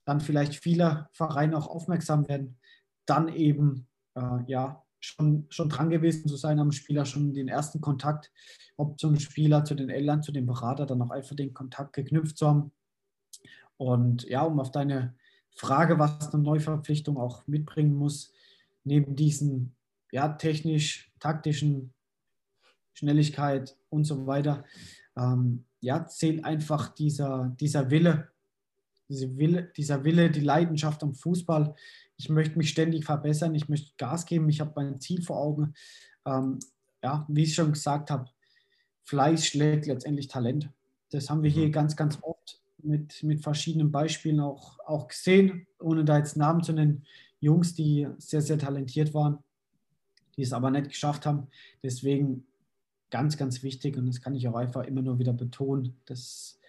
dann 0.06 0.22
vielleicht 0.22 0.56
viele 0.56 1.10
Vereine 1.12 1.58
auch 1.58 1.68
aufmerksam 1.68 2.28
werden, 2.28 2.58
dann 3.06 3.28
eben 3.28 3.88
äh, 4.16 4.43
ja 4.47 4.84
schon, 5.00 5.45
schon 5.50 5.70
dran 5.70 5.89
gewesen 5.89 6.28
zu 6.28 6.36
sein 6.36 6.60
am 6.60 6.72
Spieler, 6.72 7.06
schon 7.06 7.34
den 7.34 7.47
ersten 7.47 7.82
Kontakt, 7.82 8.32
ob 8.78 9.00
zum 9.00 9.20
Spieler, 9.20 9.66
zu 9.66 9.76
den 9.76 9.89
Eltern, 9.89 10.24
zu 10.24 10.32
dem 10.32 10.45
Berater, 10.45 10.86
dann 10.86 11.02
auch 11.02 11.12
einfach 11.12 11.36
den 11.36 11.54
Kontakt 11.54 11.93
geknüpft 11.93 12.38
zu 12.38 12.47
haben. 12.47 12.72
Und 13.78 14.24
ja, 14.24 14.41
um 14.43 14.60
auf 14.60 14.72
deine 14.72 15.16
Frage, 15.52 16.00
was 16.00 16.34
eine 16.34 16.43
Neuverpflichtung 16.43 17.18
auch 17.18 17.47
mitbringen 17.47 17.95
muss, 17.95 18.32
neben 18.84 19.16
diesen 19.16 19.76
ja, 20.12 20.30
technisch-taktischen 20.30 21.93
Schnelligkeit 22.93 23.78
und 23.89 24.04
so 24.04 24.28
weiter, 24.28 24.66
ähm, 25.16 25.66
ja, 25.82 26.06
zählt 26.06 26.43
einfach 26.43 26.89
dieser, 26.89 27.56
dieser 27.60 27.89
Wille, 27.89 28.30
diese 29.08 29.38
Wille, 29.38 29.72
dieser 29.76 30.04
Wille, 30.04 30.30
die 30.30 30.41
Leidenschaft 30.41 31.04
am 31.04 31.14
Fußball. 31.14 31.76
Ich 32.20 32.30
möchte 32.30 32.57
mich 32.57 32.70
ständig 32.70 33.05
verbessern, 33.05 33.55
ich 33.55 33.70
möchte 33.70 33.93
Gas 33.97 34.26
geben, 34.26 34.49
ich 34.49 34.59
habe 34.59 34.74
mein 34.76 34.99
Ziel 34.99 35.24
vor 35.24 35.38
Augen. 35.38 35.74
Ähm, 36.26 36.59
ja, 37.01 37.26
wie 37.30 37.43
ich 37.43 37.55
schon 37.55 37.72
gesagt 37.72 38.11
habe, 38.11 38.30
Fleiß 39.03 39.45
schlägt 39.45 39.86
letztendlich 39.86 40.28
Talent. 40.28 40.70
Das 41.11 41.30
haben 41.30 41.43
wir 41.43 41.49
hier 41.49 41.67
mhm. 41.67 41.72
ganz, 41.72 41.95
ganz 41.95 42.20
oft 42.22 42.61
mit, 42.84 43.24
mit 43.24 43.41
verschiedenen 43.41 43.89
Beispielen 43.89 44.41
auch, 44.41 44.80
auch 44.86 45.07
gesehen, 45.07 45.65
ohne 45.80 46.03
da 46.03 46.17
jetzt 46.17 46.36
Namen 46.36 46.61
zu 46.61 46.74
nennen. 46.74 47.05
Jungs, 47.39 47.74
die 47.74 48.05
sehr, 48.17 48.41
sehr 48.41 48.57
talentiert 48.57 49.13
waren, 49.13 49.39
die 50.36 50.41
es 50.41 50.51
aber 50.51 50.72
nicht 50.72 50.89
geschafft 50.89 51.26
haben. 51.26 51.47
Deswegen 51.82 52.45
ganz, 53.09 53.38
ganz 53.38 53.63
wichtig 53.63 53.95
und 53.95 54.07
das 54.07 54.20
kann 54.20 54.36
ich 54.36 54.45
auch 54.49 54.55
einfach 54.55 54.84
immer 54.84 55.01
nur 55.01 55.20
wieder 55.20 55.34
betonen. 55.34 55.95
Das 56.05 56.59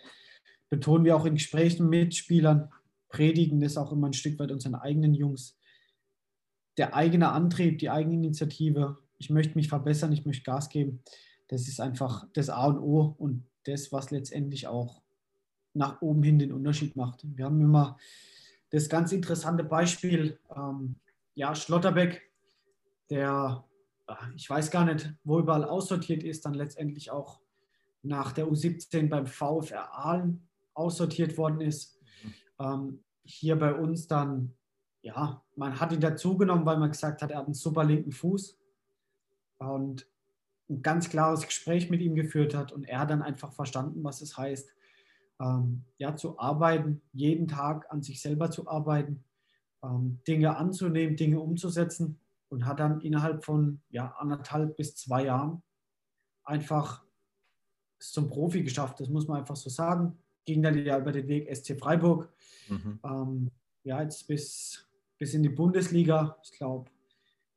betonen 0.69 1.05
wir 1.05 1.17
auch 1.17 1.27
in 1.27 1.35
Gesprächen 1.35 1.89
mit 1.89 2.15
Spielern, 2.15 2.71
predigen 3.11 3.61
das 3.61 3.77
auch 3.77 3.93
immer 3.93 4.09
ein 4.09 4.15
Stück 4.15 4.39
weit 4.39 4.51
unseren 4.51 4.75
eigenen 4.75 5.15
Jungs. 5.15 5.59
Der 6.79 6.95
eigene 6.95 7.31
Antrieb, 7.31 7.79
die 7.79 7.91
eigene 7.91 8.15
Initiative, 8.15 8.99
ich 9.19 9.29
möchte 9.29 9.57
mich 9.57 9.69
verbessern, 9.69 10.13
ich 10.13 10.25
möchte 10.25 10.45
Gas 10.45 10.71
geben, 10.71 11.03
das 11.49 11.69
ist 11.69 11.81
einfach 11.81 12.27
das 12.33 12.49
A 12.49 12.67
und 12.67 12.79
O 12.79 13.15
und 13.19 13.45
das, 13.65 13.93
was 13.93 14.11
letztendlich 14.11 14.67
auch 14.67 15.03
nach 15.75 16.01
oben 16.01 16.23
hin 16.23 16.39
den 16.39 16.53
Unterschied 16.53 16.97
macht. 16.97 17.27
Wir 17.37 17.45
haben 17.45 17.61
immer 17.61 17.99
das 18.71 18.89
ganz 18.89 19.13
interessante 19.13 19.65
Beispiel, 19.65 20.39
ähm, 20.57 20.97
ja, 21.35 21.55
Schlotterbeck, 21.55 22.23
der 23.11 23.65
ich 24.37 24.49
weiß 24.49 24.71
gar 24.71 24.85
nicht, 24.85 25.13
wo 25.25 25.39
überall 25.39 25.65
aussortiert 25.65 26.23
ist, 26.23 26.45
dann 26.45 26.55
letztendlich 26.55 27.11
auch 27.11 27.41
nach 28.03 28.33
der 28.33 28.47
U17 28.47 29.09
beim 29.09 29.27
VfR 29.27 29.93
Aalen 29.93 30.49
aussortiert 30.75 31.37
worden 31.37 31.61
ist. 31.61 32.00
Ähm, 32.61 33.03
hier 33.25 33.59
bei 33.59 33.75
uns 33.75 34.07
dann, 34.07 34.55
ja, 35.03 35.43
man 35.57 35.81
hat 35.81 35.93
ihn 35.93 36.01
dazugenommen, 36.01 36.67
weil 36.67 36.79
man 36.79 36.91
gesagt 36.91 37.23
hat, 37.23 37.31
er 37.31 37.39
hat 37.39 37.47
einen 37.47 37.55
super 37.55 37.85
linken 37.85 38.13
Fuß 38.13 38.59
und 39.59 40.07
ein 40.69 40.83
ganz 40.83 41.09
klares 41.09 41.45
Gespräch 41.45 41.91
mit 41.91 42.01
ihm 42.01 42.15
geführt 42.15 42.55
hat 42.55 42.73
und 42.73 42.85
er 42.85 43.01
hat 43.01 43.11
dann 43.11 43.23
einfach 43.23 43.53
verstanden, 43.53 44.05
was 44.05 44.21
es 44.21 44.37
heißt, 44.37 44.71
ähm, 45.41 45.85
ja, 45.99 46.15
zu 46.17 46.39
arbeiten, 46.39 47.03
jeden 47.13 47.49
Tag 47.49 47.91
an 47.91 48.03
sich 48.03 48.21
selber 48.21 48.51
zu 48.51 48.69
arbeiten, 48.69 49.25
ähm, 49.83 50.21
Dinge 50.29 50.57
anzunehmen, 50.57 51.17
Dinge 51.17 51.41
umzusetzen 51.41 52.21
und 52.51 52.67
hat 52.67 52.81
dann 52.81 53.01
innerhalb 53.01 53.45
von 53.45 53.81
ja, 53.91 54.15
anderthalb 54.19 54.77
bis 54.77 54.95
zwei 54.97 55.25
Jahren 55.25 55.63
einfach 56.45 57.05
zum 57.99 58.29
Profi 58.29 58.63
geschafft. 58.63 59.01
Das 59.01 59.09
muss 59.09 59.27
man 59.29 59.39
einfach 59.39 59.57
so 59.57 59.71
sagen. 59.71 60.19
Ging 60.51 60.65
dann 60.65 60.85
ja 60.85 60.99
über 60.99 61.13
den 61.13 61.29
Weg 61.29 61.49
SC 61.55 61.79
Freiburg. 61.79 62.29
Mhm. 62.69 62.99
Ähm, 63.05 63.51
ja, 63.85 64.03
jetzt 64.03 64.27
bis, 64.27 64.85
bis 65.17 65.33
in 65.33 65.45
die 65.45 65.49
Bundesliga. 65.49 66.37
Ich 66.43 66.51
glaube, 66.51 66.91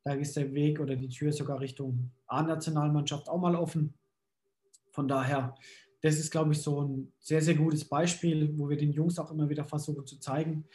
da 0.03 0.13
ist 0.13 0.37
der 0.37 0.53
Weg 0.53 0.79
oder 0.79 0.95
die 0.95 1.09
Tür 1.09 1.33
sogar 1.33 1.59
Richtung 1.59 2.11
A-Nationalmannschaft 2.27 3.27
auch 3.29 3.41
mal 3.41 3.55
offen. 3.55 3.95
Von 4.91 5.07
daher, 5.07 5.55
das 6.01 6.19
ist, 6.19 6.29
glaube 6.29 6.51
ich, 6.51 6.61
so 6.61 6.83
ein 6.83 7.11
sehr, 7.19 7.41
sehr 7.41 7.55
gutes 7.55 7.83
Beispiel, 7.83 8.55
wo 8.59 8.69
wir 8.69 8.77
den 8.77 8.91
Jungs 8.91 9.17
auch 9.17 9.31
immer 9.31 9.49
wieder 9.49 9.65
versuchen 9.65 10.05
zu 10.05 10.19
zeigen, 10.19 10.65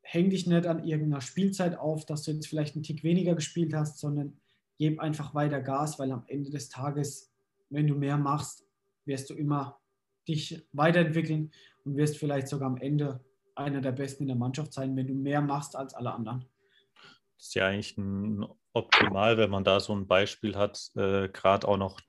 häng 0.00 0.30
dich 0.30 0.48
nicht 0.48 0.66
an 0.66 0.84
irgendeiner 0.84 1.20
Spielzeit 1.20 1.78
auf, 1.78 2.06
dass 2.06 2.24
du 2.24 2.32
jetzt 2.32 2.48
vielleicht 2.48 2.74
einen 2.74 2.82
Tick 2.82 3.04
weniger 3.04 3.36
gespielt 3.36 3.72
hast, 3.72 4.00
sondern 4.00 4.36
gib 4.78 4.98
einfach 4.98 5.32
weiter 5.32 5.60
Gas, 5.60 6.00
weil 6.00 6.10
am 6.10 6.24
Ende 6.26 6.50
des 6.50 6.68
Tages, 6.70 7.30
wenn 7.70 7.86
du 7.86 7.94
mehr 7.94 8.18
machst, 8.18 8.64
wirst 9.04 9.30
du 9.30 9.34
immer 9.34 9.77
dich 10.28 10.62
weiterentwickeln 10.72 11.50
und 11.84 11.96
wirst 11.96 12.18
vielleicht 12.18 12.48
sogar 12.48 12.68
am 12.68 12.76
Ende 12.76 13.24
einer 13.54 13.80
der 13.80 13.92
Besten 13.92 14.24
in 14.24 14.28
der 14.28 14.36
Mannschaft 14.36 14.72
sein, 14.72 14.96
wenn 14.96 15.06
du 15.06 15.14
mehr 15.14 15.40
machst 15.40 15.74
als 15.74 15.94
alle 15.94 16.12
anderen. 16.12 16.44
Das 17.36 17.48
ist 17.48 17.54
ja 17.54 17.66
eigentlich 17.66 17.96
ein 17.96 18.44
optimal, 18.72 19.38
wenn 19.38 19.50
man 19.50 19.64
da 19.64 19.80
so 19.80 19.94
ein 19.94 20.06
Beispiel 20.06 20.56
hat, 20.56 20.90
äh, 20.94 21.28
gerade 21.28 21.66
auch 21.66 21.76
noch, 21.76 22.00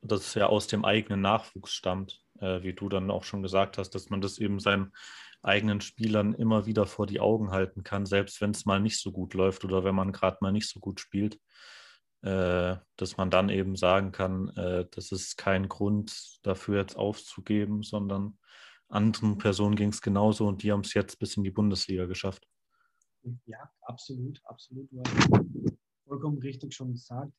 dass 0.00 0.20
es 0.20 0.34
ja 0.34 0.46
aus 0.46 0.66
dem 0.66 0.84
eigenen 0.84 1.20
Nachwuchs 1.20 1.72
stammt, 1.72 2.20
äh, 2.40 2.62
wie 2.62 2.72
du 2.72 2.88
dann 2.88 3.10
auch 3.10 3.24
schon 3.24 3.42
gesagt 3.42 3.78
hast, 3.78 3.90
dass 3.90 4.10
man 4.10 4.20
das 4.20 4.38
eben 4.38 4.58
seinem 4.60 4.92
eigenen 5.42 5.80
Spielern 5.80 6.34
immer 6.34 6.66
wieder 6.66 6.86
vor 6.86 7.06
die 7.06 7.20
Augen 7.20 7.50
halten 7.50 7.84
kann, 7.84 8.06
selbst 8.06 8.40
wenn 8.40 8.50
es 8.50 8.66
mal 8.66 8.80
nicht 8.80 9.00
so 9.00 9.12
gut 9.12 9.34
läuft 9.34 9.64
oder 9.64 9.84
wenn 9.84 9.94
man 9.94 10.12
gerade 10.12 10.38
mal 10.40 10.52
nicht 10.52 10.68
so 10.68 10.80
gut 10.80 11.00
spielt, 11.00 11.38
dass 12.22 13.16
man 13.16 13.30
dann 13.30 13.50
eben 13.50 13.76
sagen 13.76 14.10
kann, 14.10 14.48
äh, 14.56 14.86
das 14.90 15.12
ist 15.12 15.36
kein 15.36 15.68
Grund 15.68 16.38
dafür 16.42 16.80
jetzt 16.80 16.96
aufzugeben, 16.96 17.82
sondern 17.82 18.38
anderen 18.88 19.38
Personen 19.38 19.76
ging 19.76 19.90
es 19.90 20.00
genauso 20.00 20.46
und 20.46 20.62
die 20.62 20.72
haben 20.72 20.80
es 20.80 20.94
jetzt 20.94 21.18
bis 21.18 21.36
in 21.36 21.44
die 21.44 21.50
Bundesliga 21.50 22.06
geschafft. 22.06 22.46
Ja, 23.44 23.70
absolut, 23.82 24.40
absolut. 24.44 24.90
Du 24.92 25.00
hast 25.00 25.30
vollkommen 26.06 26.38
richtig 26.38 26.74
schon 26.74 26.92
gesagt. 26.92 27.32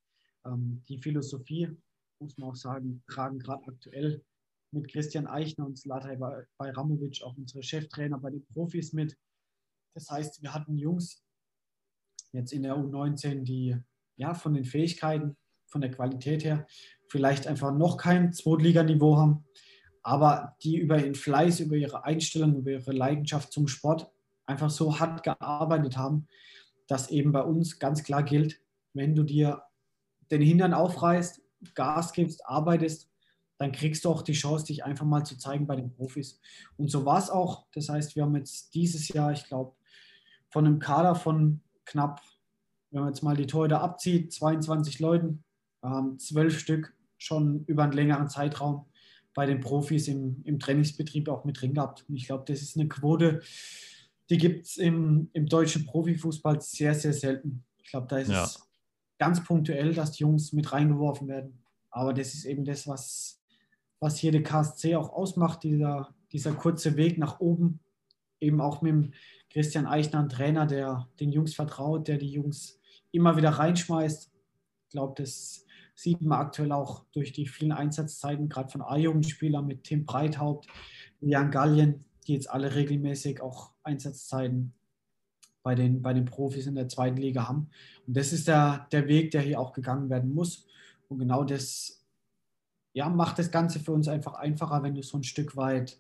Ähm, 0.46 0.84
die 0.88 1.00
Philosophie, 1.02 1.70
muss 2.20 2.38
man 2.38 2.50
auch 2.50 2.56
sagen, 2.56 3.04
tragen 3.08 3.40
gerade 3.40 3.66
aktuell 3.68 4.24
mit 4.72 4.92
Christian 4.92 5.28
Eichner 5.28 5.66
und 5.66 5.78
Zlataj 5.78 6.18
Bajramovic, 6.58 7.24
auch 7.24 7.38
unsere 7.38 7.64
Cheftrainer 7.64 8.20
bei 8.20 8.32
den 8.32 8.46
Profis 8.48 8.92
mit. 8.92 9.18
Das 9.96 10.10
heißt, 10.10 10.42
wir 10.42 10.54
hatten 10.54 10.78
Jungs 10.78 11.24
jetzt 12.34 12.52
in 12.52 12.64
der 12.64 12.76
U19, 12.76 13.44
die 13.44 13.78
ja 14.18 14.34
von 14.34 14.54
den 14.54 14.66
Fähigkeiten, 14.66 15.38
von 15.68 15.82
der 15.82 15.92
Qualität 15.92 16.44
her 16.44 16.68
vielleicht 17.10 17.48
einfach 17.48 17.74
noch 17.74 17.98
kein 17.98 18.34
Zweitliganiveau 18.34 19.18
haben, 19.18 19.46
aber 20.04 20.56
die 20.62 20.78
über 20.78 21.00
ihren 21.00 21.16
Fleiß, 21.16 21.60
über 21.62 21.76
ihre 21.76 22.04
Einstellung, 22.04 22.56
über 22.56 22.72
ihre 22.72 22.92
Leidenschaft 22.92 23.52
zum 23.52 23.68
Sport 23.68 24.12
einfach 24.46 24.70
so 24.70 25.00
hart 25.00 25.24
gearbeitet 25.24 25.98
haben, 25.98 26.28
dass 26.88 27.10
eben 27.10 27.32
bei 27.32 27.42
uns 27.42 27.80
ganz 27.80 28.04
klar 28.04 28.24
gilt, 28.24 28.62
wenn 28.94 29.16
du 29.16 29.24
dir 29.24 29.64
den 30.32 30.42
Hintern 30.42 30.74
aufreißt, 30.74 31.42
Gas 31.76 32.14
gibst, 32.14 32.46
arbeitest, 32.46 33.10
dann 33.58 33.72
kriegst 33.72 34.06
du 34.06 34.10
auch 34.10 34.22
die 34.22 34.34
Chance, 34.34 34.68
dich 34.68 34.84
einfach 34.84 35.06
mal 35.06 35.26
zu 35.26 35.38
zeigen 35.38 35.66
bei 35.66 35.76
den 35.76 35.92
Profis. 35.92 36.40
Und 36.78 36.90
so 36.92 37.06
war 37.06 37.18
es 37.18 37.30
auch. 37.30 37.66
Das 37.74 37.90
heißt, 37.90 38.16
wir 38.16 38.24
haben 38.24 38.36
jetzt 38.36 38.74
dieses 38.76 39.08
Jahr, 39.10 39.32
ich 39.32 39.46
glaube, 39.46 39.76
von 40.50 40.66
einem 40.66 40.80
Kader 40.80 41.16
von 41.16 41.62
knapp, 41.86 42.22
wenn 42.98 43.04
man 43.04 43.14
jetzt 43.14 43.22
mal 43.22 43.38
die 43.38 43.46
Torhüter 43.46 43.82
abzieht, 43.82 44.34
22 44.34 45.00
Leuten, 45.00 45.44
ähm, 45.84 46.18
zwölf 46.18 46.58
Stück 46.58 46.96
schon 47.20 47.64
über 47.66 47.84
einen 47.84 47.92
längeren 47.92 48.28
Zeitraum 48.28 48.88
bei 49.36 49.46
den 49.46 49.60
Profis 49.60 50.08
im, 50.08 50.42
im 50.46 50.58
Trainingsbetrieb 50.58 51.30
auch 51.30 51.46
mit 51.46 51.62
drin 51.62 51.76
gehabt. 51.76 52.06
Und 52.10 52.16
ich 52.16 52.26
glaube, 52.26 52.46
das 52.48 52.64
ist 52.64 52.76
eine 52.76 52.88
Quote, 52.88 53.42
die 54.32 54.40
gibt 54.40 54.66
es 54.66 54.78
im, 54.78 55.30
im 55.34 55.46
deutschen 55.46 55.86
Profifußball 55.86 56.60
sehr, 56.60 56.96
sehr 56.96 57.14
selten. 57.14 57.64
Ich 57.84 57.92
glaube, 57.92 58.08
da 58.08 58.18
ist 58.18 58.32
ja. 58.32 58.44
es 58.44 58.68
ganz 59.20 59.44
punktuell, 59.44 59.94
dass 59.94 60.14
die 60.14 60.24
Jungs 60.24 60.52
mit 60.54 60.72
reingeworfen 60.74 61.28
werden. 61.28 61.64
Aber 61.92 62.16
das 62.16 62.34
ist 62.34 62.46
eben 62.46 62.66
das, 62.66 62.88
was, 62.88 63.40
was 64.00 64.18
hier 64.18 64.32
der 64.32 64.42
KSC 64.42 64.96
auch 64.96 65.14
ausmacht, 65.14 65.62
dieser, 65.62 66.16
dieser 66.32 66.54
kurze 66.54 66.98
Weg 66.98 67.20
nach 67.20 67.40
oben. 67.40 67.80
Eben 68.40 68.60
auch 68.60 68.82
mit 68.82 69.14
Christian 69.52 69.86
Eichner, 69.86 70.28
Trainer, 70.28 70.66
der 70.66 71.08
den 71.20 71.32
Jungs 71.32 71.54
vertraut, 71.54 72.08
der 72.08 72.18
die 72.18 72.32
Jungs 72.32 72.77
immer 73.18 73.36
wieder 73.36 73.50
reinschmeißt. 73.50 74.32
Ich 74.84 74.90
glaube, 74.92 75.22
das 75.22 75.66
sieht 75.96 76.22
man 76.22 76.40
aktuell 76.40 76.72
auch 76.72 77.06
durch 77.12 77.34
die 77.34 77.48
vielen 77.48 77.72
Einsatzzeiten, 77.72 78.48
gerade 78.48 78.70
von 78.70 78.82
A-Jugendspielern 78.82 79.66
mit 79.66 79.84
Tim 79.84 80.06
Breithaupt, 80.06 80.68
Jan 81.20 81.52
Gallien, 81.52 82.06
die 82.26 82.34
jetzt 82.34 82.50
alle 82.50 82.76
regelmäßig 82.76 83.42
auch 83.42 83.72
Einsatzzeiten 83.84 84.74
bei 85.64 85.76
den, 85.76 86.02
bei 86.02 86.14
den 86.14 86.26
Profis 86.26 86.68
in 86.68 86.76
der 86.76 86.88
zweiten 86.88 87.18
Liga 87.18 87.48
haben. 87.48 87.70
Und 88.06 88.16
das 88.16 88.32
ist 88.32 88.48
der, 88.48 88.88
der 88.92 89.08
Weg, 89.08 89.32
der 89.32 89.42
hier 89.42 89.60
auch 89.60 89.74
gegangen 89.74 90.10
werden 90.10 90.34
muss. 90.34 90.66
Und 91.10 91.20
genau 91.20 91.44
das 91.44 92.06
ja, 92.94 93.10
macht 93.10 93.40
das 93.40 93.52
Ganze 93.52 93.80
für 93.80 93.92
uns 93.92 94.08
einfach 94.08 94.36
einfacher, 94.36 94.82
wenn 94.84 94.96
du 94.96 95.04
so 95.04 95.18
ein 95.18 95.24
Stück 95.24 95.58
weit 95.58 96.00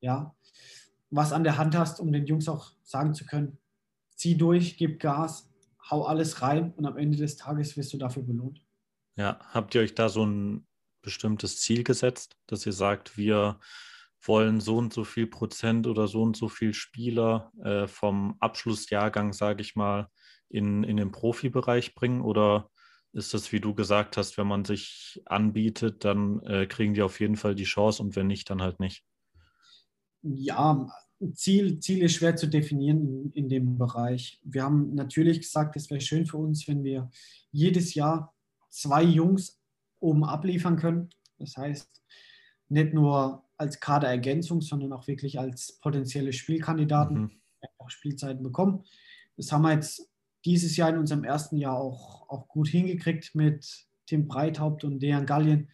ja, 0.00 0.34
was 1.10 1.32
an 1.32 1.44
der 1.44 1.58
Hand 1.58 1.76
hast, 1.76 2.00
um 2.00 2.12
den 2.12 2.26
Jungs 2.26 2.48
auch 2.48 2.72
sagen 2.82 3.14
zu 3.14 3.26
können, 3.26 3.58
zieh 4.14 4.36
durch, 4.36 4.76
gib 4.76 5.00
Gas, 5.00 5.49
hau 5.90 6.04
alles 6.04 6.42
rein 6.42 6.72
und 6.76 6.86
am 6.86 6.96
Ende 6.96 7.18
des 7.18 7.36
Tages 7.36 7.76
wirst 7.76 7.92
du 7.92 7.98
dafür 7.98 8.22
belohnt. 8.22 8.62
Ja, 9.16 9.38
habt 9.50 9.74
ihr 9.74 9.80
euch 9.80 9.94
da 9.94 10.08
so 10.08 10.24
ein 10.24 10.66
bestimmtes 11.02 11.60
Ziel 11.60 11.84
gesetzt, 11.84 12.36
dass 12.46 12.66
ihr 12.66 12.72
sagt, 12.72 13.16
wir 13.16 13.58
wollen 14.22 14.60
so 14.60 14.76
und 14.76 14.92
so 14.92 15.04
viel 15.04 15.26
Prozent 15.26 15.86
oder 15.86 16.06
so 16.06 16.22
und 16.22 16.36
so 16.36 16.48
viel 16.48 16.74
Spieler 16.74 17.52
äh, 17.62 17.86
vom 17.86 18.36
Abschlussjahrgang, 18.40 19.32
sage 19.32 19.62
ich 19.62 19.76
mal, 19.76 20.08
in, 20.48 20.84
in 20.84 20.96
den 20.96 21.10
Profibereich 21.10 21.94
bringen? 21.94 22.20
Oder 22.20 22.70
ist 23.12 23.34
das, 23.34 23.50
wie 23.52 23.60
du 23.60 23.74
gesagt 23.74 24.16
hast, 24.16 24.36
wenn 24.36 24.46
man 24.46 24.64
sich 24.64 25.22
anbietet, 25.24 26.04
dann 26.04 26.40
äh, 26.42 26.66
kriegen 26.66 26.94
die 26.94 27.02
auf 27.02 27.20
jeden 27.20 27.36
Fall 27.36 27.54
die 27.54 27.64
Chance 27.64 28.02
und 28.02 28.14
wenn 28.14 28.26
nicht, 28.26 28.50
dann 28.50 28.62
halt 28.62 28.78
nicht? 28.78 29.04
Ja, 30.22 30.86
Ziel, 31.34 31.80
Ziel 31.80 32.02
ist 32.02 32.14
schwer 32.14 32.36
zu 32.36 32.46
definieren 32.46 33.06
in, 33.06 33.32
in 33.32 33.48
dem 33.48 33.76
Bereich. 33.76 34.40
Wir 34.42 34.64
haben 34.64 34.94
natürlich 34.94 35.40
gesagt, 35.40 35.76
es 35.76 35.90
wäre 35.90 36.00
schön 36.00 36.26
für 36.26 36.38
uns, 36.38 36.66
wenn 36.66 36.82
wir 36.82 37.10
jedes 37.52 37.94
Jahr 37.94 38.34
zwei 38.70 39.02
Jungs 39.02 39.60
oben 39.98 40.24
abliefern 40.24 40.76
können. 40.76 41.10
Das 41.38 41.56
heißt, 41.56 42.02
nicht 42.68 42.94
nur 42.94 43.44
als 43.56 43.80
Kaderergänzung, 43.80 44.62
sondern 44.62 44.92
auch 44.92 45.06
wirklich 45.06 45.38
als 45.38 45.78
potenzielle 45.80 46.32
Spielkandidaten 46.32 47.20
mhm. 47.20 47.30
auch 47.78 47.90
Spielzeiten 47.90 48.42
bekommen. 48.42 48.84
Das 49.36 49.52
haben 49.52 49.62
wir 49.62 49.74
jetzt 49.74 50.08
dieses 50.46 50.76
Jahr 50.76 50.88
in 50.88 50.98
unserem 50.98 51.24
ersten 51.24 51.56
Jahr 51.56 51.76
auch, 51.76 52.28
auch 52.30 52.48
gut 52.48 52.68
hingekriegt 52.68 53.34
mit 53.34 53.86
Tim 54.06 54.26
Breithaupt 54.26 54.84
und 54.84 55.00
Dejan 55.00 55.26
Gallien, 55.26 55.68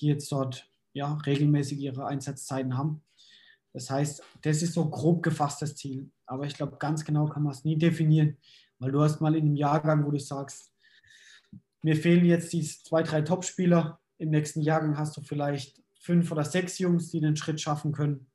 die 0.00 0.06
jetzt 0.08 0.30
dort 0.30 0.68
ja, 0.92 1.14
regelmäßig 1.14 1.78
ihre 1.78 2.06
Einsatzzeiten 2.06 2.76
haben. 2.76 3.02
Das 3.72 3.90
heißt, 3.90 4.22
das 4.42 4.62
ist 4.62 4.74
so 4.74 4.88
grob 4.88 5.22
gefasst 5.22 5.62
das 5.62 5.76
Ziel. 5.76 6.10
Aber 6.26 6.46
ich 6.46 6.54
glaube, 6.54 6.76
ganz 6.78 7.04
genau 7.04 7.26
kann 7.26 7.42
man 7.42 7.52
es 7.52 7.64
nie 7.64 7.78
definieren, 7.78 8.36
weil 8.78 8.92
du 8.92 9.00
hast 9.00 9.20
mal 9.20 9.34
in 9.34 9.46
einem 9.46 9.56
Jahrgang, 9.56 10.04
wo 10.04 10.10
du 10.10 10.18
sagst, 10.18 10.72
mir 11.82 11.96
fehlen 11.96 12.24
jetzt 12.24 12.52
die 12.52 12.62
zwei, 12.62 13.02
drei 13.02 13.22
Topspieler. 13.22 14.00
Im 14.18 14.30
nächsten 14.30 14.60
Jahrgang 14.60 14.96
hast 14.96 15.16
du 15.16 15.20
vielleicht 15.20 15.82
fünf 15.98 16.30
oder 16.30 16.44
sechs 16.44 16.78
Jungs, 16.78 17.10
die 17.10 17.20
den 17.20 17.36
Schritt 17.36 17.60
schaffen 17.60 17.92
können. 17.92 18.26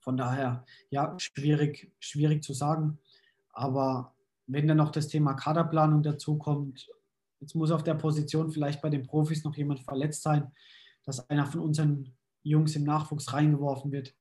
Von 0.00 0.16
daher, 0.16 0.64
ja, 0.90 1.14
schwierig, 1.18 1.92
schwierig 2.00 2.42
zu 2.42 2.52
sagen. 2.52 2.98
Aber 3.52 4.14
wenn 4.46 4.66
dann 4.66 4.78
noch 4.78 4.90
das 4.90 5.08
Thema 5.08 5.34
Kaderplanung 5.34 6.02
dazu 6.02 6.36
kommt, 6.36 6.88
jetzt 7.40 7.54
muss 7.54 7.70
auf 7.70 7.84
der 7.84 7.94
Position 7.94 8.50
vielleicht 8.50 8.82
bei 8.82 8.90
den 8.90 9.06
Profis 9.06 9.44
noch 9.44 9.56
jemand 9.56 9.80
verletzt 9.80 10.22
sein, 10.22 10.50
dass 11.04 11.28
einer 11.30 11.46
von 11.46 11.60
unseren 11.60 12.14
Jungs 12.42 12.76
im 12.76 12.84
Nachwuchs 12.84 13.32
reingeworfen 13.32 13.92
wird. 13.92 14.14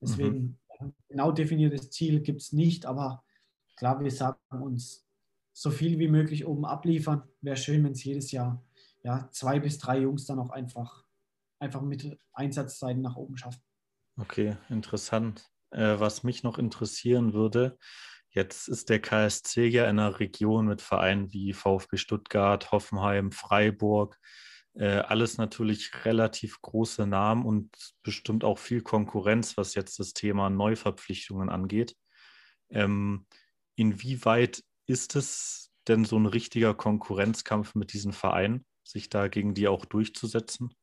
Deswegen 0.00 0.58
mhm. 0.80 0.94
genau 1.08 1.32
definiertes 1.32 1.90
Ziel 1.90 2.20
gibt 2.20 2.42
es 2.42 2.52
nicht, 2.52 2.86
aber 2.86 3.24
klar, 3.76 4.00
wir 4.00 4.10
sagen 4.10 4.38
uns, 4.50 5.06
so 5.52 5.70
viel 5.70 5.98
wie 5.98 6.08
möglich 6.08 6.46
oben 6.46 6.64
abliefern. 6.64 7.22
Wäre 7.40 7.56
schön, 7.56 7.84
wenn 7.84 7.92
es 7.92 8.04
jedes 8.04 8.32
Jahr 8.32 8.64
ja, 9.04 9.28
zwei 9.30 9.60
bis 9.60 9.78
drei 9.78 9.98
Jungs 9.98 10.26
dann 10.26 10.38
auch 10.38 10.50
einfach, 10.50 11.04
einfach 11.58 11.82
mit 11.82 12.18
Einsatzzeiten 12.32 13.02
nach 13.02 13.16
oben 13.16 13.36
schaffen. 13.36 13.62
Okay, 14.16 14.56
interessant. 14.68 15.50
Äh, 15.70 15.98
was 15.98 16.22
mich 16.22 16.42
noch 16.42 16.58
interessieren 16.58 17.32
würde, 17.32 17.78
jetzt 18.30 18.68
ist 18.68 18.88
der 18.90 19.00
KSC 19.00 19.66
ja 19.66 19.84
in 19.84 19.98
einer 19.98 20.20
Region 20.20 20.66
mit 20.66 20.82
Vereinen 20.82 21.32
wie 21.32 21.52
VfB 21.52 21.96
Stuttgart, 21.96 22.72
Hoffenheim, 22.72 23.32
Freiburg. 23.32 24.18
Äh, 24.74 24.98
alles 24.98 25.36
natürlich 25.36 26.04
relativ 26.06 26.62
große 26.62 27.06
Namen 27.06 27.44
und 27.44 27.76
bestimmt 28.02 28.42
auch 28.42 28.58
viel 28.58 28.80
Konkurrenz, 28.80 29.56
was 29.56 29.74
jetzt 29.74 29.98
das 29.98 30.14
Thema 30.14 30.48
Neuverpflichtungen 30.48 31.50
angeht. 31.50 31.96
Ähm, 32.70 33.26
inwieweit 33.76 34.64
ist 34.86 35.14
es 35.14 35.70
denn 35.88 36.04
so 36.04 36.18
ein 36.18 36.26
richtiger 36.26 36.74
Konkurrenzkampf 36.74 37.74
mit 37.74 37.92
diesen 37.92 38.12
Vereinen, 38.12 38.64
sich 38.82 39.10
da 39.10 39.28
gegen 39.28 39.52
die 39.52 39.68
auch 39.68 39.84
durchzusetzen? 39.84 40.74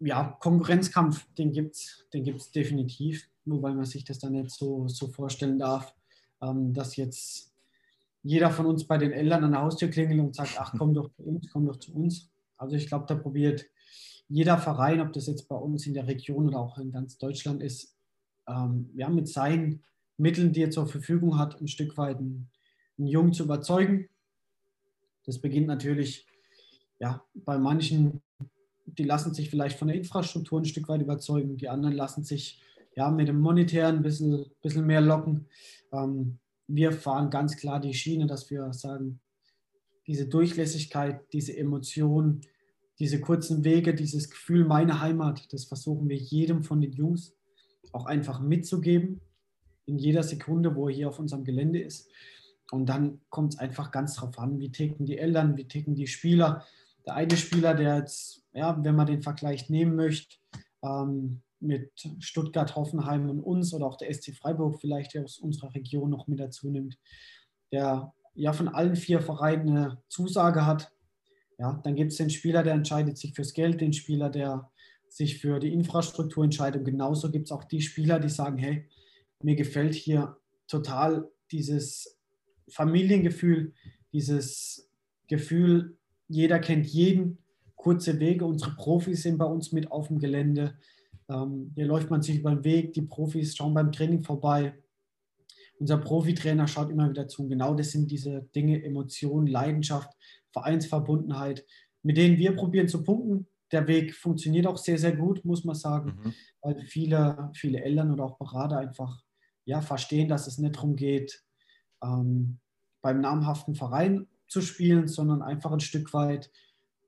Ja, 0.00 0.36
Konkurrenzkampf, 0.40 1.26
den 1.34 1.52
gibt 1.52 1.76
es 1.76 2.08
den 2.12 2.24
gibt's 2.24 2.50
definitiv, 2.50 3.28
wobei 3.44 3.72
man 3.72 3.84
sich 3.84 4.04
das 4.04 4.18
dann 4.18 4.32
nicht 4.32 4.50
so, 4.50 4.88
so 4.88 5.06
vorstellen 5.06 5.60
darf, 5.60 5.94
ähm, 6.40 6.74
dass 6.74 6.96
jetzt 6.96 7.51
jeder 8.22 8.50
von 8.50 8.66
uns 8.66 8.86
bei 8.86 8.98
den 8.98 9.12
Eltern 9.12 9.44
an 9.44 9.52
der 9.52 9.62
Haustür 9.62 9.88
klingelt 9.88 10.20
und 10.20 10.34
sagt, 10.34 10.56
ach 10.58 10.74
komm 10.76 10.94
doch 10.94 11.10
zu 11.14 11.22
uns, 11.22 11.50
komm 11.52 11.66
doch 11.66 11.76
zu 11.76 11.94
uns. 11.94 12.30
Also 12.56 12.76
ich 12.76 12.86
glaube, 12.86 13.06
da 13.08 13.14
probiert 13.14 13.66
jeder 14.28 14.58
Verein, 14.58 15.00
ob 15.00 15.12
das 15.12 15.26
jetzt 15.26 15.48
bei 15.48 15.56
uns 15.56 15.86
in 15.86 15.94
der 15.94 16.06
Region 16.06 16.48
oder 16.48 16.60
auch 16.60 16.78
in 16.78 16.92
ganz 16.92 17.18
Deutschland 17.18 17.62
ist, 17.62 17.96
ähm, 18.48 18.90
ja, 18.94 19.08
mit 19.08 19.28
seinen 19.28 19.82
Mitteln, 20.16 20.52
die 20.52 20.62
er 20.62 20.70
zur 20.70 20.86
Verfügung 20.86 21.38
hat, 21.38 21.60
ein 21.60 21.68
Stück 21.68 21.96
weit 21.96 22.18
einen, 22.18 22.48
einen 22.98 23.08
Jungen 23.08 23.32
zu 23.32 23.44
überzeugen. 23.44 24.08
Das 25.24 25.40
beginnt 25.40 25.66
natürlich 25.66 26.26
ja, 27.00 27.24
bei 27.34 27.58
manchen, 27.58 28.22
die 28.86 29.04
lassen 29.04 29.34
sich 29.34 29.50
vielleicht 29.50 29.78
von 29.78 29.88
der 29.88 29.96
Infrastruktur 29.96 30.60
ein 30.60 30.64
Stück 30.64 30.88
weit 30.88 31.02
überzeugen, 31.02 31.56
die 31.56 31.68
anderen 31.68 31.96
lassen 31.96 32.22
sich 32.22 32.60
ja, 32.94 33.10
mit 33.10 33.26
dem 33.26 33.40
Monetären 33.40 33.96
ein 33.96 34.02
bisschen, 34.02 34.46
bisschen 34.62 34.86
mehr 34.86 35.00
locken. 35.00 35.46
Ähm, 35.92 36.38
wir 36.66 36.92
fahren 36.92 37.30
ganz 37.30 37.56
klar 37.56 37.80
die 37.80 37.94
Schiene, 37.94 38.26
dass 38.26 38.50
wir 38.50 38.72
sagen, 38.72 39.20
diese 40.06 40.26
Durchlässigkeit, 40.26 41.32
diese 41.32 41.56
Emotion, 41.56 42.40
diese 42.98 43.20
kurzen 43.20 43.64
Wege, 43.64 43.94
dieses 43.94 44.30
Gefühl, 44.30 44.64
meine 44.64 45.00
Heimat, 45.00 45.52
das 45.52 45.64
versuchen 45.64 46.08
wir 46.08 46.16
jedem 46.16 46.62
von 46.62 46.80
den 46.80 46.92
Jungs 46.92 47.34
auch 47.92 48.06
einfach 48.06 48.40
mitzugeben 48.40 49.20
in 49.86 49.98
jeder 49.98 50.22
Sekunde, 50.22 50.74
wo 50.74 50.88
er 50.88 50.94
hier 50.94 51.08
auf 51.08 51.18
unserem 51.18 51.44
Gelände 51.44 51.80
ist. 51.80 52.08
Und 52.70 52.86
dann 52.86 53.20
kommt 53.28 53.54
es 53.54 53.58
einfach 53.58 53.90
ganz 53.90 54.14
drauf 54.14 54.38
an, 54.38 54.58
wie 54.58 54.70
ticken 54.70 55.04
die 55.04 55.18
Eltern, 55.18 55.56
wie 55.56 55.66
ticken 55.66 55.94
die 55.94 56.06
Spieler. 56.06 56.64
Der 57.04 57.14
eine 57.14 57.36
Spieler, 57.36 57.74
der 57.74 57.98
jetzt, 57.98 58.44
ja, 58.54 58.82
wenn 58.82 58.94
man 58.94 59.06
den 59.06 59.22
Vergleich 59.22 59.68
nehmen 59.68 59.96
möchte, 59.96 60.36
ähm, 60.82 61.42
mit 61.62 61.90
Stuttgart, 62.18 62.74
Hoffenheim 62.76 63.30
und 63.30 63.40
uns 63.40 63.72
oder 63.72 63.86
auch 63.86 63.96
der 63.96 64.12
SC 64.12 64.34
Freiburg 64.34 64.80
vielleicht, 64.80 65.14
der 65.14 65.24
aus 65.24 65.38
unserer 65.38 65.74
Region 65.74 66.10
noch 66.10 66.26
mit 66.26 66.40
dazu 66.40 66.70
nimmt, 66.70 66.98
der 67.70 68.12
ja 68.34 68.52
von 68.52 68.68
allen 68.68 68.96
vier 68.96 69.20
Vereinen 69.20 69.68
eine 69.68 70.02
Zusage 70.08 70.66
hat. 70.66 70.92
Ja, 71.58 71.80
dann 71.84 71.94
gibt 71.94 72.12
es 72.12 72.18
den 72.18 72.30
Spieler, 72.30 72.62
der 72.62 72.74
entscheidet 72.74 73.18
sich 73.18 73.34
fürs 73.34 73.52
Geld, 73.52 73.80
den 73.80 73.92
Spieler, 73.92 74.30
der 74.30 74.70
sich 75.08 75.38
für 75.38 75.60
die 75.60 75.72
Infrastruktur 75.72 76.42
entscheidet. 76.42 76.80
Und 76.80 76.86
genauso 76.86 77.30
gibt 77.30 77.46
es 77.46 77.52
auch 77.52 77.64
die 77.64 77.82
Spieler, 77.82 78.18
die 78.18 78.30
sagen, 78.30 78.58
hey, 78.58 78.88
mir 79.42 79.56
gefällt 79.56 79.94
hier 79.94 80.36
total 80.66 81.28
dieses 81.50 82.18
Familiengefühl, 82.68 83.74
dieses 84.12 84.90
Gefühl, 85.28 85.96
jeder 86.28 86.58
kennt 86.58 86.86
jeden, 86.86 87.38
kurze 87.76 88.20
Wege, 88.20 88.46
unsere 88.46 88.74
Profis 88.76 89.22
sind 89.22 89.38
bei 89.38 89.44
uns 89.44 89.72
mit 89.72 89.90
auf 89.90 90.08
dem 90.08 90.18
Gelände. 90.18 90.78
Ähm, 91.32 91.72
hier 91.74 91.86
läuft 91.86 92.10
man 92.10 92.22
sich 92.22 92.38
über 92.38 92.50
den 92.50 92.64
Weg, 92.64 92.92
die 92.92 93.02
Profis 93.02 93.56
schauen 93.56 93.74
beim 93.74 93.92
Training 93.92 94.22
vorbei. 94.22 94.74
unser 95.78 95.98
Profitrainer 95.98 96.68
schaut 96.68 96.90
immer 96.90 97.10
wieder 97.10 97.26
zu. 97.26 97.42
Und 97.42 97.48
genau 97.48 97.74
das 97.74 97.90
sind 97.90 98.10
diese 98.10 98.42
Dinge, 98.54 98.84
Emotionen, 98.84 99.48
Leidenschaft, 99.48 100.10
Vereinsverbundenheit, 100.52 101.64
mit 102.02 102.16
denen 102.16 102.38
wir 102.38 102.54
probieren 102.54 102.88
zu 102.88 103.02
punkten. 103.02 103.48
Der 103.72 103.88
Weg 103.88 104.14
funktioniert 104.14 104.66
auch 104.66 104.76
sehr, 104.76 104.98
sehr 104.98 105.16
gut, 105.16 105.44
muss 105.44 105.64
man 105.64 105.74
sagen, 105.74 106.20
mhm. 106.22 106.34
weil 106.60 106.80
viele, 106.86 107.50
viele 107.54 107.82
Eltern 107.82 108.12
oder 108.12 108.24
auch 108.24 108.38
Berater 108.38 108.78
einfach 108.78 109.24
ja, 109.64 109.80
verstehen, 109.80 110.28
dass 110.28 110.46
es 110.46 110.58
nicht 110.58 110.76
darum 110.76 110.94
geht, 110.94 111.42
ähm, 112.02 112.58
beim 113.00 113.20
namhaften 113.20 113.74
Verein 113.74 114.28
zu 114.46 114.60
spielen, 114.60 115.08
sondern 115.08 115.42
einfach 115.42 115.72
ein 115.72 115.80
Stück 115.80 116.12
weit 116.12 116.50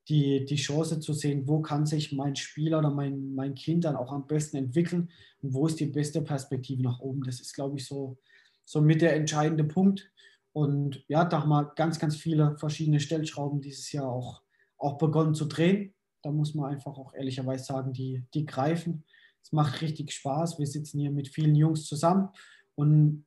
die, 0.09 0.45
die 0.45 0.57
Chance 0.57 1.01
zu 1.01 1.13
sehen, 1.13 1.49
wo 1.49 1.61
kann 1.61 1.87
sich 1.87 2.13
mein 2.13 2.37
Spieler 2.37 2.79
oder 2.79 2.91
mein, 2.91 3.35
mein 3.35 3.55
Kind 3.55 3.85
dann 3.85 3.97
auch 3.97 4.13
am 4.13 4.27
besten 4.27 4.57
entwickeln 4.57 5.11
und 5.41 5.55
wo 5.55 5.67
ist 5.67 5.81
die 5.81 5.87
beste 5.87 6.21
Perspektive 6.21 6.83
nach 6.83 7.01
oben. 7.01 7.23
Das 7.23 7.41
ist, 7.41 7.55
glaube 7.55 7.79
ich, 7.79 7.87
so, 7.87 8.19
so 8.65 8.81
mit 8.81 9.01
der 9.01 9.17
entscheidende 9.17 9.65
Punkt. 9.65 10.11
Und 10.53 11.05
ja, 11.09 11.25
da 11.25 11.41
haben 11.41 11.49
wir 11.49 11.73
ganz, 11.75 11.99
ganz 11.99 12.17
viele 12.17 12.57
verschiedene 12.59 13.01
Stellschrauben 13.01 13.61
dieses 13.61 13.91
Jahr 13.93 14.09
auch, 14.09 14.43
auch 14.77 14.99
begonnen 14.99 15.35
zu 15.35 15.47
drehen. 15.47 15.95
Da 16.23 16.31
muss 16.31 16.55
man 16.55 16.73
einfach 16.73 16.97
auch 16.97 17.15
ehrlicherweise 17.15 17.65
sagen, 17.65 17.93
die, 17.93 18.25
die 18.35 18.47
greifen. 18.47 19.05
Es 19.43 19.53
macht 19.53 19.81
richtig 19.83 20.13
Spaß. 20.13 20.59
Wir 20.59 20.67
sitzen 20.67 21.01
hier 21.01 21.11
mit 21.11 21.29
vielen 21.29 21.55
Jungs 21.55 21.85
zusammen 21.85 22.29
und 22.75 23.27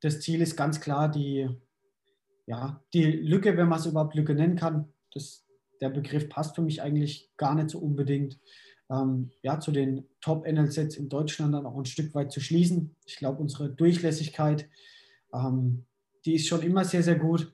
das 0.00 0.20
Ziel 0.20 0.40
ist 0.40 0.56
ganz 0.56 0.80
klar, 0.80 1.10
die, 1.10 1.48
ja, 2.46 2.82
die 2.92 3.04
Lücke, 3.04 3.56
wenn 3.56 3.68
man 3.68 3.80
es 3.80 3.86
überhaupt 3.86 4.14
Lücke 4.14 4.34
nennen 4.34 4.56
kann, 4.56 4.92
das, 5.12 5.47
der 5.80 5.90
Begriff 5.90 6.28
passt 6.28 6.54
für 6.54 6.62
mich 6.62 6.82
eigentlich 6.82 7.30
gar 7.36 7.54
nicht 7.54 7.70
so 7.70 7.78
unbedingt, 7.78 8.38
ähm, 8.90 9.30
ja, 9.42 9.60
zu 9.60 9.70
den 9.70 10.06
Top-NLZs 10.20 10.96
in 10.96 11.08
Deutschland 11.08 11.54
dann 11.54 11.66
auch 11.66 11.76
ein 11.76 11.84
Stück 11.84 12.14
weit 12.14 12.32
zu 12.32 12.40
schließen. 12.40 12.94
Ich 13.06 13.16
glaube, 13.16 13.40
unsere 13.40 13.70
Durchlässigkeit, 13.70 14.68
ähm, 15.34 15.84
die 16.24 16.34
ist 16.34 16.46
schon 16.46 16.62
immer 16.62 16.84
sehr, 16.84 17.02
sehr 17.02 17.16
gut. 17.16 17.52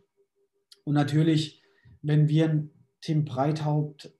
Und 0.84 0.94
natürlich, 0.94 1.62
wenn 2.02 2.28
wir 2.28 2.68
Tim 3.00 3.24
Breithaupt 3.24 4.12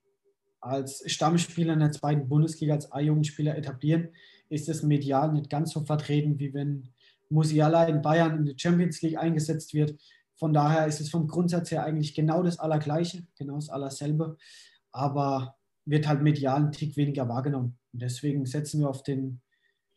als 0.60 1.02
Stammspieler 1.06 1.74
in 1.74 1.80
der 1.80 1.92
zweiten 1.92 2.28
Bundesliga, 2.28 2.74
als 2.74 2.90
A-Jugendspieler 2.90 3.56
etablieren, 3.56 4.08
ist 4.48 4.68
es 4.68 4.82
medial 4.82 5.32
nicht 5.32 5.50
ganz 5.50 5.72
so 5.72 5.84
vertreten, 5.84 6.38
wie 6.38 6.54
wenn 6.54 6.88
Musiala 7.28 7.84
in 7.84 8.02
Bayern 8.02 8.38
in 8.38 8.44
der 8.46 8.54
Champions 8.56 9.02
League 9.02 9.18
eingesetzt 9.18 9.74
wird. 9.74 9.98
Von 10.44 10.52
daher 10.52 10.86
ist 10.86 11.00
es 11.00 11.08
vom 11.08 11.26
Grundsatz 11.26 11.70
her 11.70 11.84
eigentlich 11.84 12.14
genau 12.14 12.42
das 12.42 12.58
Allergleiche, 12.58 13.26
genau 13.38 13.54
das 13.54 13.70
Allerselbe, 13.70 14.36
aber 14.92 15.56
wird 15.86 16.06
halt 16.06 16.20
medial 16.20 16.64
ein 16.64 16.70
Tick 16.70 16.98
weniger 16.98 17.26
wahrgenommen. 17.30 17.78
Und 17.94 18.02
deswegen 18.02 18.44
setzen 18.44 18.80
wir 18.80 18.90
auf 18.90 19.02
den, 19.02 19.40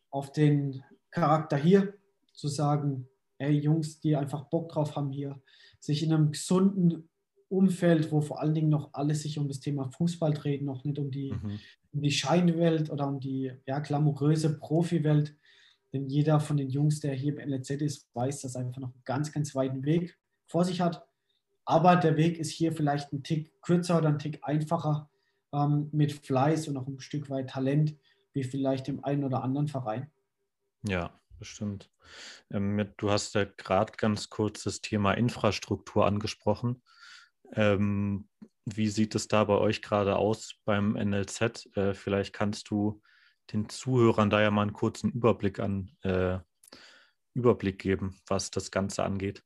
auf 0.09 0.31
den 0.31 0.81
Charakter 1.11 1.57
hier, 1.57 1.95
zu 2.31 2.47
sagen, 2.47 3.09
ey 3.39 3.59
Jungs, 3.59 3.99
die 3.99 4.15
einfach 4.15 4.45
Bock 4.45 4.69
drauf 4.69 4.95
haben 4.95 5.11
hier, 5.11 5.41
sich 5.81 6.01
in 6.01 6.13
einem 6.13 6.31
gesunden 6.31 7.09
Umfeld, 7.49 8.13
wo 8.13 8.21
vor 8.21 8.39
allen 8.39 8.53
Dingen 8.53 8.69
noch 8.69 8.93
alles 8.93 9.23
sich 9.23 9.37
um 9.37 9.49
das 9.49 9.59
Thema 9.59 9.91
Fußball 9.91 10.33
dreht, 10.33 10.61
noch 10.61 10.85
nicht 10.85 10.97
um 10.97 11.11
die, 11.11 11.33
mhm. 11.33 11.59
um 11.91 12.01
die 12.01 12.11
Scheinwelt 12.11 12.89
oder 12.89 13.09
um 13.09 13.19
die 13.19 13.51
ja, 13.65 13.79
glamouröse 13.79 14.57
Profiwelt. 14.57 15.35
Denn 15.91 16.07
jeder 16.07 16.39
von 16.39 16.55
den 16.55 16.69
Jungs, 16.69 17.01
der 17.01 17.13
hier 17.15 17.37
im 17.37 17.49
NLZ 17.49 17.71
ist, 17.81 18.07
weiß, 18.13 18.43
dass 18.43 18.55
einfach 18.55 18.79
noch 18.79 18.93
einen 18.93 19.03
ganz, 19.03 19.33
ganz 19.33 19.53
weiten 19.53 19.83
Weg 19.83 20.17
vor 20.47 20.65
sich 20.65 20.81
hat. 20.81 21.05
Aber 21.65 21.95
der 21.95 22.17
Weg 22.17 22.37
ist 22.37 22.51
hier 22.51 22.71
vielleicht 22.71 23.11
ein 23.11 23.23
Tick 23.23 23.61
kürzer 23.61 23.97
oder 23.97 24.09
ein 24.09 24.19
Tick 24.19 24.39
einfacher 24.43 25.09
ähm, 25.53 25.89
mit 25.91 26.13
Fleiß 26.13 26.67
und 26.67 26.75
noch 26.75 26.87
ein 26.87 26.99
Stück 26.99 27.29
weit 27.29 27.49
Talent, 27.49 27.95
wie 28.33 28.43
vielleicht 28.43 28.87
im 28.87 29.03
einen 29.03 29.23
oder 29.23 29.43
anderen 29.43 29.67
Verein. 29.67 30.09
Ja, 30.87 31.19
bestimmt. 31.39 31.91
Ähm, 32.51 32.93
du 32.97 33.11
hast 33.11 33.35
ja 33.35 33.45
gerade 33.45 33.93
ganz 33.97 34.29
kurz 34.29 34.63
das 34.63 34.81
Thema 34.81 35.13
Infrastruktur 35.13 36.05
angesprochen. 36.05 36.81
Ähm, 37.53 38.27
wie 38.65 38.87
sieht 38.87 39.15
es 39.15 39.27
da 39.27 39.43
bei 39.45 39.55
euch 39.55 39.81
gerade 39.81 40.17
aus 40.17 40.55
beim 40.65 40.93
NLZ? 40.93 41.69
Äh, 41.75 41.93
vielleicht 41.93 42.33
kannst 42.33 42.69
du 42.69 43.01
den 43.51 43.69
Zuhörern 43.69 44.29
da 44.29 44.41
ja 44.41 44.51
mal 44.51 44.63
einen 44.63 44.73
kurzen 44.73 45.11
Überblick 45.11 45.59
an 45.59 45.91
äh, 46.01 46.39
Überblick 47.33 47.79
geben, 47.79 48.19
was 48.27 48.51
das 48.51 48.71
Ganze 48.71 49.03
angeht. 49.03 49.43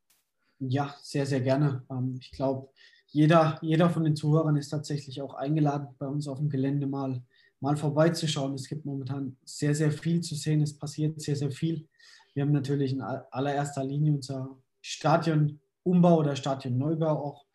Ja, 0.64 0.96
sehr, 1.02 1.26
sehr 1.26 1.42
gerne. 1.42 1.84
Ähm, 1.90 2.20
ich 2.22 2.32
glaube, 2.32 2.70
jeder, 3.08 3.58
jeder 3.62 3.90
von 3.90 4.04
den 4.04 4.16
Zuhörern 4.16 4.56
ist 4.56 4.70
tatsächlich 4.70 5.22
auch 5.22 5.34
eingeladen, 5.34 5.88
bei 5.98 6.08
uns 6.08 6.28
auf 6.28 6.38
dem 6.38 6.50
Gelände 6.50 6.86
mal, 6.86 7.24
mal 7.60 7.76
vorbeizuschauen. 7.76 8.54
Es 8.54 8.70
gibt 8.70 8.86
momentan 8.86 9.38
sehr, 9.44 9.74
sehr 9.74 9.92
viel 9.92 10.22
zu 10.22 10.36
sehen. 10.36 10.62
Es 10.62 10.78
passiert 10.78 11.20
sehr, 11.20 11.36
sehr 11.36 11.52
viel. 11.52 11.88
Wir 12.34 12.44
haben 12.44 12.52
natürlich 12.52 12.94
in 12.94 13.02
allererster 13.02 13.84
Linie 13.84 14.14
unser 14.14 14.56
Stadionumbau 14.82 16.20
oder 16.20 16.36
Stadionneubau 16.36 17.10
auch, 17.10 17.46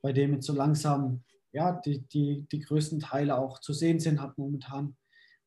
bei 0.00 0.12
dem 0.12 0.32
jetzt 0.34 0.46
so 0.46 0.54
langsam 0.54 1.22
ja, 1.52 1.72
die, 1.72 2.00
die, 2.08 2.46
die 2.50 2.60
größten 2.60 3.00
Teile 3.00 3.38
auch 3.38 3.60
zu 3.60 3.72
sehen 3.72 4.00
sind, 4.00 4.20
hat 4.20 4.38
momentan 4.38 4.96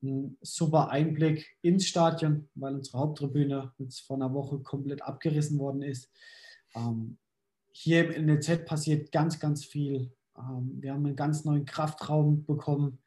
einen 0.02 0.38
super 0.42 0.90
Einblick 0.90 1.58
ins 1.62 1.86
Stadion, 1.88 2.50
weil 2.56 2.76
unsere 2.76 3.00
Haupttribüne 3.00 3.74
jetzt 3.80 4.02
vor 4.02 4.16
einer 4.16 4.34
Woche 4.34 4.60
komplett 4.60 5.02
abgerissen 5.02 5.60
worden 5.60 5.82
ist. 5.82 6.10
Ähm, 6.76 7.18
hier 7.72 8.14
im 8.14 8.26
NLZ 8.26 8.66
passiert 8.66 9.12
ganz, 9.12 9.40
ganz 9.40 9.66
viel. 9.66 10.12
Ähm, 10.38 10.78
wir 10.80 10.94
haben 10.94 11.06
einen 11.06 11.16
ganz 11.16 11.46
neuen 11.46 11.66
Kraftraum 11.66 12.46
bekommen, 12.46 13.00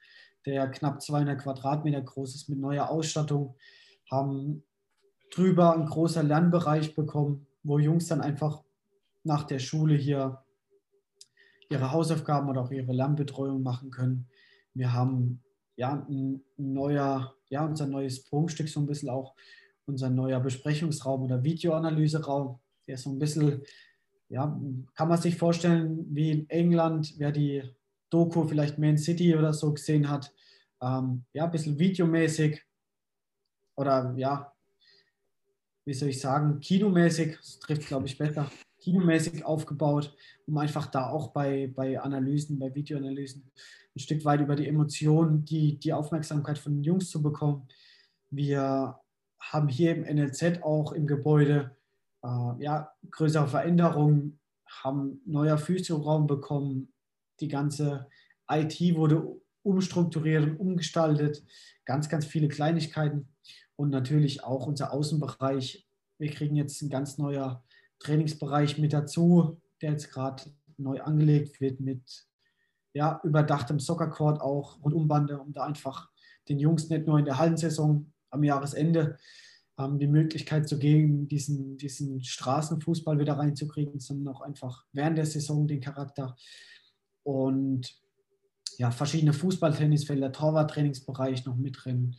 der 0.46 0.70
knapp 0.70 1.02
200 1.02 1.40
Quadratmeter 1.40 2.00
groß 2.00 2.34
ist 2.34 2.48
mit 2.48 2.58
neuer 2.58 2.88
Ausstattung. 2.88 3.56
Haben 4.10 4.62
drüber 5.32 5.74
einen 5.74 5.86
großen 5.86 6.26
Lernbereich 6.26 6.94
bekommen, 6.94 7.46
wo 7.62 7.78
Jungs 7.78 8.08
dann 8.08 8.20
einfach 8.20 8.62
nach 9.24 9.44
der 9.44 9.58
Schule 9.58 9.94
hier 9.94 10.42
ihre 11.70 11.92
Hausaufgaben 11.92 12.48
oder 12.48 12.62
auch 12.62 12.70
ihre 12.70 12.92
Lernbetreuung 12.92 13.62
machen 13.62 13.90
können. 13.90 14.28
Wir 14.74 14.92
haben 14.92 15.42
ja 15.76 16.06
ein 16.08 16.42
neuer, 16.56 17.34
ja, 17.48 17.64
unser 17.64 17.86
neues 17.86 18.24
Prunkstück 18.24 18.68
so 18.68 18.80
ein 18.80 18.86
bisschen 18.86 19.08
auch 19.08 19.34
unser 19.86 20.10
neuer 20.10 20.40
Besprechungsraum 20.40 21.22
oder 21.22 21.42
Videoanalyseraum, 21.42 22.58
der 22.86 22.94
ist 22.94 23.02
so 23.02 23.10
ein 23.10 23.18
bisschen, 23.18 23.62
ja, 24.28 24.58
kann 24.94 25.08
man 25.08 25.20
sich 25.20 25.36
vorstellen, 25.36 26.06
wie 26.10 26.30
in 26.30 26.50
England, 26.50 27.14
wer 27.18 27.32
die 27.32 27.62
Doku 28.10 28.44
vielleicht 28.44 28.78
Man 28.78 28.98
City 28.98 29.36
oder 29.36 29.52
so 29.52 29.72
gesehen 29.72 30.08
hat, 30.08 30.32
ähm, 30.80 31.24
ja, 31.32 31.44
ein 31.44 31.50
bisschen 31.50 31.78
videomäßig 31.78 32.62
oder 33.76 34.14
ja, 34.16 34.52
wie 35.84 35.94
soll 35.94 36.10
ich 36.10 36.20
sagen, 36.20 36.60
kinomäßig, 36.60 37.36
das 37.36 37.58
trifft 37.58 37.86
glaube 37.86 38.06
ich 38.06 38.18
besser, 38.18 38.50
kinomäßig 38.80 39.44
aufgebaut, 39.44 40.14
um 40.46 40.58
einfach 40.58 40.86
da 40.86 41.08
auch 41.08 41.32
bei, 41.32 41.72
bei 41.74 42.00
Analysen, 42.00 42.58
bei 42.58 42.74
Videoanalysen 42.74 43.50
ein 43.94 43.98
Stück 43.98 44.24
weit 44.24 44.40
über 44.40 44.56
die 44.56 44.68
Emotionen, 44.68 45.44
die, 45.44 45.78
die 45.78 45.92
Aufmerksamkeit 45.92 46.58
von 46.58 46.74
den 46.74 46.84
Jungs 46.84 47.10
zu 47.10 47.22
bekommen. 47.22 47.68
Wir 48.30 48.98
haben 49.40 49.68
hier 49.68 49.94
im 49.94 50.02
NLZ 50.02 50.62
auch 50.62 50.92
im 50.92 51.06
Gebäude 51.06 51.76
äh, 52.22 52.62
ja, 52.62 52.92
größere 53.10 53.48
Veränderungen, 53.48 54.38
haben 54.82 55.20
neuer 55.26 55.58
Physioraum 55.58 56.26
bekommen, 56.26 56.92
die 57.40 57.48
ganze 57.48 58.06
IT 58.50 58.80
wurde 58.96 59.40
umstrukturiert 59.62 60.44
und 60.44 60.56
umgestaltet, 60.56 61.44
ganz, 61.84 62.08
ganz 62.08 62.24
viele 62.24 62.48
Kleinigkeiten. 62.48 63.28
Und 63.76 63.90
natürlich 63.90 64.44
auch 64.44 64.66
unser 64.66 64.92
Außenbereich. 64.92 65.86
Wir 66.18 66.30
kriegen 66.30 66.56
jetzt 66.56 66.82
ein 66.82 66.90
ganz 66.90 67.18
neuer 67.18 67.64
Trainingsbereich 67.98 68.78
mit 68.78 68.92
dazu, 68.92 69.60
der 69.80 69.92
jetzt 69.92 70.10
gerade 70.10 70.44
neu 70.76 71.00
angelegt 71.00 71.60
wird 71.60 71.80
mit 71.80 72.26
ja, 72.92 73.20
überdachtem 73.24 73.80
Soccercourt 73.80 74.40
auch 74.40 74.78
und 74.80 74.92
Umbande, 74.92 75.38
um 75.38 75.52
da 75.52 75.64
einfach 75.64 76.10
den 76.48 76.58
Jungs 76.58 76.90
nicht 76.90 77.06
nur 77.06 77.18
in 77.18 77.24
der 77.24 77.38
Hallensaison 77.38 78.12
am 78.30 78.44
Jahresende 78.44 79.18
die 79.78 80.06
Möglichkeit 80.06 80.68
zu 80.68 80.78
geben, 80.78 81.28
diesen, 81.28 81.76
diesen 81.76 82.22
Straßenfußball 82.22 83.18
wieder 83.18 83.34
reinzukriegen, 83.34 84.00
sondern 84.00 84.34
auch 84.34 84.40
einfach 84.42 84.84
während 84.92 85.18
der 85.18 85.26
Saison 85.26 85.66
den 85.66 85.80
Charakter. 85.80 86.36
Und 87.22 87.98
ja, 88.78 88.90
verschiedene 88.90 89.32
Fußballtennisfelder, 89.32 90.32
Torwarttrainingsbereich 90.32 91.46
noch 91.46 91.56
mit 91.56 91.78
drin. 91.82 92.16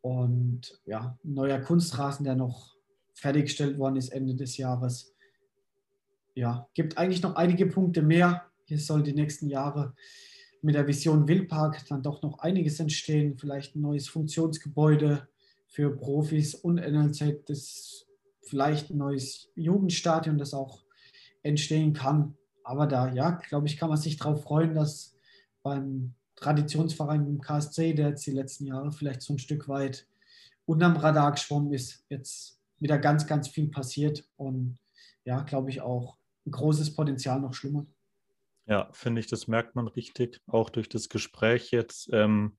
Und 0.00 0.80
ja, 0.84 1.18
neuer 1.22 1.60
Kunstrasen, 1.60 2.24
der 2.24 2.34
noch 2.34 2.74
fertiggestellt 3.14 3.78
worden 3.78 3.96
ist 3.96 4.08
Ende 4.08 4.34
des 4.34 4.56
Jahres. 4.56 5.14
Ja, 6.34 6.68
gibt 6.74 6.98
eigentlich 6.98 7.22
noch 7.22 7.36
einige 7.36 7.66
Punkte 7.66 8.02
mehr. 8.02 8.46
Hier 8.64 8.78
soll 8.78 9.02
die 9.02 9.12
nächsten 9.12 9.48
Jahre 9.48 9.94
mit 10.62 10.74
der 10.74 10.86
Vision 10.86 11.28
Wildpark 11.28 11.84
dann 11.88 12.02
doch 12.02 12.22
noch 12.22 12.38
einiges 12.38 12.80
entstehen. 12.80 13.36
Vielleicht 13.36 13.76
ein 13.76 13.82
neues 13.82 14.08
Funktionsgebäude 14.08 15.28
für 15.72 15.96
Profis 15.96 16.54
und 16.54 16.76
NLZ, 16.76 17.48
das 17.48 18.06
vielleicht 18.42 18.90
ein 18.90 18.98
neues 18.98 19.50
Jugendstadion, 19.56 20.36
das 20.36 20.52
auch 20.52 20.84
entstehen 21.42 21.94
kann. 21.94 22.36
Aber 22.62 22.86
da, 22.86 23.10
ja, 23.12 23.30
glaube 23.48 23.66
ich, 23.66 23.78
kann 23.78 23.88
man 23.88 23.98
sich 23.98 24.18
darauf 24.18 24.42
freuen, 24.42 24.74
dass 24.74 25.16
beim 25.62 26.12
Traditionsverein 26.36 27.26
im 27.26 27.40
KSC, 27.40 27.94
der 27.94 28.10
jetzt 28.10 28.26
die 28.26 28.32
letzten 28.32 28.66
Jahre 28.66 28.92
vielleicht 28.92 29.22
so 29.22 29.32
ein 29.32 29.38
Stück 29.38 29.66
weit 29.68 30.06
unterm 30.66 30.96
Radar 30.96 31.32
geschwommen 31.32 31.72
ist, 31.72 32.04
jetzt 32.10 32.60
wieder 32.78 32.98
ganz, 32.98 33.26
ganz 33.26 33.48
viel 33.48 33.68
passiert 33.68 34.28
und 34.36 34.78
ja, 35.24 35.40
glaube 35.42 35.70
ich 35.70 35.80
auch 35.80 36.18
ein 36.46 36.50
großes 36.50 36.94
Potenzial 36.94 37.40
noch 37.40 37.54
schlummert. 37.54 37.86
Ja, 38.66 38.90
finde 38.92 39.20
ich, 39.20 39.26
das 39.26 39.48
merkt 39.48 39.74
man 39.74 39.88
richtig, 39.88 40.40
auch 40.46 40.68
durch 40.68 40.88
das 40.88 41.08
Gespräch 41.08 41.70
jetzt, 41.70 42.10
ähm, 42.12 42.56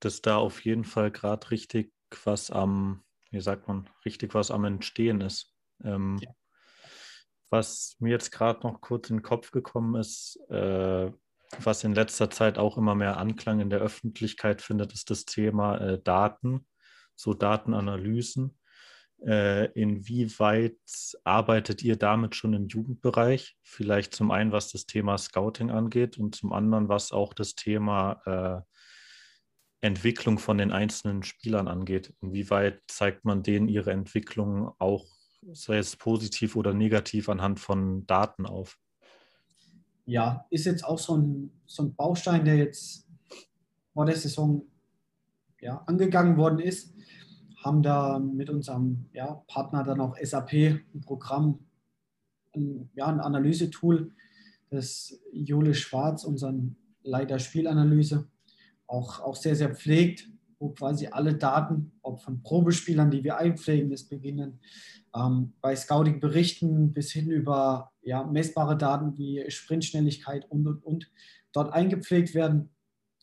dass 0.00 0.22
da 0.22 0.36
auf 0.36 0.64
jeden 0.64 0.84
Fall 0.84 1.10
gerade 1.10 1.50
richtig 1.50 1.92
was 2.24 2.50
am, 2.50 3.02
wie 3.30 3.40
sagt 3.40 3.68
man, 3.68 3.88
richtig 4.04 4.34
was 4.34 4.50
am 4.50 4.64
Entstehen 4.64 5.20
ist. 5.20 5.54
Ähm, 5.84 6.18
ja. 6.20 6.30
Was 7.50 7.96
mir 7.98 8.10
jetzt 8.10 8.30
gerade 8.30 8.66
noch 8.66 8.80
kurz 8.80 9.10
in 9.10 9.18
den 9.18 9.22
Kopf 9.22 9.50
gekommen 9.50 9.94
ist, 9.94 10.38
äh, 10.50 11.10
was 11.60 11.84
in 11.84 11.94
letzter 11.94 12.30
Zeit 12.30 12.58
auch 12.58 12.76
immer 12.76 12.94
mehr 12.94 13.16
Anklang 13.16 13.60
in 13.60 13.70
der 13.70 13.80
Öffentlichkeit 13.80 14.60
findet, 14.60 14.92
ist 14.92 15.10
das 15.10 15.24
Thema 15.24 15.78
äh, 15.78 16.02
Daten, 16.02 16.66
so 17.14 17.32
Datenanalysen. 17.32 18.58
Äh, 19.26 19.72
inwieweit 19.72 20.78
arbeitet 21.24 21.82
ihr 21.82 21.96
damit 21.96 22.36
schon 22.36 22.52
im 22.52 22.68
Jugendbereich? 22.68 23.56
Vielleicht 23.62 24.14
zum 24.14 24.30
einen, 24.30 24.52
was 24.52 24.70
das 24.70 24.86
Thema 24.86 25.18
Scouting 25.18 25.70
angeht 25.70 26.18
und 26.18 26.36
zum 26.36 26.52
anderen, 26.52 26.88
was 26.88 27.10
auch 27.12 27.34
das 27.34 27.54
Thema 27.54 28.20
äh, 28.26 28.77
Entwicklung 29.80 30.38
von 30.38 30.58
den 30.58 30.72
einzelnen 30.72 31.22
Spielern 31.22 31.68
angeht. 31.68 32.14
Inwieweit 32.20 32.82
zeigt 32.88 33.24
man 33.24 33.42
denen 33.42 33.68
ihre 33.68 33.92
Entwicklung 33.92 34.72
auch, 34.78 35.06
sei 35.52 35.78
es 35.78 35.96
positiv 35.96 36.56
oder 36.56 36.74
negativ, 36.74 37.28
anhand 37.28 37.60
von 37.60 38.06
Daten 38.06 38.46
auf? 38.46 38.78
Ja, 40.04 40.46
ist 40.50 40.66
jetzt 40.66 40.84
auch 40.84 40.98
so 40.98 41.16
ein, 41.16 41.52
so 41.66 41.82
ein 41.84 41.94
Baustein, 41.94 42.44
der 42.44 42.56
jetzt 42.56 43.06
vor 43.92 44.06
der 44.06 44.16
Saison 44.16 44.62
ja, 45.60 45.82
angegangen 45.86 46.36
worden 46.36 46.60
ist 46.60 46.94
haben 47.64 47.82
da 47.82 48.18
mit 48.18 48.50
unserem 48.50 49.06
ja, 49.12 49.42
Partner 49.48 49.82
dann 49.82 50.00
auch 50.00 50.16
SAP 50.20 50.52
ein 50.52 51.00
Programm, 51.04 51.60
ein, 52.54 52.90
ja, 52.94 53.06
ein 53.06 53.20
Analysetool, 53.20 54.12
das 54.70 55.18
Jule 55.32 55.74
Schwarz, 55.74 56.24
unseren 56.24 56.76
Leiter 57.02 57.38
Spielanalyse, 57.38 58.28
auch, 58.88 59.20
auch 59.20 59.36
sehr, 59.36 59.54
sehr 59.54 59.74
pflegt, 59.74 60.28
wo 60.58 60.70
quasi 60.70 61.06
alle 61.06 61.34
Daten, 61.34 61.92
ob 62.02 62.20
von 62.20 62.42
Probespielern, 62.42 63.12
die 63.12 63.22
wir 63.22 63.36
einpflegen, 63.36 63.90
das 63.90 64.04
beginnen, 64.04 64.58
ähm, 65.14 65.52
bei 65.60 65.76
Scouting-Berichten 65.76 66.92
bis 66.92 67.12
hin 67.12 67.30
über 67.30 67.92
ja, 68.02 68.24
messbare 68.24 68.76
Daten 68.76 69.16
wie 69.16 69.48
Sprintschnelligkeit 69.48 70.50
und, 70.50 70.66
und, 70.66 70.84
und 70.84 71.10
dort 71.52 71.72
eingepflegt 71.72 72.34
werden. 72.34 72.70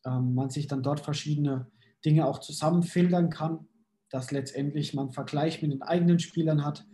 Ähm, 0.06 0.34
man 0.34 0.50
sich 0.50 0.68
dann 0.68 0.82
dort 0.82 1.02
verschiedene 1.02 1.68
Dinge 2.06 2.26
auch 2.26 2.40
zusammenfiltern 2.40 3.30
kann 3.30 3.68
dass 4.16 4.32
letztendlich 4.32 4.94
man 4.94 5.12
Vergleich 5.12 5.62
mit 5.62 5.72
den 5.72 5.82
eigenen 5.82 6.20
Spielern 6.20 6.64
hat. 6.64 6.86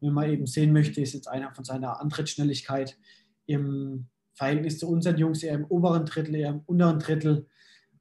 Wenn 0.00 0.12
man 0.12 0.28
eben 0.28 0.46
sehen 0.46 0.72
möchte, 0.72 1.00
ist 1.00 1.14
jetzt 1.14 1.28
einer 1.28 1.54
von 1.54 1.64
seiner 1.64 2.00
Antrittsschnelligkeit 2.00 2.98
im 3.46 4.06
Verhältnis 4.34 4.78
zu 4.80 4.88
unseren 4.88 5.16
Jungs 5.16 5.44
eher 5.44 5.54
im 5.54 5.66
oberen 5.66 6.04
Drittel, 6.04 6.34
eher 6.34 6.50
im 6.50 6.62
unteren 6.66 6.98
Drittel. 6.98 7.46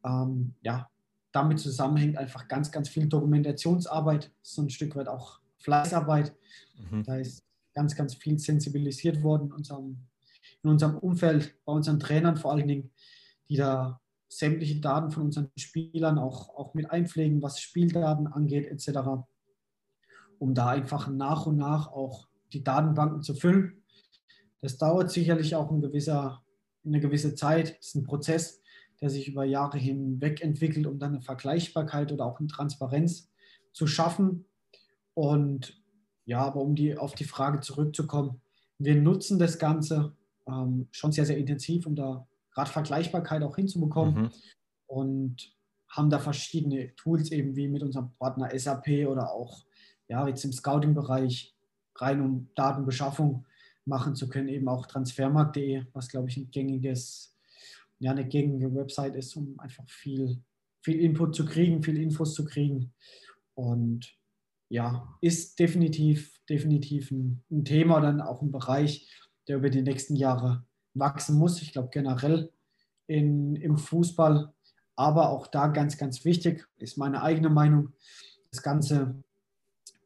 Ähm, 0.04 0.56
ja, 0.62 0.89
damit 1.32 1.60
zusammenhängt 1.60 2.18
einfach 2.18 2.47
ganz, 2.47 2.72
ganz 2.72 2.89
viel 2.89 3.08
Dokumentationsarbeit, 3.08 4.32
so 4.41 4.62
ein 4.62 4.70
Stück 4.70 4.95
weit 4.95 5.08
auch 5.08 5.39
Fleißarbeit. 5.58 6.34
Mhm. 6.78 7.04
Da 7.04 7.18
ist 7.18 7.43
ganz, 7.74 7.95
ganz 7.95 8.16
viel 8.16 8.38
sensibilisiert 8.39 9.24
worden 9.24 9.47
in 9.47 9.54
unserem, 9.54 9.97
in 10.64 10.70
unserem 10.70 10.97
Umfeld, 10.97 11.56
bei 11.66 11.74
unseren 11.74 11.99
Trainern 11.99 12.38
vor 12.38 12.51
allen 12.51 12.68
Dingen, 12.68 12.91
die 13.49 13.56
da 13.56 13.99
sämtliche 14.30 14.80
Daten 14.80 15.12
von 15.12 15.24
unseren 15.24 15.49
Spielern 15.58 16.18
auch, 16.18 16.49
auch 16.56 16.74
mit 16.74 16.89
einpflegen, 16.89 17.41
was 17.41 17.60
Spieldaten 17.60 18.28
angeht 18.28 18.68
etc., 18.68 18.99
um 20.39 20.54
da 20.54 20.70
einfach 20.70 21.08
nach 21.08 21.45
und 21.45 21.58
nach 21.58 21.88
auch 21.88 22.28
die 22.51 22.64
Datenbanken 22.64 23.22
zu 23.22 23.34
füllen. 23.34 23.84
Das 24.62 24.78
dauert 24.78 25.12
sicherlich 25.12 25.56
auch 25.56 25.72
ein 25.72 25.82
gewisser, 25.82 26.43
eine 26.86 26.99
gewisse 26.99 27.36
Zeit. 27.36 27.78
Ist 27.80 27.95
ein 27.95 28.04
Prozess, 28.04 28.62
der 29.04 29.10
sich 29.10 29.28
über 29.28 29.43
Jahre 29.43 29.78
hinweg 29.78 30.41
entwickelt, 30.41 30.88
um 30.88 30.97
dann 30.97 31.16
eine 31.16 31.22
Vergleichbarkeit 31.22 32.14
oder 32.14 32.26
auch 32.26 32.39
eine 32.39 32.47
Transparenz 32.47 33.30
zu 33.74 33.86
schaffen. 33.86 34.45
Und 35.14 35.84
ja, 36.24 36.39
aber 36.39 36.62
um 36.62 36.74
die, 36.74 36.97
auf 36.97 37.14
die 37.14 37.26
Frage 37.26 37.60
zurückzukommen, 37.60 38.39
wir 38.80 38.95
nutzen 38.95 39.39
das 39.39 39.60
Ganze 39.60 40.16
ähm, 40.47 40.88
schon 40.91 41.12
sehr, 41.12 41.26
sehr 41.26 41.38
intensiv, 41.38 41.86
um 41.86 41.95
da 41.95 42.26
gerade 42.54 42.72
Vergleichbarkeit 42.72 43.43
auch 43.43 43.58
hinzubekommen. 43.58 44.16
Mhm. 44.16 44.30
Und 44.88 45.54
haben 45.89 46.10
da 46.10 46.20
verschiedene 46.20 46.95
Tools 46.95 47.30
eben 47.32 47.58
wie 47.58 47.68
mit 47.68 47.84
unserem 47.84 48.14
Partner 48.18 48.58
SAP 48.58 49.06
oder 49.06 49.34
auch 49.34 49.66
ja, 50.08 50.26
jetzt 50.30 50.45
im 50.45 50.54
Scouting-Bereich 50.54 51.54
rein 51.97 52.22
um 52.22 52.47
Datenbeschaffung 52.56 53.45
machen 53.84 54.16
zu 54.16 54.30
können, 54.30 54.47
eben 54.47 54.70
auch 54.70 54.86
transfermarkt.de, 54.86 55.88
was 55.91 56.08
glaube 56.08 56.30
ich 56.30 56.38
ein 56.38 56.49
gängiges, 56.51 57.32
ja, 58.04 58.12
eine 58.12 58.28
gängige 58.28 58.76
Website 58.76 59.16
ist, 59.16 59.34
um 59.38 59.58
einfach 59.62 59.89
viel, 59.89 60.41
viel 60.82 60.99
Input 60.99 61.36
zu 61.36 61.45
kriegen, 61.45 61.82
viel 61.82 61.97
Infos 61.97 62.34
zu 62.34 62.43
kriegen. 62.43 62.91
Und 63.54 64.14
ja, 64.68 65.18
ist 65.22 65.58
definitiv, 65.58 66.38
definitiv 66.49 67.12
ein, 67.12 67.41
ein 67.49 67.64
Thema, 67.64 68.01
dann 68.01 68.20
auch 68.20 68.41
ein 68.41 68.51
Bereich, 68.51 69.10
der 69.47 69.56
über 69.56 69.70
die 69.70 69.84
nächsten 69.84 70.18
Jahre 70.18 70.66
wachsen 70.93 71.38
muss. 71.38 71.62
Ich 71.62 71.72
glaube 71.72 71.91
generell 71.93 72.51
in, 73.08 73.56
im 73.56 73.78
Fußball. 73.78 74.51
Aber 74.97 75.30
auch 75.30 75.47
da 75.47 75.68
ganz, 75.68 75.97
ganz 75.97 76.26
wichtig 76.26 76.68
ist 76.80 76.97
meine 76.97 77.24
eigene 77.24 77.49
Meinung, 77.49 77.93
das 78.51 78.62
Ganze 78.62 79.16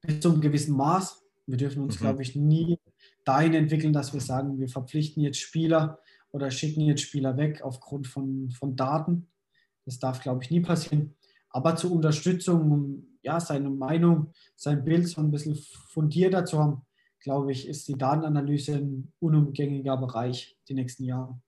bis 0.01 0.19
zu 0.19 0.29
einem 0.29 0.41
gewissen 0.41 0.77
Maß. 0.77 1.23
Wir 1.47 1.57
dürfen 1.57 1.81
uns, 1.81 1.95
mhm. 1.95 2.01
glaube 2.01 2.21
ich, 2.21 2.35
nie 2.35 2.77
dahin 3.25 3.55
entwickeln, 3.55 3.91
dass 3.91 4.13
wir 4.13 4.21
sagen, 4.21 4.59
wir 4.59 4.69
verpflichten 4.69 5.23
jetzt 5.23 5.39
Spieler 5.39 5.99
oder 6.31 6.51
schicken 6.51 6.81
jetzt 6.81 7.01
Spieler 7.01 7.37
weg 7.37 7.61
aufgrund 7.61 8.07
von, 8.07 8.49
von 8.51 8.75
Daten. 8.75 9.29
Das 9.85 9.99
darf, 9.99 10.21
glaube 10.21 10.43
ich, 10.43 10.51
nie 10.51 10.61
passieren. 10.61 11.15
Aber 11.49 11.75
zur 11.75 11.91
Unterstützung, 11.91 12.71
um 12.71 13.17
ja, 13.21 13.39
seine 13.39 13.69
Meinung, 13.69 14.33
sein 14.55 14.83
Bild 14.83 15.07
so 15.07 15.21
ein 15.21 15.31
bisschen 15.31 15.55
fundierter 15.55 16.45
zu 16.45 16.59
haben, 16.59 16.81
glaube 17.19 17.51
ich, 17.51 17.67
ist 17.67 17.87
die 17.87 17.97
Datenanalyse 17.97 18.75
ein 18.75 19.11
unumgängiger 19.19 19.97
Bereich 19.97 20.57
die 20.67 20.73
nächsten 20.73 21.03
Jahre. 21.03 21.39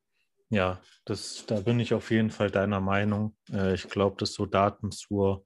Ja, 0.49 0.82
das, 1.05 1.45
da 1.45 1.59
bin 1.59 1.80
ich 1.80 1.93
auf 1.93 2.09
jeden 2.09 2.32
Fall 2.32 2.49
deiner 2.49 2.80
Meinung. 2.80 3.36
Äh, 3.51 3.75
ich 3.75 3.88
glaube, 3.88 4.15
dass 4.17 4.34
so 4.34 4.45
Daten 4.45 4.91
zur 4.91 5.45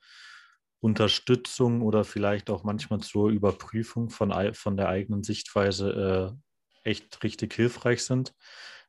Unterstützung 0.80 1.82
oder 1.82 2.04
vielleicht 2.04 2.50
auch 2.50 2.64
manchmal 2.64 3.00
zur 3.00 3.30
Überprüfung 3.30 4.10
von, 4.10 4.54
von 4.54 4.78
der 4.78 4.90
eigenen 4.90 5.24
Sichtweise 5.24 6.36
äh, 6.84 6.90
echt 6.90 7.24
richtig 7.24 7.54
hilfreich 7.54 8.04
sind. 8.04 8.34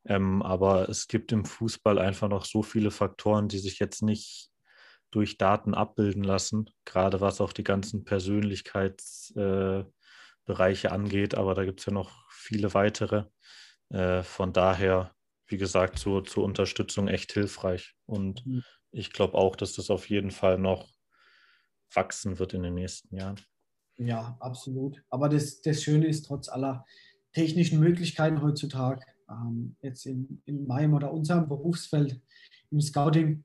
Ähm, 0.06 0.42
aber 0.42 0.88
es 0.88 1.08
gibt 1.08 1.32
im 1.32 1.44
Fußball 1.44 1.98
einfach 1.98 2.28
noch 2.28 2.44
so 2.44 2.62
viele 2.62 2.90
Faktoren, 2.90 3.48
die 3.48 3.58
sich 3.58 3.78
jetzt 3.78 4.02
nicht 4.02 4.50
durch 5.10 5.38
Daten 5.38 5.74
abbilden 5.74 6.24
lassen, 6.24 6.68
gerade 6.84 7.20
was 7.20 7.40
auch 7.40 7.52
die 7.52 7.64
ganzen 7.64 8.04
Persönlichkeits- 8.04 9.34
äh, 9.36 9.84
angeht, 10.88 11.34
aber 11.34 11.54
da 11.54 11.64
gibt 11.64 11.80
es 11.80 11.86
ja 11.86 11.92
noch 11.92 12.30
viele 12.30 12.74
weitere. 12.74 13.24
Äh, 13.90 14.22
von 14.22 14.52
daher, 14.52 15.14
wie 15.46 15.56
gesagt, 15.56 15.98
zur, 15.98 16.24
zur 16.24 16.44
Unterstützung 16.44 17.08
echt 17.08 17.32
hilfreich. 17.32 17.94
Und 18.06 18.44
mhm. 18.44 18.62
ich 18.90 19.12
glaube 19.12 19.38
auch, 19.38 19.56
dass 19.56 19.74
das 19.74 19.90
auf 19.90 20.08
jeden 20.10 20.30
Fall 20.30 20.58
noch 20.58 20.88
wachsen 21.94 22.38
wird 22.38 22.54
in 22.54 22.62
den 22.62 22.74
nächsten 22.74 23.14
Jahren. 23.16 23.40
Ja, 23.96 24.36
absolut. 24.40 25.02
Aber 25.08 25.28
das, 25.28 25.62
das 25.62 25.82
Schöne 25.82 26.06
ist, 26.06 26.26
trotz 26.26 26.48
aller 26.48 26.84
technischen 27.32 27.78
Möglichkeiten 27.78 28.42
heutzutage, 28.42 29.04
ähm, 29.42 29.76
jetzt 29.80 30.06
in, 30.06 30.42
in 30.46 30.66
meinem 30.66 30.94
oder 30.94 31.12
unserem 31.12 31.48
Berufsfeld 31.48 32.20
im 32.70 32.80
Scouting, 32.80 33.44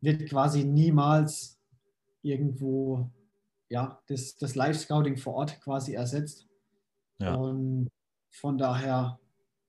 wird 0.00 0.28
quasi 0.28 0.64
niemals 0.64 1.60
irgendwo 2.22 3.10
ja, 3.68 4.02
das, 4.08 4.36
das 4.36 4.54
Live-Scouting 4.54 5.16
vor 5.16 5.34
Ort 5.34 5.60
quasi 5.60 5.94
ersetzt. 5.94 6.48
Ja. 7.18 7.34
Und 7.34 7.88
von 8.30 8.58
daher 8.58 9.18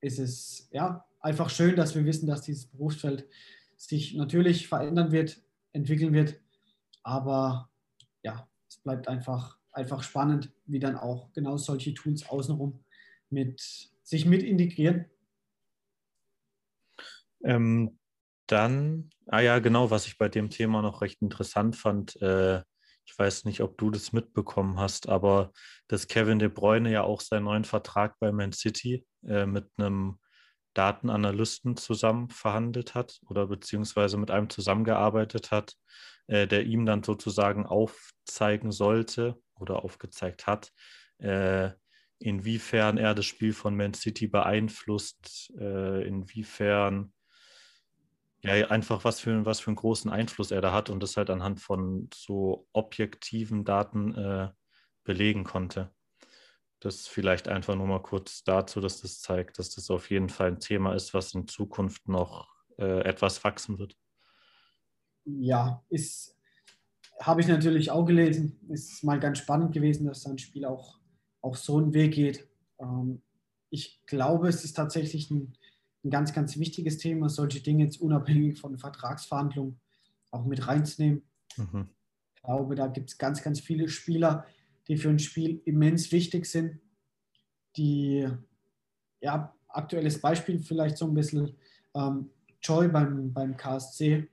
ist 0.00 0.18
es 0.18 0.68
ja 0.72 1.04
einfach 1.20 1.50
schön, 1.50 1.76
dass 1.76 1.94
wir 1.94 2.04
wissen, 2.04 2.26
dass 2.26 2.42
dieses 2.42 2.66
Berufsfeld 2.66 3.28
sich 3.76 4.14
natürlich 4.14 4.68
verändern 4.68 5.12
wird, 5.12 5.40
entwickeln 5.72 6.12
wird. 6.12 6.40
Aber 7.02 7.70
ja, 8.22 8.48
es 8.68 8.78
bleibt 8.78 9.08
einfach, 9.08 9.58
einfach 9.72 10.02
spannend, 10.02 10.52
wie 10.66 10.80
dann 10.80 10.96
auch 10.96 11.32
genau 11.32 11.56
solche 11.56 11.94
Tools 11.94 12.28
außenrum 12.28 12.80
mit, 13.30 13.60
sich 14.02 14.26
mit 14.26 14.42
integrieren. 14.42 15.06
Ähm, 17.44 17.98
dann, 18.46 19.10
ah 19.26 19.40
ja, 19.40 19.58
genau, 19.58 19.90
was 19.90 20.06
ich 20.06 20.18
bei 20.18 20.28
dem 20.28 20.50
Thema 20.50 20.82
noch 20.82 21.00
recht 21.02 21.22
interessant 21.22 21.76
fand, 21.76 22.20
äh, 22.20 22.62
ich 23.04 23.18
weiß 23.18 23.44
nicht, 23.44 23.60
ob 23.60 23.78
du 23.78 23.90
das 23.90 24.12
mitbekommen 24.12 24.78
hast, 24.78 25.08
aber 25.08 25.52
dass 25.88 26.06
Kevin 26.06 26.38
De 26.38 26.48
Bruyne 26.48 26.90
ja 26.90 27.02
auch 27.02 27.20
seinen 27.20 27.44
neuen 27.44 27.64
Vertrag 27.64 28.18
bei 28.20 28.30
Man 28.32 28.52
City 28.52 29.06
äh, 29.26 29.46
mit 29.46 29.68
einem 29.76 30.18
Datenanalysten 30.74 31.76
zusammen 31.76 32.30
verhandelt 32.30 32.94
hat 32.94 33.20
oder 33.28 33.46
beziehungsweise 33.46 34.16
mit 34.16 34.30
einem 34.30 34.48
zusammengearbeitet 34.48 35.50
hat, 35.50 35.76
äh, 36.28 36.46
der 36.46 36.64
ihm 36.64 36.86
dann 36.86 37.02
sozusagen 37.02 37.66
aufzeigen 37.66 38.72
sollte 38.72 39.36
oder 39.58 39.84
aufgezeigt 39.84 40.46
hat, 40.46 40.72
äh, 41.18 41.70
inwiefern 42.18 42.98
er 42.98 43.14
das 43.14 43.26
Spiel 43.26 43.52
von 43.52 43.76
Man 43.76 43.94
City 43.94 44.28
beeinflusst, 44.28 45.52
äh, 45.58 46.06
inwiefern 46.06 47.12
ja, 48.42 48.68
einfach 48.68 49.04
was 49.04 49.20
für, 49.20 49.46
was 49.46 49.60
für 49.60 49.68
einen 49.68 49.76
großen 49.76 50.10
Einfluss 50.10 50.50
er 50.50 50.60
da 50.60 50.72
hat 50.72 50.90
und 50.90 51.00
das 51.02 51.16
halt 51.16 51.30
anhand 51.30 51.60
von 51.60 52.08
so 52.12 52.68
objektiven 52.72 53.64
Daten 53.64 54.14
äh, 54.14 54.50
belegen 55.04 55.44
konnte. 55.44 55.90
Das 56.80 57.06
vielleicht 57.06 57.46
einfach 57.46 57.76
nur 57.76 57.86
mal 57.86 58.02
kurz 58.02 58.42
dazu, 58.42 58.80
dass 58.80 59.00
das 59.00 59.20
zeigt, 59.20 59.60
dass 59.60 59.70
das 59.70 59.90
auf 59.90 60.10
jeden 60.10 60.28
Fall 60.28 60.48
ein 60.48 60.58
Thema 60.58 60.94
ist, 60.94 61.14
was 61.14 61.34
in 61.34 61.46
Zukunft 61.46 62.08
noch 62.08 62.48
äh, 62.78 63.02
etwas 63.04 63.44
wachsen 63.44 63.78
wird. 63.78 63.96
Ja, 65.24 65.84
ist, 65.88 66.36
habe 67.20 67.40
ich 67.40 67.46
natürlich 67.46 67.92
auch 67.92 68.04
gelesen. 68.04 68.58
Ist 68.68 69.04
mal 69.04 69.20
ganz 69.20 69.38
spannend 69.38 69.72
gewesen, 69.72 70.06
dass 70.06 70.26
ein 70.26 70.38
Spiel 70.38 70.64
auch, 70.64 70.98
auch 71.40 71.54
so 71.54 71.78
einen 71.78 71.94
Weg 71.94 72.14
geht. 72.14 72.48
Ähm, 72.80 73.22
ich 73.70 74.04
glaube, 74.06 74.48
es 74.48 74.64
ist 74.64 74.74
tatsächlich 74.74 75.30
ein, 75.30 75.56
ein 76.04 76.10
ganz, 76.10 76.32
ganz 76.32 76.58
wichtiges 76.58 76.98
Thema, 76.98 77.28
solche 77.28 77.60
Dinge 77.60 77.84
jetzt 77.84 78.00
unabhängig 78.00 78.58
von 78.58 78.78
Vertragsverhandlungen 78.78 79.80
auch 80.30 80.44
mit 80.44 80.66
reinzunehmen. 80.66 81.22
Mhm. 81.56 81.88
Ich 82.34 82.42
glaube, 82.42 82.74
da 82.74 82.88
gibt 82.88 83.10
es 83.10 83.18
ganz, 83.18 83.42
ganz 83.42 83.60
viele 83.60 83.88
Spieler, 83.88 84.46
die 84.88 84.96
für 84.96 85.10
ein 85.10 85.18
Spiel 85.18 85.62
immens 85.64 86.10
wichtig 86.10 86.46
sind, 86.46 86.80
die, 87.76 88.28
ja, 89.20 89.54
aktuelles 89.68 90.20
Beispiel 90.20 90.60
vielleicht 90.60 90.98
so 90.98 91.06
ein 91.06 91.14
bisschen, 91.14 91.56
ähm, 91.94 92.30
Joy 92.62 92.88
beim, 92.88 93.32
beim 93.32 93.56
KSC, 93.56 94.28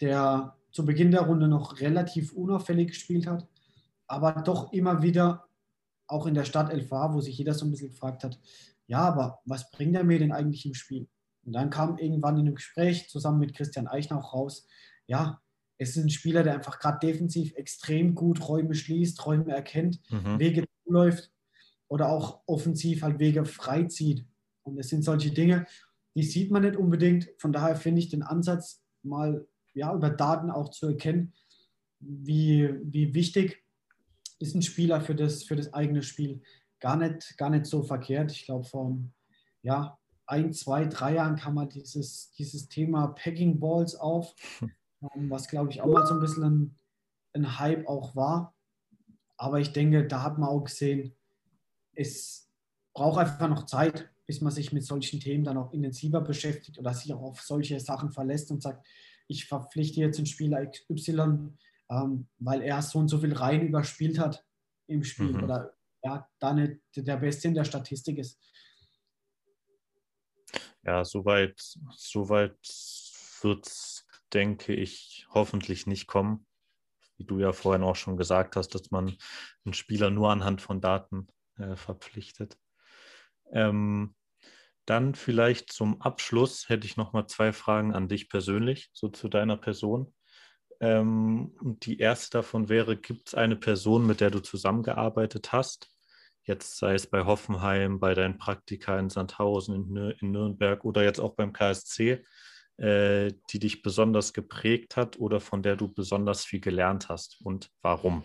der 0.00 0.56
zu 0.72 0.84
Beginn 0.84 1.10
der 1.10 1.22
Runde 1.22 1.48
noch 1.48 1.80
relativ 1.80 2.32
unauffällig 2.32 2.88
gespielt 2.88 3.26
hat, 3.26 3.46
aber 4.06 4.32
doch 4.42 4.72
immer 4.72 5.02
wieder 5.02 5.46
auch 6.06 6.26
in 6.26 6.34
der 6.34 6.44
Stadt 6.44 6.70
Elf 6.70 6.90
war, 6.90 7.14
wo 7.14 7.20
sich 7.20 7.38
jeder 7.38 7.54
so 7.54 7.64
ein 7.64 7.70
bisschen 7.70 7.90
gefragt 7.90 8.24
hat, 8.24 8.38
ja, 8.92 8.98
aber 8.98 9.40
was 9.46 9.70
bringt 9.70 9.96
er 9.96 10.04
mir 10.04 10.18
denn 10.18 10.32
eigentlich 10.32 10.66
im 10.66 10.74
Spiel? 10.74 11.08
Und 11.44 11.54
dann 11.54 11.70
kam 11.70 11.96
irgendwann 11.96 12.36
in 12.36 12.42
einem 12.42 12.56
Gespräch 12.56 13.08
zusammen 13.08 13.38
mit 13.38 13.54
Christian 13.54 13.88
Eichner 13.88 14.18
auch 14.18 14.34
raus, 14.34 14.66
ja, 15.06 15.40
es 15.78 15.96
ist 15.96 16.04
ein 16.04 16.10
Spieler, 16.10 16.42
der 16.42 16.52
einfach 16.52 16.78
gerade 16.78 16.98
defensiv 16.98 17.54
extrem 17.54 18.14
gut 18.14 18.46
Räume 18.46 18.74
schließt, 18.74 19.24
Räume 19.24 19.50
erkennt, 19.54 19.98
mhm. 20.10 20.38
Wege 20.38 20.66
zuläuft 20.84 21.32
oder 21.88 22.10
auch 22.10 22.42
offensiv 22.46 23.02
halt 23.02 23.18
Wege 23.18 23.46
freizieht. 23.46 24.26
Und 24.62 24.78
es 24.78 24.90
sind 24.90 25.04
solche 25.04 25.30
Dinge, 25.30 25.64
die 26.14 26.22
sieht 26.22 26.50
man 26.50 26.62
nicht 26.62 26.76
unbedingt. 26.76 27.30
Von 27.38 27.50
daher 27.54 27.76
finde 27.76 28.00
ich 28.00 28.10
den 28.10 28.22
Ansatz 28.22 28.82
mal 29.02 29.48
ja, 29.72 29.94
über 29.94 30.10
Daten 30.10 30.50
auch 30.50 30.68
zu 30.68 30.88
erkennen, 30.88 31.32
wie, 31.98 32.68
wie 32.82 33.14
wichtig 33.14 33.64
ist 34.38 34.54
ein 34.54 34.60
Spieler 34.60 35.00
für 35.00 35.14
das, 35.14 35.44
für 35.44 35.56
das 35.56 35.72
eigene 35.72 36.02
Spiel. 36.02 36.42
Gar 36.82 36.96
nicht, 36.96 37.38
gar 37.38 37.48
nicht 37.48 37.66
so 37.66 37.84
verkehrt. 37.84 38.32
Ich 38.32 38.44
glaube, 38.44 38.64
vor 38.64 38.98
ja, 39.62 40.00
ein, 40.26 40.52
zwei, 40.52 40.84
drei 40.86 41.14
Jahren 41.14 41.36
kam 41.36 41.54
mal 41.54 41.68
dieses, 41.68 42.32
dieses 42.32 42.68
Thema 42.68 43.06
Packing 43.08 43.60
Balls 43.60 43.94
auf. 43.94 44.34
Ähm, 45.16 45.28
was 45.28 45.48
glaube 45.48 45.68
ich 45.68 45.80
auch 45.80 45.88
mal 45.88 46.06
so 46.06 46.14
ein 46.14 46.20
bisschen 46.20 46.44
ein, 46.44 46.76
ein 47.32 47.58
Hype 47.58 47.88
auch 47.88 48.14
war. 48.14 48.54
Aber 49.36 49.58
ich 49.58 49.72
denke, 49.72 50.06
da 50.06 50.22
hat 50.22 50.38
man 50.38 50.48
auch 50.48 50.62
gesehen, 50.62 51.16
es 51.92 52.48
braucht 52.94 53.18
einfach 53.18 53.48
noch 53.48 53.66
Zeit, 53.66 54.08
bis 54.26 54.40
man 54.40 54.52
sich 54.52 54.72
mit 54.72 54.84
solchen 54.84 55.18
Themen 55.18 55.42
dann 55.42 55.56
auch 55.56 55.72
intensiver 55.72 56.20
beschäftigt 56.20 56.78
oder 56.78 56.94
sich 56.94 57.12
auch 57.12 57.22
auf 57.22 57.40
solche 57.40 57.80
Sachen 57.80 58.12
verlässt 58.12 58.52
und 58.52 58.62
sagt, 58.62 58.86
ich 59.26 59.46
verpflichte 59.46 59.98
jetzt 59.98 60.18
einen 60.18 60.26
Spieler 60.26 60.64
XY, 60.64 61.56
ähm, 61.90 62.28
weil 62.38 62.62
er 62.62 62.80
so 62.80 63.00
und 63.00 63.08
so 63.08 63.18
viel 63.18 63.32
rein 63.32 63.66
überspielt 63.66 64.20
hat 64.20 64.46
im 64.86 65.02
Spiel 65.02 65.32
mhm. 65.32 65.42
oder 65.42 65.74
ja, 66.02 66.28
da 66.38 66.52
nicht 66.52 66.80
der 66.94 67.16
Beste 67.16 67.48
in 67.48 67.54
der 67.54 67.64
Statistik 67.64 68.18
ist. 68.18 68.40
Ja, 70.84 71.04
soweit, 71.04 71.54
soweit 71.92 72.58
wird 73.42 73.66
es 73.66 74.02
denke 74.32 74.74
ich, 74.74 75.26
hoffentlich 75.30 75.86
nicht 75.86 76.06
kommen. 76.06 76.46
Wie 77.16 77.24
du 77.24 77.38
ja 77.38 77.52
vorhin 77.52 77.82
auch 77.82 77.96
schon 77.96 78.16
gesagt 78.16 78.56
hast, 78.56 78.74
dass 78.74 78.90
man 78.90 79.16
einen 79.64 79.74
Spieler 79.74 80.10
nur 80.10 80.30
anhand 80.30 80.62
von 80.62 80.80
Daten 80.80 81.28
äh, 81.58 81.76
verpflichtet. 81.76 82.58
Ähm, 83.52 84.14
dann 84.86 85.14
vielleicht 85.14 85.72
zum 85.72 86.00
Abschluss 86.00 86.68
hätte 86.68 86.86
ich 86.86 86.96
noch 86.96 87.12
mal 87.12 87.26
zwei 87.26 87.52
Fragen 87.52 87.94
an 87.94 88.08
dich 88.08 88.28
persönlich, 88.28 88.90
so 88.92 89.08
zu 89.08 89.28
deiner 89.28 89.56
Person. 89.56 90.12
Ähm, 90.80 91.54
die 91.60 91.98
erste 91.98 92.38
davon 92.38 92.68
wäre, 92.68 92.96
gibt 92.96 93.28
es 93.28 93.34
eine 93.34 93.56
Person, 93.56 94.06
mit 94.06 94.20
der 94.20 94.30
du 94.30 94.40
zusammengearbeitet 94.40 95.52
hast? 95.52 95.91
Jetzt 96.44 96.78
sei 96.78 96.94
es 96.94 97.06
bei 97.06 97.24
Hoffenheim, 97.24 98.00
bei 98.00 98.14
deinen 98.14 98.36
Praktika 98.36 98.98
in 98.98 99.10
Sandhausen, 99.10 99.74
in, 99.74 100.14
in 100.20 100.30
Nürnberg 100.32 100.84
oder 100.84 101.04
jetzt 101.04 101.20
auch 101.20 101.34
beim 101.34 101.52
KSC, 101.52 102.24
äh, 102.78 103.32
die 103.50 103.58
dich 103.58 103.82
besonders 103.82 104.32
geprägt 104.32 104.96
hat 104.96 105.18
oder 105.18 105.40
von 105.40 105.62
der 105.62 105.76
du 105.76 105.86
besonders 105.88 106.44
viel 106.44 106.60
gelernt 106.60 107.08
hast 107.08 107.40
und 107.44 107.70
warum? 107.82 108.24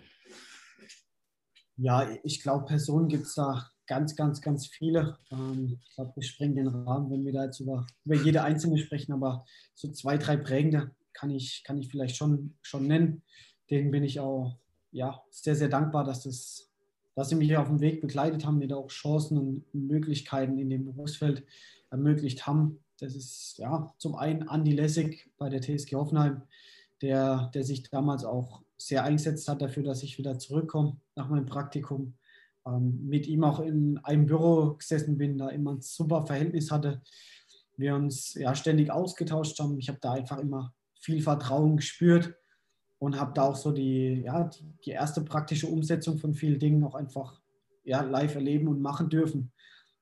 Ja, 1.75 2.09
ich 2.23 2.41
glaube, 2.41 2.65
Personen 2.65 3.07
gibt 3.07 3.27
es 3.27 3.35
da 3.35 3.69
ganz, 3.85 4.15
ganz, 4.15 4.41
ganz 4.41 4.67
viele. 4.67 5.19
Ähm, 5.31 5.79
ich 5.83 5.95
glaube, 5.95 6.13
wir 6.15 6.23
sprengen 6.23 6.55
den 6.55 6.67
Rahmen, 6.67 7.11
wenn 7.11 7.23
wir 7.23 7.33
da 7.33 7.45
jetzt 7.45 7.59
über, 7.59 7.85
über 8.03 8.15
jede 8.15 8.43
einzelne 8.43 8.79
sprechen, 8.79 9.13
aber 9.13 9.45
so 9.75 9.91
zwei, 9.91 10.17
drei 10.17 10.37
prägende 10.37 10.91
kann 11.13 11.29
ich, 11.29 11.63
kann 11.63 11.77
ich 11.77 11.89
vielleicht 11.89 12.15
schon, 12.15 12.57
schon 12.61 12.87
nennen. 12.87 13.23
Denen 13.69 13.91
bin 13.91 14.03
ich 14.03 14.19
auch 14.19 14.57
ja, 14.91 15.21
sehr, 15.29 15.55
sehr 15.55 15.69
dankbar, 15.69 16.03
dass, 16.03 16.23
das, 16.23 16.71
dass 17.17 17.29
sie 17.29 17.35
mich 17.35 17.57
auf 17.57 17.67
dem 17.67 17.81
Weg 17.81 17.99
begleitet 17.99 18.45
haben, 18.45 18.59
mir 18.59 18.67
da 18.67 18.75
auch 18.75 18.89
Chancen 18.89 19.39
und 19.39 19.73
Möglichkeiten 19.73 20.59
in 20.59 20.69
dem 20.69 20.85
Berufsfeld 20.85 21.43
ermöglicht 21.89 22.45
haben. 22.45 22.77
Das 22.99 23.15
ist 23.15 23.55
ja 23.57 23.91
zum 23.97 24.13
einen 24.13 24.47
Andi 24.47 24.71
Lessig 24.71 25.27
bei 25.39 25.49
der 25.49 25.59
TSG 25.59 25.95
Hoffenheim, 25.95 26.43
der, 27.01 27.49
der 27.55 27.63
sich 27.63 27.89
damals 27.89 28.23
auch 28.23 28.61
sehr 28.77 29.03
eingesetzt 29.03 29.47
hat 29.47 29.63
dafür, 29.63 29.81
dass 29.81 30.03
ich 30.03 30.19
wieder 30.19 30.37
zurückkomme 30.37 30.97
nach 31.15 31.27
meinem 31.27 31.47
Praktikum. 31.47 32.13
Ähm, 32.67 33.07
mit 33.07 33.25
ihm 33.25 33.43
auch 33.43 33.61
in 33.61 33.97
einem 34.03 34.27
Büro 34.27 34.75
gesessen 34.75 35.17
bin, 35.17 35.39
da 35.39 35.49
immer 35.49 35.71
ein 35.71 35.81
super 35.81 36.27
Verhältnis 36.27 36.69
hatte. 36.69 37.01
Wir 37.77 37.95
uns 37.95 38.35
ja 38.35 38.53
ständig 38.53 38.91
ausgetauscht 38.91 39.59
haben. 39.59 39.79
Ich 39.79 39.89
habe 39.89 39.97
da 39.99 40.11
einfach 40.11 40.37
immer 40.37 40.71
viel 40.99 41.23
Vertrauen 41.23 41.77
gespürt 41.77 42.35
und 42.99 43.19
habe 43.19 43.33
da 43.33 43.43
auch 43.43 43.55
so 43.55 43.71
die, 43.71 44.21
ja, 44.25 44.49
die, 44.85 44.91
erste 44.91 45.21
praktische 45.21 45.67
Umsetzung 45.67 46.17
von 46.17 46.33
vielen 46.33 46.59
Dingen 46.59 46.83
auch 46.83 46.95
einfach 46.95 47.39
ja, 47.83 48.01
live 48.01 48.35
erleben 48.35 48.67
und 48.67 48.81
machen 48.81 49.09
dürfen. 49.09 49.51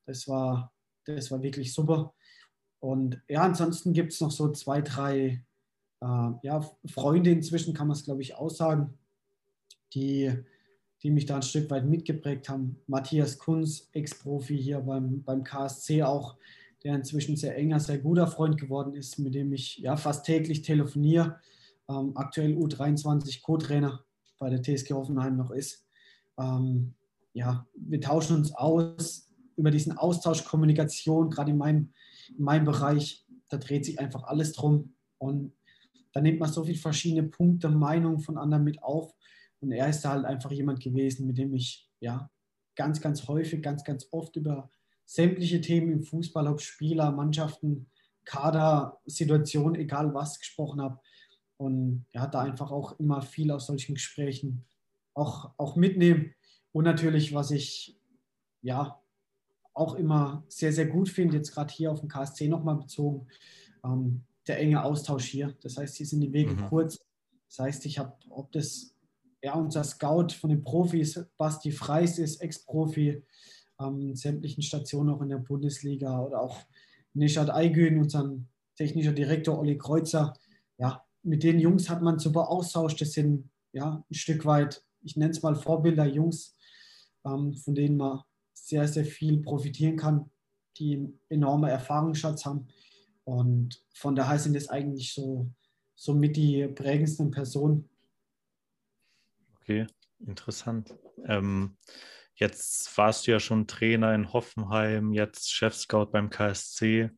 Das 0.06 0.28
war, 0.28 0.74
das 1.06 1.30
war 1.32 1.42
wirklich 1.44 1.74
super. 1.74 2.14
Und 2.80 3.22
ja, 3.28 3.42
ansonsten 3.42 3.94
gibt 3.94 4.14
es 4.14 4.22
noch 4.22 4.32
so 4.32 4.52
zwei, 4.52 4.82
drei 4.82 5.44
äh, 6.02 6.32
ja, 6.44 6.62
Freunde 6.86 7.32
inzwischen, 7.32 7.74
kann 7.74 7.88
man 7.88 7.98
es 7.98 8.06
glaube 8.06 8.22
ich 8.22 8.36
aussagen, 8.36 8.98
die, 9.94 10.32
die 11.04 11.12
mich 11.12 11.26
da 11.26 11.38
ein 11.38 11.42
Stück 11.42 11.70
weit 11.70 11.86
mitgeprägt 11.86 12.48
haben. 12.48 12.82
Matthias 12.88 13.38
Kunz, 13.38 13.90
Ex-Profi 13.92 14.58
hier 14.58 14.80
beim, 14.80 15.24
beim 15.24 15.44
KSC 15.44 16.04
auch, 16.04 16.38
der 16.84 16.96
inzwischen 16.96 17.36
sehr 17.36 17.58
enger, 17.58 17.80
sehr 17.80 17.98
guter 17.98 18.28
Freund 18.28 18.60
geworden 18.60 18.94
ist, 18.94 19.18
mit 19.20 19.34
dem 19.36 19.52
ich 19.52 19.78
ja 19.78 19.98
fast 19.98 20.26
täglich 20.26 20.62
telefoniere. 20.62 21.40
Ähm, 21.90 22.12
aktuell 22.16 22.54
U23 22.54 23.42
Co-Trainer 23.42 24.04
bei 24.40 24.50
der 24.50 24.62
TSG 24.62 24.94
Hoffenheim 24.94 25.38
noch 25.38 25.52
ist. 25.52 25.86
Ähm, 26.38 26.96
ja, 27.34 27.68
wir 27.76 28.02
tauschen 28.02 28.38
uns 28.38 28.54
aus 28.54 29.30
über 29.56 29.72
diesen 29.72 29.98
Austausch, 29.98 30.44
Kommunikation, 30.44 31.30
gerade 31.30 31.52
in 31.52 31.58
meinem 31.58 31.94
in 32.30 32.44
meinem 32.44 32.66
Bereich, 32.66 33.26
da 33.50 33.58
dreht 33.58 33.86
sich 33.86 34.00
einfach 34.00 34.24
alles 34.24 34.54
drum. 34.54 34.96
Und 35.18 35.54
da 36.14 36.22
nimmt 36.22 36.40
man 36.40 36.52
so 36.52 36.64
viele 36.64 36.78
verschiedene 36.78 37.28
Punkte, 37.28 37.70
Meinungen 37.70 38.20
von 38.20 38.38
anderen 38.38 38.64
mit 38.64 38.82
auf. 38.84 39.14
Und 39.60 39.72
er 39.72 39.90
ist 39.90 40.02
da 40.02 40.12
halt 40.12 40.26
einfach 40.26 40.52
jemand 40.52 40.82
gewesen, 40.82 41.28
mit 41.28 41.38
dem 41.38 41.54
ich 41.54 41.90
ja 42.00 42.30
ganz, 42.76 43.02
ganz 43.02 43.28
häufig, 43.28 43.62
ganz, 43.62 43.84
ganz 43.84 44.08
oft 44.12 44.36
über 44.36 44.70
sämtliche 45.06 45.62
Themen 45.62 45.92
im 45.92 46.04
Fußball, 46.04 46.48
ob 46.48 46.62
Spieler, 46.62 47.12
Mannschaften, 47.12 47.90
Kader, 48.26 49.00
Situation, 49.06 49.76
egal 49.76 50.14
was, 50.14 50.40
gesprochen 50.40 50.82
habe. 50.82 51.00
Und 51.58 52.06
er 52.12 52.22
hat 52.22 52.34
da 52.34 52.42
einfach 52.42 52.72
auch 52.72 53.00
immer 53.00 53.22
viel 53.22 53.52
aus 53.52 53.68
solchen 53.68 53.96
Gesprächen 53.96 54.66
auch, 55.14 55.52
auch 55.58 55.76
mitnehmen. 55.76 56.34
Und 56.72 56.84
natürlich, 56.84 57.34
was 57.34 57.52
ich 57.52 57.98
ja 58.62 59.00
auch 59.74 59.96
immer 59.96 60.44
sehr, 60.48 60.74
sehr 60.74 60.88
gut 60.88 61.10
finde, 61.10 61.38
jetzt 61.38 61.54
gerade 61.54 61.74
hier 61.74 61.92
auf 61.92 62.00
dem 62.00 62.10
KSC 62.10 62.48
nochmal 62.48 62.76
bezogen, 62.76 63.28
ähm, 63.84 64.24
der 64.48 64.60
enge 64.60 64.84
Austausch 64.84 65.26
hier. 65.26 65.56
Das 65.62 65.78
heißt, 65.78 65.96
hier 65.96 66.06
sind 66.06 66.22
die 66.22 66.34
Wege 66.34 66.54
mhm. 66.54 66.68
kurz. 66.68 67.00
Das 67.48 67.60
heißt, 67.60 67.86
ich 67.86 68.00
habe, 68.00 68.14
ob 68.30 68.52
das 68.52 68.96
ja, 69.46 69.54
unser 69.54 69.84
Scout 69.84 70.30
von 70.40 70.50
den 70.50 70.64
Profis, 70.64 71.24
Basti 71.38 71.72
Freis 71.72 72.18
ist 72.18 72.42
Ex-Profi, 72.42 73.24
ähm, 73.80 74.16
sämtlichen 74.16 74.64
Stationen 74.64 75.10
auch 75.12 75.22
in 75.22 75.30
der 75.30 75.38
Bundesliga 75.38 76.20
oder 76.20 76.42
auch 76.42 76.58
Nishat 77.14 77.50
Aygün, 77.50 78.00
unseren 78.00 78.48
technischer 78.76 79.14
Direktor 79.14 79.60
Olli 79.60 79.78
Kreuzer. 79.78 80.34
Ja, 80.78 81.06
mit 81.26 81.44
den 81.44 81.60
Jungs 81.60 81.90
hat 81.90 82.02
man 82.02 82.20
super 82.20 82.50
Austausch. 82.50 82.96
Das 82.96 83.14
sind 83.14 83.50
ja 83.74 84.04
ein 84.10 84.14
Stück 84.14 84.46
weit, 84.46 84.84
ich 85.02 85.18
nenne 85.18 85.32
es 85.32 85.42
mal 85.42 85.56
Vorbilder, 85.56 86.06
Jungs, 86.06 86.56
ähm, 87.26 87.54
von 87.54 87.76
denen 87.76 87.98
man 87.98 88.22
sehr, 88.54 88.88
sehr 88.88 89.06
viel 89.06 89.42
profitieren 89.42 89.98
kann, 89.98 90.32
die 90.78 90.96
einen 90.96 91.20
enormen 91.30 91.70
Erfahrungsschatz 91.70 92.46
haben. 92.46 92.68
Und 93.24 93.84
von 93.94 94.16
daher 94.16 94.40
sind 94.40 94.56
es 94.56 94.70
eigentlich 94.70 95.14
so, 95.14 95.52
so 95.96 96.14
mit 96.14 96.38
die 96.38 96.68
prägendsten 96.68 97.32
Personen. 97.32 97.90
Okay, 99.60 99.88
interessant. 100.20 100.96
Ähm, 101.26 101.76
jetzt 102.36 102.96
warst 102.98 103.26
du 103.26 103.32
ja 103.32 103.40
schon 103.40 103.66
Trainer 103.66 104.14
in 104.14 104.32
Hoffenheim, 104.32 105.12
jetzt 105.12 105.52
Chef-Scout 105.52 106.08
beim 106.12 106.30
KSC. 106.30 107.10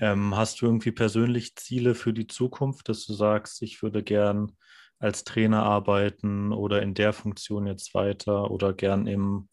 Ähm, 0.00 0.36
hast 0.36 0.60
du 0.60 0.66
irgendwie 0.66 0.92
persönlich 0.92 1.56
Ziele 1.56 1.94
für 1.94 2.12
die 2.12 2.26
Zukunft, 2.26 2.88
dass 2.88 3.04
du 3.06 3.14
sagst, 3.14 3.62
ich 3.62 3.82
würde 3.82 4.02
gern 4.02 4.52
als 4.98 5.24
Trainer 5.24 5.62
arbeiten 5.62 6.52
oder 6.52 6.82
in 6.82 6.94
der 6.94 7.12
Funktion 7.12 7.66
jetzt 7.66 7.94
weiter 7.94 8.50
oder 8.50 8.72
gern 8.72 9.06
im 9.06 9.48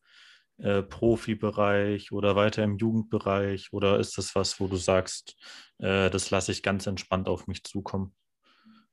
äh, 0.58 0.82
Profibereich 0.82 2.12
oder 2.12 2.36
weiter 2.36 2.64
im 2.64 2.78
Jugendbereich? 2.78 3.74
Oder 3.74 4.00
ist 4.00 4.18
das 4.18 4.36
was, 4.36 4.60
wo 4.60 4.68
du 4.68 4.78
sagst, 4.78 5.36
äh, 5.80 6.10
das 6.10 6.32
lasse 6.32 6.52
ich 6.52 6.64
ganz 6.64 6.88
entspannt 6.88 7.28
auf 7.28 7.48
mich 7.48 7.64
zukommen? 7.64 8.16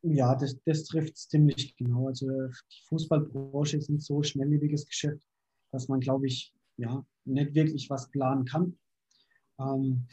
Ja, 0.03 0.35
das, 0.35 0.59
das 0.65 0.85
trifft 0.85 1.15
es 1.17 1.29
ziemlich 1.29 1.77
genau. 1.77 2.09
Also 2.09 2.27
die 2.27 2.83
Fußballbranche 2.89 3.77
ist 3.77 3.89
ein 3.89 4.01
so 4.01 4.23
schnelllebiges 4.23 4.87
Geschäft, 4.87 5.25
dass 5.71 5.89
man, 5.89 6.01
glaube 6.01 6.27
ich, 6.27 6.53
ja, 6.77 7.07
nicht 7.25 7.55
wirklich 7.55 7.89
was 7.89 8.11
planen 8.11 8.45
kann. 8.45 8.79
Ähm, 9.61 10.09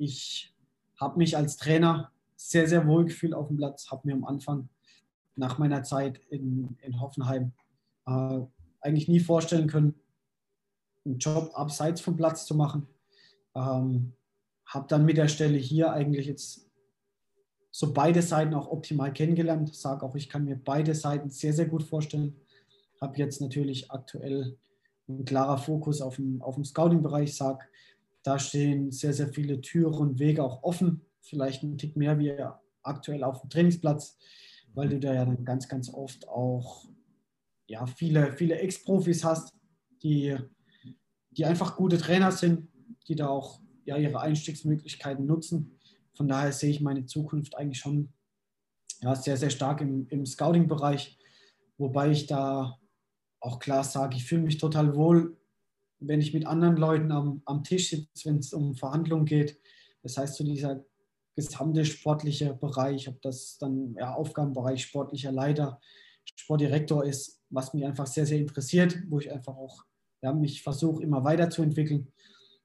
ich 0.00 0.54
habe 0.98 1.18
mich 1.18 1.36
als 1.36 1.56
Trainer 1.56 2.10
sehr, 2.36 2.66
sehr 2.66 2.86
wohl 2.86 3.04
gefühlt 3.04 3.34
auf 3.34 3.48
dem 3.48 3.58
Platz, 3.58 3.90
habe 3.90 4.08
mir 4.08 4.14
am 4.14 4.24
Anfang 4.24 4.70
nach 5.36 5.58
meiner 5.58 5.82
Zeit 5.82 6.18
in, 6.30 6.76
in 6.80 7.00
Hoffenheim 7.00 7.52
äh, 8.06 8.40
eigentlich 8.80 9.08
nie 9.08 9.20
vorstellen 9.20 9.68
können, 9.68 9.94
einen 11.04 11.18
Job 11.18 11.50
abseits 11.54 12.00
vom 12.00 12.16
Platz 12.16 12.46
zu 12.46 12.54
machen. 12.54 12.86
Ähm, 13.54 14.14
habe 14.64 14.86
dann 14.88 15.04
mit 15.04 15.18
der 15.18 15.28
Stelle 15.28 15.58
hier 15.58 15.92
eigentlich 15.92 16.26
jetzt 16.26 16.66
so 17.70 17.92
beide 17.92 18.22
Seiten 18.22 18.54
auch 18.54 18.68
optimal 18.68 19.12
kennengelernt. 19.12 19.74
Sage 19.74 20.04
auch, 20.04 20.14
ich 20.14 20.28
kann 20.28 20.44
mir 20.44 20.56
beide 20.56 20.94
Seiten 20.94 21.28
sehr, 21.30 21.52
sehr 21.52 21.66
gut 21.66 21.82
vorstellen. 21.82 22.36
Habe 23.00 23.18
jetzt 23.18 23.40
natürlich 23.40 23.90
aktuell 23.90 24.56
ein 25.08 25.24
klarer 25.24 25.58
Fokus 25.58 26.00
auf 26.00 26.16
dem, 26.16 26.40
auf 26.42 26.54
dem 26.54 26.64
Scouting-Bereich. 26.64 27.34
Sage, 27.34 27.64
da 28.22 28.38
stehen 28.38 28.90
sehr, 28.90 29.12
sehr 29.12 29.28
viele 29.28 29.60
Türen 29.60 29.94
und 29.94 30.18
Wege 30.18 30.44
auch 30.44 30.62
offen. 30.62 31.06
Vielleicht 31.20 31.62
ein 31.62 31.78
Tick 31.78 31.96
mehr 31.96 32.18
wie 32.18 32.34
aktuell 32.82 33.24
auf 33.24 33.40
dem 33.40 33.50
Trainingsplatz, 33.50 34.18
weil 34.74 34.88
du 34.88 34.98
da 34.98 35.14
ja 35.14 35.24
dann 35.24 35.44
ganz, 35.44 35.68
ganz 35.68 35.92
oft 35.92 36.28
auch 36.28 36.88
ja, 37.66 37.86
viele, 37.86 38.32
viele 38.32 38.58
Ex-Profis 38.58 39.24
hast, 39.24 39.52
die 40.02 40.36
die 41.30 41.44
einfach 41.44 41.76
gute 41.76 41.98
Trainer 41.98 42.32
sind, 42.32 42.68
die 43.08 43.14
da 43.14 43.28
auch 43.28 43.60
ja, 43.84 43.96
ihre 43.96 44.20
Einstiegsmöglichkeiten 44.20 45.26
nutzen. 45.26 45.78
Von 46.14 46.28
daher 46.28 46.52
sehe 46.52 46.70
ich 46.70 46.80
meine 46.80 47.06
Zukunft 47.06 47.56
eigentlich 47.56 47.78
schon 47.78 48.12
ja, 49.00 49.14
sehr, 49.14 49.36
sehr 49.36 49.50
stark 49.50 49.80
im, 49.80 50.06
im 50.08 50.26
Scouting-Bereich, 50.26 51.18
wobei 51.78 52.10
ich 52.10 52.26
da 52.26 52.78
auch 53.40 53.58
klar 53.58 53.84
sage, 53.84 54.16
ich 54.16 54.24
fühle 54.24 54.42
mich 54.42 54.58
total 54.58 54.94
wohl, 54.94 55.39
wenn 56.00 56.20
ich 56.20 56.34
mit 56.34 56.46
anderen 56.46 56.76
Leuten 56.76 57.12
am, 57.12 57.42
am 57.44 57.62
Tisch 57.62 57.90
sitze, 57.90 58.28
wenn 58.28 58.38
es 58.38 58.52
um 58.52 58.74
Verhandlungen 58.74 59.26
geht. 59.26 59.58
Das 60.02 60.16
heißt, 60.16 60.36
so 60.36 60.44
dieser 60.44 60.84
gesamte 61.36 61.84
sportliche 61.84 62.54
Bereich, 62.54 63.08
ob 63.08 63.20
das 63.22 63.58
dann 63.58 63.94
ja, 63.98 64.14
Aufgabenbereich 64.14 64.82
sportlicher 64.82 65.32
Leiter, 65.32 65.80
Sportdirektor 66.24 67.04
ist, 67.04 67.40
was 67.50 67.74
mich 67.74 67.84
einfach 67.84 68.06
sehr, 68.06 68.26
sehr 68.26 68.38
interessiert, 68.38 68.96
wo 69.08 69.18
ich 69.18 69.30
einfach 69.30 69.56
auch 69.56 69.84
ja, 70.22 70.32
mich 70.32 70.62
versuche 70.62 71.02
immer 71.02 71.24
weiterzuentwickeln. 71.24 72.12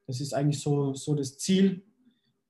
Das 0.08 0.22
ist 0.22 0.34
eigentlich 0.34 0.62
so, 0.62 0.94
so 0.94 1.16
das 1.16 1.38
Ziel. 1.38 1.84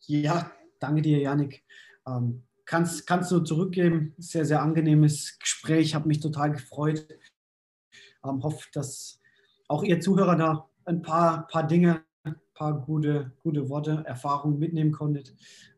Ja, 0.07 0.50
danke 0.80 1.03
dir, 1.03 1.18
Janik. 1.18 1.64
Ähm, 2.07 2.46
kannst, 2.64 3.07
kannst 3.07 3.30
du 3.30 3.40
zurückgeben. 3.40 4.14
Sehr, 4.16 4.46
sehr 4.46 4.62
angenehmes 4.62 5.38
Gespräch. 5.38 5.94
Habe 5.94 6.09
mich 6.09 6.20
total 6.20 6.53
gefreut. 6.53 7.07
Ähm, 8.24 8.42
hoffe, 8.42 8.68
dass 8.72 9.20
auch 9.68 9.82
ihr 9.82 10.00
Zuhörer 10.00 10.36
da 10.36 10.70
ein 10.85 11.03
paar, 11.03 11.47
paar 11.47 11.66
Dinge, 11.66 12.03
ein 12.24 12.37
paar 12.55 12.80
gute, 12.80 13.33
gute 13.43 13.68
Worte, 13.68 14.03
Erfahrungen 14.07 14.59
mitnehmen 14.59 14.93
konntet. 14.93 15.35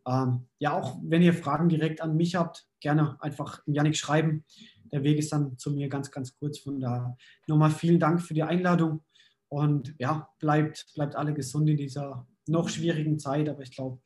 Ähm, 0.07 0.47
ja, 0.59 0.73
auch 0.73 0.99
wenn 1.03 1.23
ihr 1.23 1.35
Fragen 1.35 1.69
direkt 1.69 2.01
an 2.01 2.17
mich 2.17 2.35
habt, 2.35 2.67
gerne 2.81 3.17
einfach 3.21 3.63
Janik 3.67 3.97
schreiben. 3.97 4.45
Der 4.93 5.03
Weg 5.03 5.19
ist 5.19 5.33
dann 5.33 5.59
zu 5.59 5.73
mir 5.73 5.89
ganz, 5.89 6.11
ganz 6.11 6.37
kurz. 6.39 6.59
Von 6.59 6.81
da 6.81 7.17
nochmal 7.47 7.71
vielen 7.71 7.99
Dank 7.99 8.23
für 8.23 8.35
die 8.35 8.43
Einladung. 8.43 9.03
Und 9.49 9.95
ja, 9.99 10.29
bleibt, 10.39 10.87
bleibt 10.95 11.17
alle 11.17 11.35
gesund 11.35 11.69
in 11.69 11.77
dieser 11.77 12.27
noch 12.47 12.69
schwierigen 12.69 13.19
Zeit. 13.19 13.49
Aber 13.49 13.63
ich 13.63 13.75
glaube, 13.75 14.01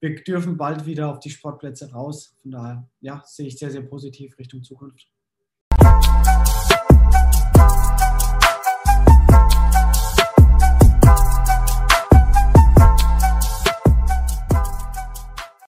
wir 0.00 0.14
dürfen 0.22 0.56
bald 0.56 0.86
wieder 0.86 1.10
auf 1.10 1.20
die 1.20 1.30
Sportplätze 1.30 1.92
raus. 1.92 2.36
Von 2.42 2.50
daher 2.50 2.90
ja, 3.00 3.22
sehe 3.24 3.46
ich 3.46 3.58
sehr, 3.58 3.70
sehr 3.70 3.82
positiv 3.82 4.38
Richtung 4.38 4.62
Zukunft. 4.62 5.13